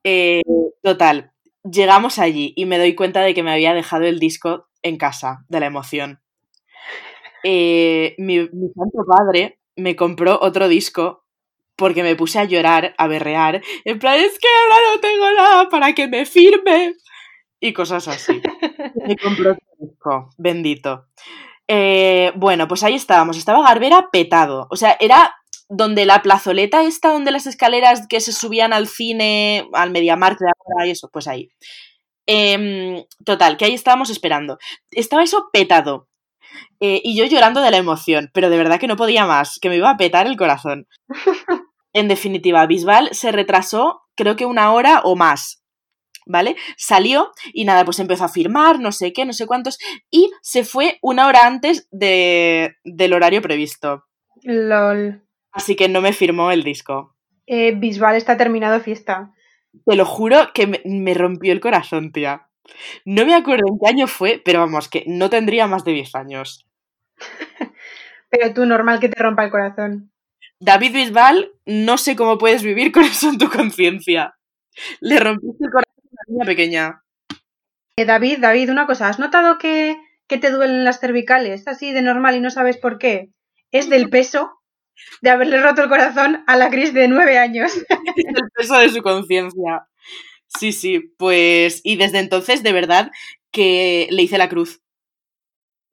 Eh, 0.03 0.41
total, 0.81 1.31
llegamos 1.63 2.19
allí 2.19 2.53
y 2.55 2.65
me 2.65 2.77
doy 2.77 2.95
cuenta 2.95 3.21
de 3.21 3.33
que 3.33 3.43
me 3.43 3.51
había 3.51 3.73
dejado 3.73 4.05
el 4.05 4.19
disco 4.19 4.67
en 4.81 4.97
casa, 4.97 5.45
de 5.49 5.59
la 5.59 5.65
emoción. 5.67 6.21
Eh, 7.43 8.15
mi, 8.17 8.39
mi 8.39 8.69
santo 8.73 9.05
padre 9.07 9.59
me 9.75 9.95
compró 9.95 10.39
otro 10.41 10.67
disco 10.67 11.25
porque 11.77 12.03
me 12.03 12.15
puse 12.15 12.39
a 12.39 12.45
llorar, 12.45 12.95
a 12.97 13.07
berrear, 13.07 13.61
en 13.85 13.99
plan, 13.99 14.19
es 14.19 14.37
que 14.39 14.47
ahora 14.47 14.75
no 14.93 14.99
tengo 14.99 15.31
nada 15.31 15.69
para 15.69 15.93
que 15.93 16.07
me 16.07 16.25
firme. 16.25 16.95
Y 17.59 17.73
cosas 17.73 18.07
así. 18.07 18.41
Me 19.07 19.15
compró 19.15 19.51
otro 19.53 19.67
disco, 19.79 20.29
bendito. 20.37 21.07
Eh, 21.67 22.31
bueno, 22.35 22.67
pues 22.67 22.83
ahí 22.83 22.93
estábamos. 22.93 23.37
Estaba 23.37 23.63
Garbera 23.67 24.09
petado. 24.11 24.67
O 24.69 24.75
sea, 24.75 24.95
era 24.99 25.35
donde 25.69 26.05
la 26.05 26.21
plazoleta 26.21 26.83
está, 26.83 27.11
donde 27.11 27.31
las 27.31 27.47
escaleras 27.47 28.07
que 28.07 28.19
se 28.19 28.31
subían 28.31 28.73
al 28.73 28.87
cine, 28.87 29.67
al 29.73 29.91
MediaMarkt 29.91 30.39
de 30.39 30.47
ahora 30.47 30.87
y 30.87 30.91
eso, 30.91 31.09
pues 31.11 31.27
ahí. 31.27 31.49
Em, 32.25 33.03
total, 33.25 33.57
que 33.57 33.65
ahí 33.65 33.73
estábamos 33.73 34.09
esperando. 34.09 34.57
Estaba 34.91 35.23
eso 35.23 35.49
petado. 35.51 36.07
Eh, 36.79 37.01
y 37.03 37.17
yo 37.17 37.25
llorando 37.25 37.61
de 37.61 37.71
la 37.71 37.77
emoción, 37.77 38.29
pero 38.33 38.49
de 38.49 38.57
verdad 38.57 38.79
que 38.79 38.87
no 38.87 38.95
podía 38.95 39.25
más, 39.25 39.59
que 39.59 39.69
me 39.69 39.77
iba 39.77 39.89
a 39.89 39.97
petar 39.97 40.27
el 40.27 40.37
corazón. 40.37 40.87
En 41.93 42.07
definitiva, 42.07 42.67
Bisbal 42.67 43.09
se 43.13 43.31
retrasó 43.31 44.03
creo 44.17 44.35
que 44.35 44.45
una 44.45 44.73
hora 44.73 45.01
o 45.03 45.15
más. 45.15 45.63
¿Vale? 46.25 46.57
Salió 46.75 47.31
y 47.53 47.63
nada, 47.63 47.85
pues 47.85 47.99
empezó 47.99 48.25
a 48.25 48.29
firmar, 48.29 48.81
no 48.81 48.91
sé 48.91 49.13
qué, 49.13 49.23
no 49.23 49.31
sé 49.31 49.47
cuántos, 49.47 49.77
y 50.11 50.29
se 50.41 50.65
fue 50.65 50.99
una 51.01 51.25
hora 51.25 51.47
antes 51.47 51.87
de, 51.89 52.75
del 52.83 53.13
horario 53.13 53.41
previsto. 53.41 54.03
LOL. 54.43 55.26
Así 55.57 55.75
que 55.75 55.89
no 55.89 56.01
me 56.01 56.13
firmó 56.13 56.51
el 56.51 56.63
disco. 56.63 57.15
Eh, 57.47 57.73
Bisbal 57.75 58.15
está 58.15 58.37
terminado 58.37 58.79
fiesta. 58.79 59.33
Te 59.85 59.95
lo 59.95 60.05
juro 60.05 60.51
que 60.53 60.67
me, 60.67 60.81
me 60.85 61.15
rompió 61.15 61.51
el 61.51 61.59
corazón, 61.59 62.11
tía. 62.11 62.47
No 63.05 63.25
me 63.25 63.33
acuerdo 63.33 63.65
en 63.67 63.79
qué 63.79 63.89
año 63.89 64.05
fue, 64.05 64.39
pero 64.45 64.59
vamos, 64.59 64.87
que 64.87 65.03
no 65.07 65.31
tendría 65.31 65.65
más 65.65 65.83
de 65.83 65.93
10 65.93 66.13
años. 66.15 66.67
Pero 68.29 68.53
tú, 68.53 68.65
normal 68.65 68.99
que 68.99 69.09
te 69.09 69.23
rompa 69.23 69.45
el 69.45 69.51
corazón. 69.51 70.11
David 70.59 70.93
Bisbal, 70.93 71.53
no 71.65 71.97
sé 71.97 72.15
cómo 72.15 72.37
puedes 72.37 72.61
vivir 72.61 72.91
con 72.91 73.03
eso 73.03 73.29
en 73.29 73.37
tu 73.37 73.49
conciencia. 73.49 74.37
Le 74.99 75.17
rompiste 75.17 75.63
el 75.63 75.71
corazón 75.71 75.95
a 76.03 76.11
una 76.11 76.21
niña 76.27 76.45
pequeña. 76.45 77.03
Eh, 77.95 78.05
David, 78.05 78.39
David, 78.41 78.69
una 78.69 78.85
cosa, 78.85 79.07
¿has 79.07 79.17
notado 79.17 79.57
que, 79.57 79.97
que 80.27 80.37
te 80.37 80.51
duelen 80.51 80.83
las 80.83 80.99
cervicales 80.99 81.67
así 81.67 81.93
de 81.93 82.01
normal 82.01 82.35
y 82.35 82.41
no 82.41 82.49
sabes 82.51 82.77
por 82.77 82.99
qué? 82.99 83.31
Es 83.71 83.89
del 83.89 84.09
peso 84.09 84.57
de 85.21 85.29
haberle 85.29 85.61
roto 85.61 85.83
el 85.83 85.89
corazón 85.89 86.43
a 86.47 86.55
la 86.55 86.69
Cris 86.69 86.93
de 86.93 87.07
nueve 87.07 87.37
años. 87.37 87.71
el 88.15 88.49
peso 88.55 88.77
de 88.77 88.89
su 88.89 89.01
conciencia. 89.01 89.87
Sí, 90.47 90.71
sí, 90.71 91.13
pues. 91.17 91.81
Y 91.83 91.97
desde 91.97 92.19
entonces, 92.19 92.63
de 92.63 92.71
verdad, 92.71 93.11
que 93.51 94.07
le 94.11 94.23
hice 94.23 94.37
la 94.37 94.49
cruz. 94.49 94.81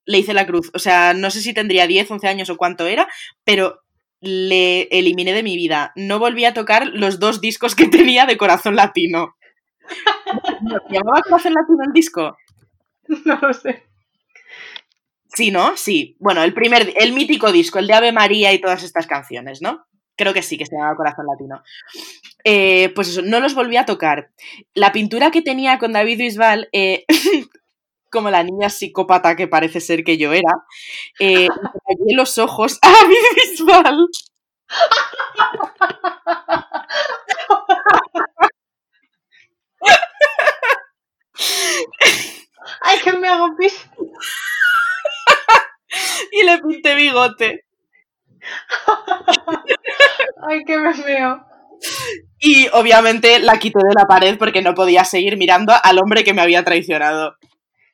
Le 0.06 0.18
hice 0.18 0.34
la 0.34 0.46
cruz. 0.46 0.70
O 0.74 0.78
sea, 0.78 1.14
no 1.14 1.30
sé 1.30 1.40
si 1.40 1.54
tendría 1.54 1.86
10, 1.86 2.10
11 2.10 2.28
años 2.28 2.50
o 2.50 2.56
cuánto 2.56 2.86
era, 2.86 3.08
pero 3.44 3.80
le 4.20 4.82
eliminé 4.90 5.32
de 5.32 5.42
mi 5.42 5.56
vida. 5.56 5.92
No 5.96 6.18
volví 6.18 6.44
a 6.44 6.54
tocar 6.54 6.86
los 6.86 7.18
dos 7.20 7.40
discos 7.40 7.74
que 7.74 7.88
tenía 7.88 8.26
de 8.26 8.36
Corazón 8.36 8.76
Latino. 8.76 9.36
¿Llamaba 10.90 11.22
Corazón 11.22 11.54
Latino 11.54 11.84
el 11.86 11.92
disco? 11.92 12.36
No 13.24 13.38
lo 13.40 13.52
sé. 13.52 13.84
Sí, 15.34 15.50
¿no? 15.50 15.76
Sí. 15.76 16.16
Bueno, 16.20 16.42
el 16.42 16.54
primer, 16.54 16.92
el 16.96 17.12
mítico 17.12 17.52
disco, 17.52 17.78
el 17.78 17.86
de 17.86 17.94
Ave 17.94 18.12
María 18.12 18.52
y 18.52 18.60
todas 18.60 18.82
estas 18.82 19.06
canciones, 19.06 19.60
¿no? 19.62 19.84
Creo 20.16 20.32
que 20.32 20.42
sí, 20.42 20.56
que 20.56 20.66
se 20.66 20.76
llamaba 20.76 20.96
Corazón 20.96 21.26
Latino. 21.26 21.62
Eh, 22.44 22.92
pues 22.94 23.08
eso, 23.08 23.22
no 23.22 23.40
los 23.40 23.54
volví 23.54 23.76
a 23.76 23.86
tocar. 23.86 24.30
La 24.74 24.92
pintura 24.92 25.30
que 25.32 25.42
tenía 25.42 25.78
con 25.78 25.92
David 25.92 26.18
Bisbal, 26.18 26.68
eh, 26.72 27.04
como 28.12 28.30
la 28.30 28.44
niña 28.44 28.70
psicópata 28.70 29.34
que 29.34 29.48
parece 29.48 29.80
ser 29.80 30.04
que 30.04 30.18
yo 30.18 30.32
era, 30.32 30.52
eh, 31.18 31.48
los 32.14 32.38
ojos 32.38 32.78
a 32.82 32.92
David 32.92 33.16
Bisbal. 33.34 34.06
Ay, 42.82 42.98
que 43.00 43.12
me 43.14 43.28
hago 43.28 43.56
pis. 43.56 43.88
Y 46.32 46.44
le 46.44 46.58
pinté 46.58 46.94
bigote. 46.94 47.64
Ay, 50.48 50.64
que 50.64 50.78
me 50.78 50.92
veo. 50.92 51.44
Y 52.38 52.68
obviamente 52.72 53.38
la 53.38 53.58
quité 53.58 53.78
de 53.78 53.94
la 53.94 54.06
pared 54.06 54.38
porque 54.38 54.62
no 54.62 54.74
podía 54.74 55.04
seguir 55.04 55.36
mirando 55.36 55.72
al 55.82 55.98
hombre 55.98 56.24
que 56.24 56.34
me 56.34 56.42
había 56.42 56.64
traicionado. 56.64 57.36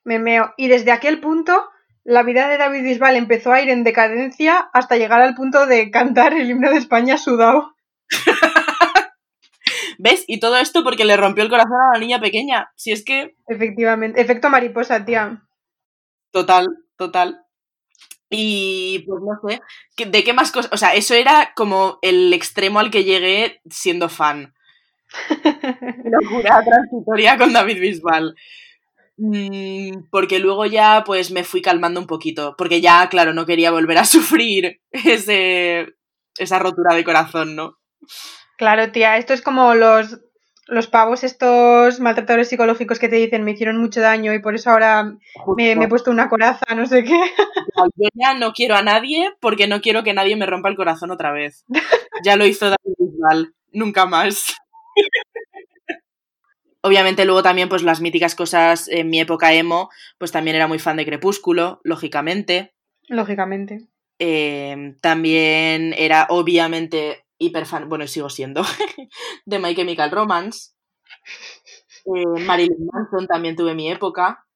Me 0.04 0.18
meo. 0.18 0.52
Y 0.56 0.68
desde 0.68 0.92
aquel 0.92 1.20
punto, 1.20 1.68
la 2.04 2.22
vida 2.22 2.48
de 2.48 2.58
David 2.58 2.82
Bisbal 2.82 3.16
empezó 3.16 3.52
a 3.52 3.60
ir 3.60 3.70
en 3.70 3.84
decadencia 3.84 4.70
hasta 4.72 4.96
llegar 4.96 5.20
al 5.20 5.34
punto 5.34 5.66
de 5.66 5.90
cantar 5.90 6.34
el 6.34 6.50
himno 6.50 6.70
de 6.70 6.78
España 6.78 7.18
sudado. 7.18 7.74
¿Ves? 9.98 10.24
Y 10.26 10.40
todo 10.40 10.56
esto 10.56 10.82
porque 10.82 11.04
le 11.04 11.16
rompió 11.16 11.44
el 11.44 11.50
corazón 11.50 11.74
a 11.74 11.94
la 11.94 12.00
niña 12.00 12.20
pequeña. 12.20 12.70
Si 12.74 12.90
es 12.90 13.04
que. 13.04 13.34
Efectivamente. 13.46 14.20
Efecto 14.20 14.48
mariposa, 14.48 15.04
tía. 15.04 15.42
Total, 16.30 16.66
total. 16.96 17.44
Y 18.30 19.00
pues 19.00 19.22
no 19.22 19.48
sé, 19.48 19.60
¿de 20.06 20.24
qué 20.24 20.32
más 20.32 20.52
cosas? 20.52 20.72
O 20.72 20.76
sea, 20.76 20.94
eso 20.94 21.14
era 21.14 21.52
como 21.56 21.98
el 22.00 22.32
extremo 22.32 22.78
al 22.78 22.90
que 22.90 23.02
llegué 23.02 23.60
siendo 23.68 24.08
fan. 24.08 24.54
Locura 26.04 26.62
transitoria 26.64 27.36
con 27.36 27.52
David 27.52 27.80
Bisbal. 27.80 28.36
Mm, 29.16 30.08
porque 30.10 30.38
luego 30.38 30.64
ya 30.64 31.02
pues 31.04 31.30
me 31.32 31.44
fui 31.44 31.60
calmando 31.60 31.98
un 31.98 32.06
poquito. 32.06 32.54
Porque 32.56 32.80
ya, 32.80 33.08
claro, 33.08 33.34
no 33.34 33.46
quería 33.46 33.72
volver 33.72 33.98
a 33.98 34.04
sufrir 34.06 34.80
ese, 34.92 35.88
esa 36.38 36.58
rotura 36.60 36.94
de 36.94 37.04
corazón, 37.04 37.56
¿no? 37.56 37.78
Claro, 38.56 38.92
tía, 38.92 39.16
esto 39.16 39.34
es 39.34 39.42
como 39.42 39.74
los, 39.74 40.20
los 40.70 40.86
pavos 40.86 41.24
estos 41.24 42.00
maltratadores 42.00 42.48
psicológicos 42.48 42.98
que 42.98 43.08
te 43.08 43.16
dicen 43.16 43.44
me 43.44 43.50
hicieron 43.50 43.78
mucho 43.78 44.00
daño 44.00 44.32
y 44.32 44.38
por 44.38 44.54
eso 44.54 44.70
ahora 44.70 45.16
me, 45.56 45.76
me, 45.76 45.84
he 45.84 45.88
puesto 45.88 46.10
una 46.10 46.28
coraza, 46.28 46.74
no 46.74 46.86
sé 46.86 47.04
qué. 47.04 47.20
Yo 47.96 48.08
ya 48.14 48.34
no 48.34 48.52
quiero 48.52 48.76
a 48.76 48.82
nadie 48.82 49.32
porque 49.40 49.66
no 49.66 49.80
quiero 49.80 50.02
que 50.04 50.14
nadie 50.14 50.36
me 50.36 50.46
rompa 50.46 50.68
el 50.68 50.76
corazón 50.76 51.10
otra 51.10 51.32
vez. 51.32 51.64
Ya 52.24 52.36
lo 52.36 52.46
hizo 52.46 52.66
David 52.66 52.94
Bisbal, 52.98 53.54
nunca 53.72 54.06
más. 54.06 54.54
Obviamente 56.82 57.24
luego 57.24 57.42
también 57.42 57.68
pues 57.68 57.82
las 57.82 58.00
míticas 58.00 58.34
cosas 58.34 58.88
en 58.88 59.10
mi 59.10 59.20
época 59.20 59.52
emo, 59.52 59.90
pues 60.18 60.32
también 60.32 60.56
era 60.56 60.66
muy 60.66 60.78
fan 60.78 60.96
de 60.96 61.04
Crepúsculo, 61.04 61.80
lógicamente. 61.84 62.74
Lógicamente. 63.08 63.86
Eh, 64.18 64.94
también 65.00 65.94
era 65.96 66.26
obviamente 66.28 67.24
hiper 67.40 67.66
fan, 67.66 67.88
bueno, 67.88 68.06
sigo 68.06 68.30
siendo, 68.30 68.62
de 69.46 69.58
My 69.58 69.74
Chemical 69.74 70.10
Romance. 70.10 70.74
Eh, 72.06 72.40
Marilyn 72.46 72.86
Manson 72.92 73.26
también 73.26 73.56
tuve 73.56 73.74
mi 73.74 73.90
época. 73.90 74.46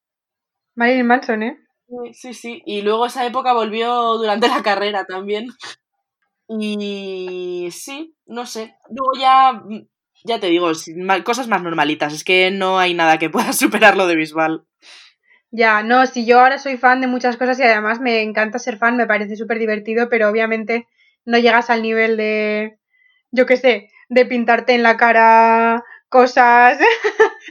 Marilyn 0.76 1.06
Manson, 1.06 1.42
¿eh? 1.42 1.58
Sí, 2.12 2.34
sí. 2.34 2.62
Y 2.66 2.82
luego 2.82 3.06
esa 3.06 3.26
época 3.26 3.52
volvió 3.52 4.16
durante 4.16 4.48
la 4.48 4.62
carrera 4.62 5.04
también. 5.04 5.48
Y 6.48 7.68
sí, 7.72 8.16
no 8.26 8.46
sé. 8.46 8.76
Luego 8.90 9.12
ya, 9.18 9.62
ya 10.24 10.40
te 10.40 10.48
digo, 10.48 10.70
cosas 11.24 11.48
más 11.48 11.62
normalitas. 11.62 12.12
Es 12.12 12.24
que 12.24 12.50
no 12.50 12.78
hay 12.78 12.94
nada 12.94 13.18
que 13.18 13.30
pueda 13.30 13.52
superar 13.52 13.96
lo 13.96 14.06
de 14.06 14.16
Bisbal. 14.16 14.66
Ya, 15.50 15.84
no, 15.84 16.04
si 16.06 16.26
yo 16.26 16.40
ahora 16.40 16.58
soy 16.58 16.76
fan 16.76 17.00
de 17.00 17.06
muchas 17.06 17.36
cosas 17.36 17.58
y 17.60 17.62
además 17.62 18.00
me 18.00 18.22
encanta 18.22 18.58
ser 18.58 18.76
fan, 18.76 18.96
me 18.96 19.06
parece 19.06 19.36
súper 19.36 19.60
divertido, 19.60 20.08
pero 20.08 20.28
obviamente 20.28 20.88
no 21.24 21.38
llegas 21.38 21.70
al 21.70 21.82
nivel 21.82 22.16
de, 22.16 22.78
yo 23.30 23.46
qué 23.46 23.56
sé, 23.56 23.88
de 24.08 24.26
pintarte 24.26 24.74
en 24.74 24.82
la 24.82 24.96
cara 24.96 25.84
cosas. 26.08 26.78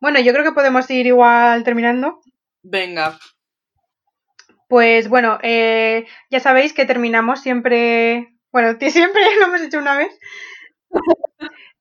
bueno, 0.00 0.20
yo 0.20 0.32
creo 0.32 0.44
que 0.44 0.52
podemos 0.52 0.88
ir 0.90 1.06
igual 1.06 1.64
terminando. 1.64 2.20
Venga. 2.62 3.18
Pues 4.68 5.08
bueno, 5.08 5.38
eh, 5.42 6.06
ya 6.30 6.40
sabéis 6.40 6.72
que 6.72 6.84
terminamos 6.84 7.40
siempre, 7.40 8.34
bueno, 8.52 8.76
siempre 8.90 9.22
lo 9.38 9.46
hemos 9.46 9.62
hecho 9.62 9.78
una 9.78 9.96
vez. 9.96 10.16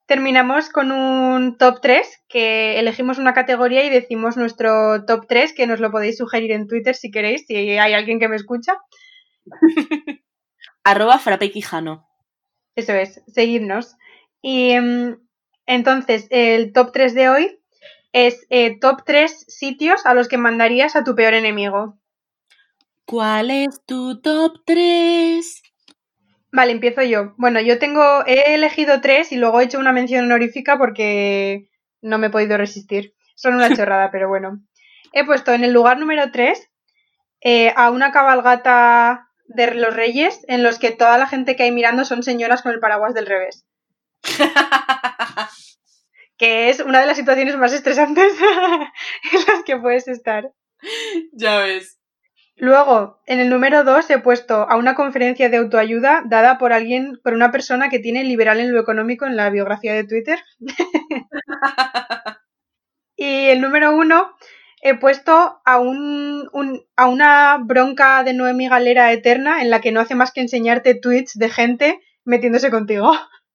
terminamos 0.06 0.70
con 0.70 0.92
un 0.92 1.58
top 1.58 1.82
3, 1.82 2.24
que 2.30 2.80
elegimos 2.80 3.18
una 3.18 3.34
categoría 3.34 3.84
y 3.84 3.90
decimos 3.90 4.38
nuestro 4.38 5.04
top 5.06 5.26
3, 5.28 5.54
que 5.54 5.68
nos 5.68 5.82
lo 5.82 5.92
podéis 5.92 6.18
sugerir 6.18 6.54
en 6.54 6.68
Twitter 6.68 6.96
si 6.96 7.12
queréis, 7.12 7.46
si 7.46 7.56
hay 7.56 7.94
alguien 7.94 8.20
que 8.20 8.30
me 8.30 8.38
escucha. 8.38 8.74
Arroba 10.88 11.20
frapequijano. 11.20 12.08
Eso 12.78 12.94
es, 12.94 13.22
seguidnos. 13.28 13.98
Y 14.42 14.78
um, 14.80 15.18
entonces, 15.66 16.28
el 16.30 16.72
top 16.72 16.94
3 16.94 17.14
de 17.14 17.28
hoy 17.28 17.60
es 18.14 18.48
eh, 18.50 18.80
top 18.80 19.04
3 19.06 19.46
sitios 19.50 20.06
a 20.06 20.14
los 20.14 20.30
que 20.30 20.38
mandarías 20.38 20.96
a 20.96 21.04
tu 21.04 21.14
peor 21.14 21.34
enemigo. 21.34 21.98
¿Cuál 23.04 23.52
es 23.52 23.84
tu 23.86 24.22
top 24.22 24.62
3? 24.66 25.62
Vale, 26.54 26.72
empiezo 26.72 27.04
yo. 27.04 27.34
Bueno, 27.36 27.60
yo 27.60 27.80
tengo, 27.80 28.26
he 28.26 28.56
elegido 28.56 29.02
tres 29.02 29.34
y 29.34 29.36
luego 29.36 29.60
he 29.60 29.66
hecho 29.66 29.80
una 29.80 29.92
mención 29.92 30.24
honorífica 30.24 30.78
porque 30.78 31.70
no 32.02 32.18
me 32.18 32.28
he 32.28 32.30
podido 32.30 32.56
resistir. 32.56 33.14
Son 33.36 33.56
una 33.56 33.70
chorrada, 33.76 34.10
pero 34.10 34.30
bueno. 34.30 34.62
He 35.12 35.26
puesto 35.26 35.52
en 35.52 35.66
el 35.66 35.74
lugar 35.74 36.00
número 36.00 36.32
3 36.32 36.70
eh, 37.42 37.74
a 37.76 37.92
una 37.92 38.14
cabalgata 38.14 39.27
de 39.48 39.74
los 39.74 39.96
reyes 39.96 40.44
en 40.48 40.64
los 40.64 40.80
que 40.80 40.92
toda 40.92 41.18
la 41.18 41.28
gente 41.28 41.56
que 41.56 41.64
hay 41.64 41.72
mirando 41.72 42.06
son 42.06 42.24
señoras 42.24 42.62
con 42.62 42.72
el 42.72 42.80
paraguas 42.80 43.14
del 43.14 43.26
revés. 43.26 43.66
que 46.38 46.70
es 46.70 46.80
una 46.80 47.00
de 47.00 47.08
las 47.08 47.18
situaciones 47.18 47.58
más 47.58 47.74
estresantes 47.74 48.34
en 49.34 49.40
las 49.48 49.64
que 49.66 49.78
puedes 49.78 50.08
estar. 50.08 50.52
Ya 51.34 51.60
ves. 51.60 52.00
Luego, 52.60 53.22
en 53.28 53.40
el 53.40 53.50
número 53.50 53.84
2 53.84 54.10
he 54.10 54.20
puesto 54.20 54.68
a 54.68 54.78
una 54.78 54.96
conferencia 54.96 55.48
de 55.50 55.58
autoayuda 55.58 56.24
dada 56.26 56.58
por 56.58 56.74
alguien, 56.74 57.20
por 57.24 57.34
una 57.34 57.52
persona 57.52 57.90
que 57.90 58.00
tiene 58.00 58.24
liberal 58.24 58.60
en 58.60 58.74
lo 58.74 58.80
económico 58.80 59.28
en 59.28 59.36
la 59.36 59.52
biografía 59.52 59.94
de 59.94 60.06
Twitter. 60.06 60.40
y 63.16 63.50
el 63.50 63.62
número 63.62 63.96
1 63.96 64.36
he 64.90 64.96
puesto 64.98 65.62
a, 65.66 65.80
un, 65.80 66.50
un- 66.54 66.82
a 66.96 67.08
una 67.08 67.58
bronca 67.64 68.24
de 68.24 68.34
Noemi 68.34 68.68
Galera 68.70 69.12
eterna 69.12 69.62
en 69.62 69.70
la 69.70 69.82
que 69.82 69.92
no 69.92 70.00
hace 70.02 70.16
más 70.16 70.32
que 70.32 70.42
enseñarte 70.42 70.96
tweets 70.96 71.34
de 71.38 71.50
gente 71.50 72.00
metiéndose 72.26 72.72
contigo. 72.72 73.12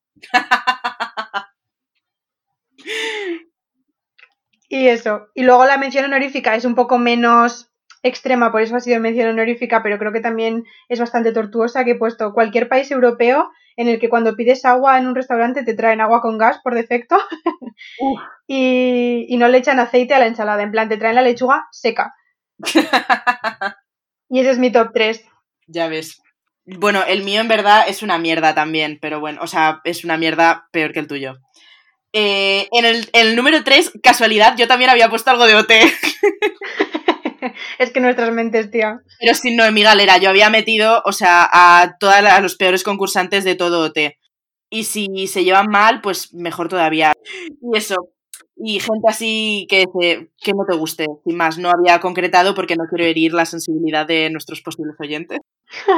Y 4.68 4.88
eso. 4.88 5.28
Y 5.34 5.42
luego 5.44 5.66
la 5.66 5.76
mención 5.78 6.04
honorífica 6.06 6.54
es 6.54 6.64
un 6.64 6.74
poco 6.74 6.98
menos 6.98 7.70
extrema, 8.02 8.50
por 8.50 8.62
eso 8.62 8.74
ha 8.74 8.80
sido 8.80 8.98
mención 9.00 9.28
honorífica, 9.28 9.82
pero 9.82 9.98
creo 9.98 10.12
que 10.12 10.20
también 10.20 10.64
es 10.88 10.98
bastante 10.98 11.32
tortuosa, 11.32 11.84
que 11.84 11.92
he 11.92 11.98
puesto 11.98 12.32
cualquier 12.32 12.68
país 12.68 12.90
europeo 12.90 13.50
en 13.76 13.88
el 13.88 13.98
que 13.98 14.08
cuando 14.08 14.34
pides 14.34 14.64
agua 14.64 14.98
en 14.98 15.06
un 15.06 15.14
restaurante 15.14 15.64
te 15.64 15.74
traen 15.74 16.00
agua 16.00 16.20
con 16.20 16.38
gas 16.38 16.58
por 16.62 16.74
defecto 16.74 17.16
y, 18.46 19.26
y 19.28 19.36
no 19.36 19.48
le 19.48 19.58
echan 19.58 19.80
aceite 19.80 20.14
a 20.14 20.18
la 20.18 20.26
ensalada, 20.26 20.62
en 20.62 20.70
plan 20.72 20.88
te 20.88 20.96
traen 20.96 21.14
la 21.16 21.22
lechuga 21.22 21.66
seca. 21.70 22.14
Y 24.34 24.40
ese 24.40 24.50
es 24.52 24.58
mi 24.58 24.72
top 24.72 24.92
3. 24.94 25.22
ya 25.66 25.88
ves. 25.88 26.22
Bueno, 26.64 27.02
el 27.06 27.22
mío 27.22 27.42
en 27.42 27.48
verdad 27.48 27.84
es 27.86 28.02
una 28.02 28.16
mierda 28.16 28.54
también, 28.54 28.98
pero 28.98 29.20
bueno, 29.20 29.42
o 29.42 29.46
sea, 29.46 29.82
es 29.84 30.04
una 30.04 30.16
mierda 30.16 30.68
peor 30.72 30.92
que 30.94 31.00
el 31.00 31.06
tuyo. 31.06 31.34
Eh, 32.14 32.66
en, 32.72 32.86
el, 32.86 33.10
en 33.12 33.26
el 33.26 33.36
número 33.36 33.62
3, 33.62 33.92
casualidad, 34.02 34.56
yo 34.56 34.66
también 34.66 34.88
había 34.88 35.10
puesto 35.10 35.30
algo 35.30 35.46
de 35.46 35.54
OT, 35.56 35.70
es 37.78 37.90
que 37.90 38.00
nuestras 38.00 38.32
mentes, 38.32 38.70
tía. 38.70 39.00
pero 39.20 39.34
sin 39.34 39.56
Noemí 39.56 39.82
Galera. 39.82 40.18
Yo 40.18 40.30
había 40.30 40.50
metido, 40.50 41.02
o 41.04 41.12
sea, 41.12 41.48
a 41.52 41.96
todos 41.98 42.14
los 42.40 42.56
peores 42.56 42.84
concursantes 42.84 43.44
de 43.44 43.54
todo 43.54 43.80
OT. 43.80 44.16
Y 44.70 44.84
si 44.84 45.26
se 45.26 45.44
llevan 45.44 45.66
mal, 45.70 46.00
pues 46.00 46.32
mejor 46.32 46.68
todavía. 46.68 47.12
Y 47.60 47.76
eso. 47.76 47.96
Y 48.56 48.80
gente 48.80 49.08
así 49.08 49.66
que, 49.68 49.84
que 50.40 50.52
no 50.52 50.64
te 50.68 50.76
guste. 50.76 51.06
Sin 51.24 51.36
más, 51.36 51.58
no 51.58 51.70
había 51.70 52.00
concretado 52.00 52.54
porque 52.54 52.76
no 52.76 52.84
quiero 52.88 53.04
herir 53.04 53.34
la 53.34 53.44
sensibilidad 53.44 54.06
de 54.06 54.30
nuestros 54.30 54.62
posibles 54.62 54.96
oyentes. 54.98 55.40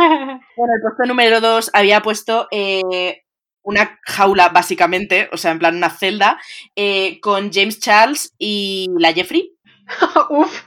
Bueno, 0.56 0.72
el 0.74 0.82
puesto 0.82 1.04
número 1.06 1.40
2 1.40 1.70
había 1.72 2.00
puesto 2.00 2.46
eh, 2.52 3.24
una 3.64 3.98
jaula, 4.04 4.50
básicamente, 4.50 5.28
o 5.32 5.36
sea, 5.36 5.50
en 5.50 5.58
plan 5.58 5.76
una 5.76 5.90
celda, 5.90 6.38
eh, 6.76 7.18
con 7.20 7.50
James 7.52 7.80
Charles 7.80 8.34
y 8.38 8.86
la 8.98 9.12
Jeffrey. 9.12 9.52
Uf. 10.30 10.62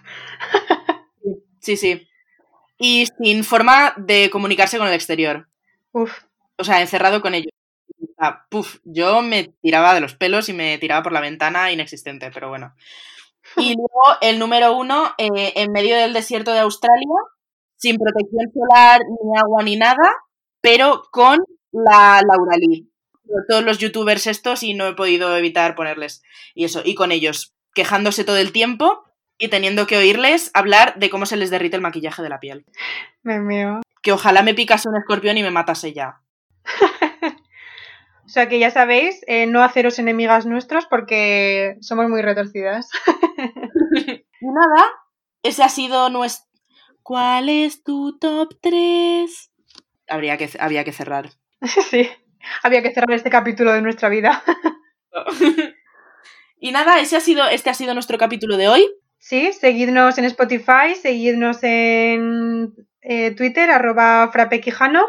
Sí, 1.67 1.75
sí. 1.75 2.07
Y 2.77 3.07
sin 3.21 3.43
forma 3.43 3.93
de 3.97 4.29
comunicarse 4.29 4.77
con 4.77 4.87
el 4.87 4.93
exterior. 4.93 5.49
Uf. 5.91 6.23
O 6.57 6.63
sea, 6.63 6.79
encerrado 6.79 7.21
con 7.21 7.33
ellos. 7.33 7.51
Ah, 8.17 8.45
puf, 8.49 8.77
yo 8.85 9.21
me 9.21 9.49
tiraba 9.61 9.93
de 9.93 9.99
los 9.99 10.15
pelos 10.15 10.47
y 10.47 10.53
me 10.53 10.77
tiraba 10.77 11.03
por 11.03 11.11
la 11.11 11.19
ventana 11.19 11.69
inexistente, 11.73 12.31
pero 12.33 12.47
bueno. 12.47 12.73
Y 13.57 13.73
luego 13.75 14.17
el 14.21 14.39
número 14.39 14.77
uno, 14.77 15.13
eh, 15.17 15.53
en 15.55 15.73
medio 15.73 15.97
del 15.97 16.13
desierto 16.13 16.53
de 16.53 16.59
Australia, 16.59 17.15
sin 17.75 17.97
protección 17.97 18.49
solar, 18.53 19.01
ni 19.01 19.37
agua, 19.37 19.63
ni 19.63 19.75
nada, 19.75 20.13
pero 20.61 21.03
con 21.11 21.37
la 21.71 22.21
Laura 22.25 22.55
Lee. 22.57 22.89
Todos 23.49 23.63
los 23.63 23.77
youtubers 23.77 24.25
estos 24.25 24.63
y 24.63 24.73
no 24.73 24.87
he 24.87 24.93
podido 24.93 25.35
evitar 25.35 25.75
ponerles. 25.75 26.23
Y 26.55 26.63
eso, 26.63 26.81
y 26.85 26.95
con 26.95 27.11
ellos, 27.11 27.53
quejándose 27.73 28.23
todo 28.23 28.37
el 28.37 28.53
tiempo 28.53 29.03
y 29.37 29.49
teniendo 29.49 29.87
que 29.87 29.97
oírles 29.97 30.51
hablar 30.53 30.95
de 30.97 31.09
cómo 31.09 31.25
se 31.25 31.37
les 31.37 31.49
derrite 31.49 31.75
el 31.75 31.81
maquillaje 31.81 32.21
de 32.23 32.29
la 32.29 32.39
piel. 32.39 32.65
Me 33.23 33.39
meo. 33.39 33.81
Que 34.01 34.11
ojalá 34.11 34.41
me 34.41 34.53
picase 34.53 34.89
un 34.89 34.97
escorpión 34.97 35.37
y 35.37 35.43
me 35.43 35.51
matase 35.51 35.93
ya. 35.93 36.21
O 38.27 38.29
sea 38.29 38.49
que 38.49 38.59
ya 38.59 38.71
sabéis, 38.71 39.21
eh, 39.27 39.45
no 39.47 39.63
haceros 39.63 39.99
enemigas 39.99 40.45
nuestros 40.45 40.85
porque 40.85 41.77
somos 41.79 42.09
muy 42.09 42.21
retorcidas. 42.21 42.89
Y 44.39 44.45
nada, 44.45 44.91
ese 45.41 45.63
ha 45.63 45.69
sido 45.69 46.09
nuestro... 46.09 46.45
¿Cuál 47.01 47.49
es 47.49 47.83
tu 47.83 48.19
top 48.19 48.53
3? 48.61 49.51
Habría 50.09 50.37
que, 50.37 50.49
había 50.59 50.83
que 50.83 50.91
cerrar. 50.91 51.31
sí, 51.89 52.07
había 52.61 52.83
que 52.83 52.93
cerrar 52.93 53.13
este 53.13 53.31
capítulo 53.31 53.71
de 53.71 53.81
nuestra 53.81 54.09
vida. 54.09 54.43
y 56.59 56.71
nada, 56.71 56.99
ese 56.99 57.17
ha 57.17 57.19
sido, 57.21 57.47
este 57.47 57.71
ha 57.71 57.73
sido 57.73 57.95
nuestro 57.95 58.17
capítulo 58.17 58.57
de 58.57 58.67
hoy. 58.67 58.87
Sí, 59.27 59.51
seguidnos 59.51 60.17
en 60.17 60.23
Spotify, 60.23 60.95
seguidnos 61.01 61.61
en 61.61 62.73
eh, 63.01 63.31
Twitter, 63.31 63.69
arroba 63.69 64.29
frapequijano. 64.31 65.05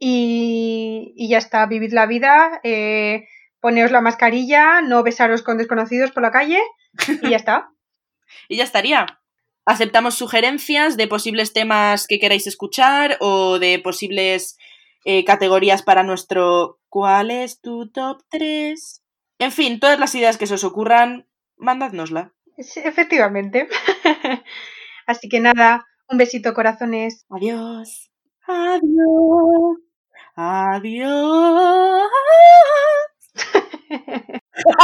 Y, 0.00 1.12
y 1.14 1.28
ya 1.28 1.38
está, 1.38 1.66
vivid 1.66 1.92
la 1.92 2.06
vida, 2.06 2.60
eh, 2.64 3.28
poneos 3.60 3.92
la 3.92 4.00
mascarilla, 4.00 4.80
no 4.80 5.04
besaros 5.04 5.42
con 5.42 5.58
desconocidos 5.58 6.10
por 6.10 6.24
la 6.24 6.32
calle 6.32 6.58
y 7.22 7.30
ya 7.30 7.36
está. 7.36 7.70
Y 8.48 8.56
ya 8.56 8.64
estaría. 8.64 9.06
Aceptamos 9.64 10.16
sugerencias 10.16 10.96
de 10.96 11.06
posibles 11.06 11.52
temas 11.52 12.08
que 12.08 12.18
queráis 12.18 12.48
escuchar 12.48 13.16
o 13.20 13.60
de 13.60 13.78
posibles 13.78 14.56
eh, 15.04 15.24
categorías 15.24 15.82
para 15.82 16.02
nuestro 16.02 16.80
¿Cuál 16.88 17.30
es 17.30 17.60
tu 17.60 17.88
top 17.90 18.22
3? 18.30 19.02
En 19.38 19.52
fin, 19.52 19.78
todas 19.78 20.00
las 20.00 20.14
ideas 20.16 20.36
que 20.36 20.48
se 20.48 20.54
os 20.54 20.64
ocurran, 20.64 21.28
mandádnosla. 21.56 22.34
Sí, 22.60 22.80
efectivamente. 22.84 23.68
Así 25.06 25.28
que 25.28 25.40
nada, 25.40 25.86
un 26.08 26.18
besito 26.18 26.54
corazones. 26.54 27.26
Adiós. 27.30 28.10
Adiós. 28.46 29.78
Adiós. 30.36 32.10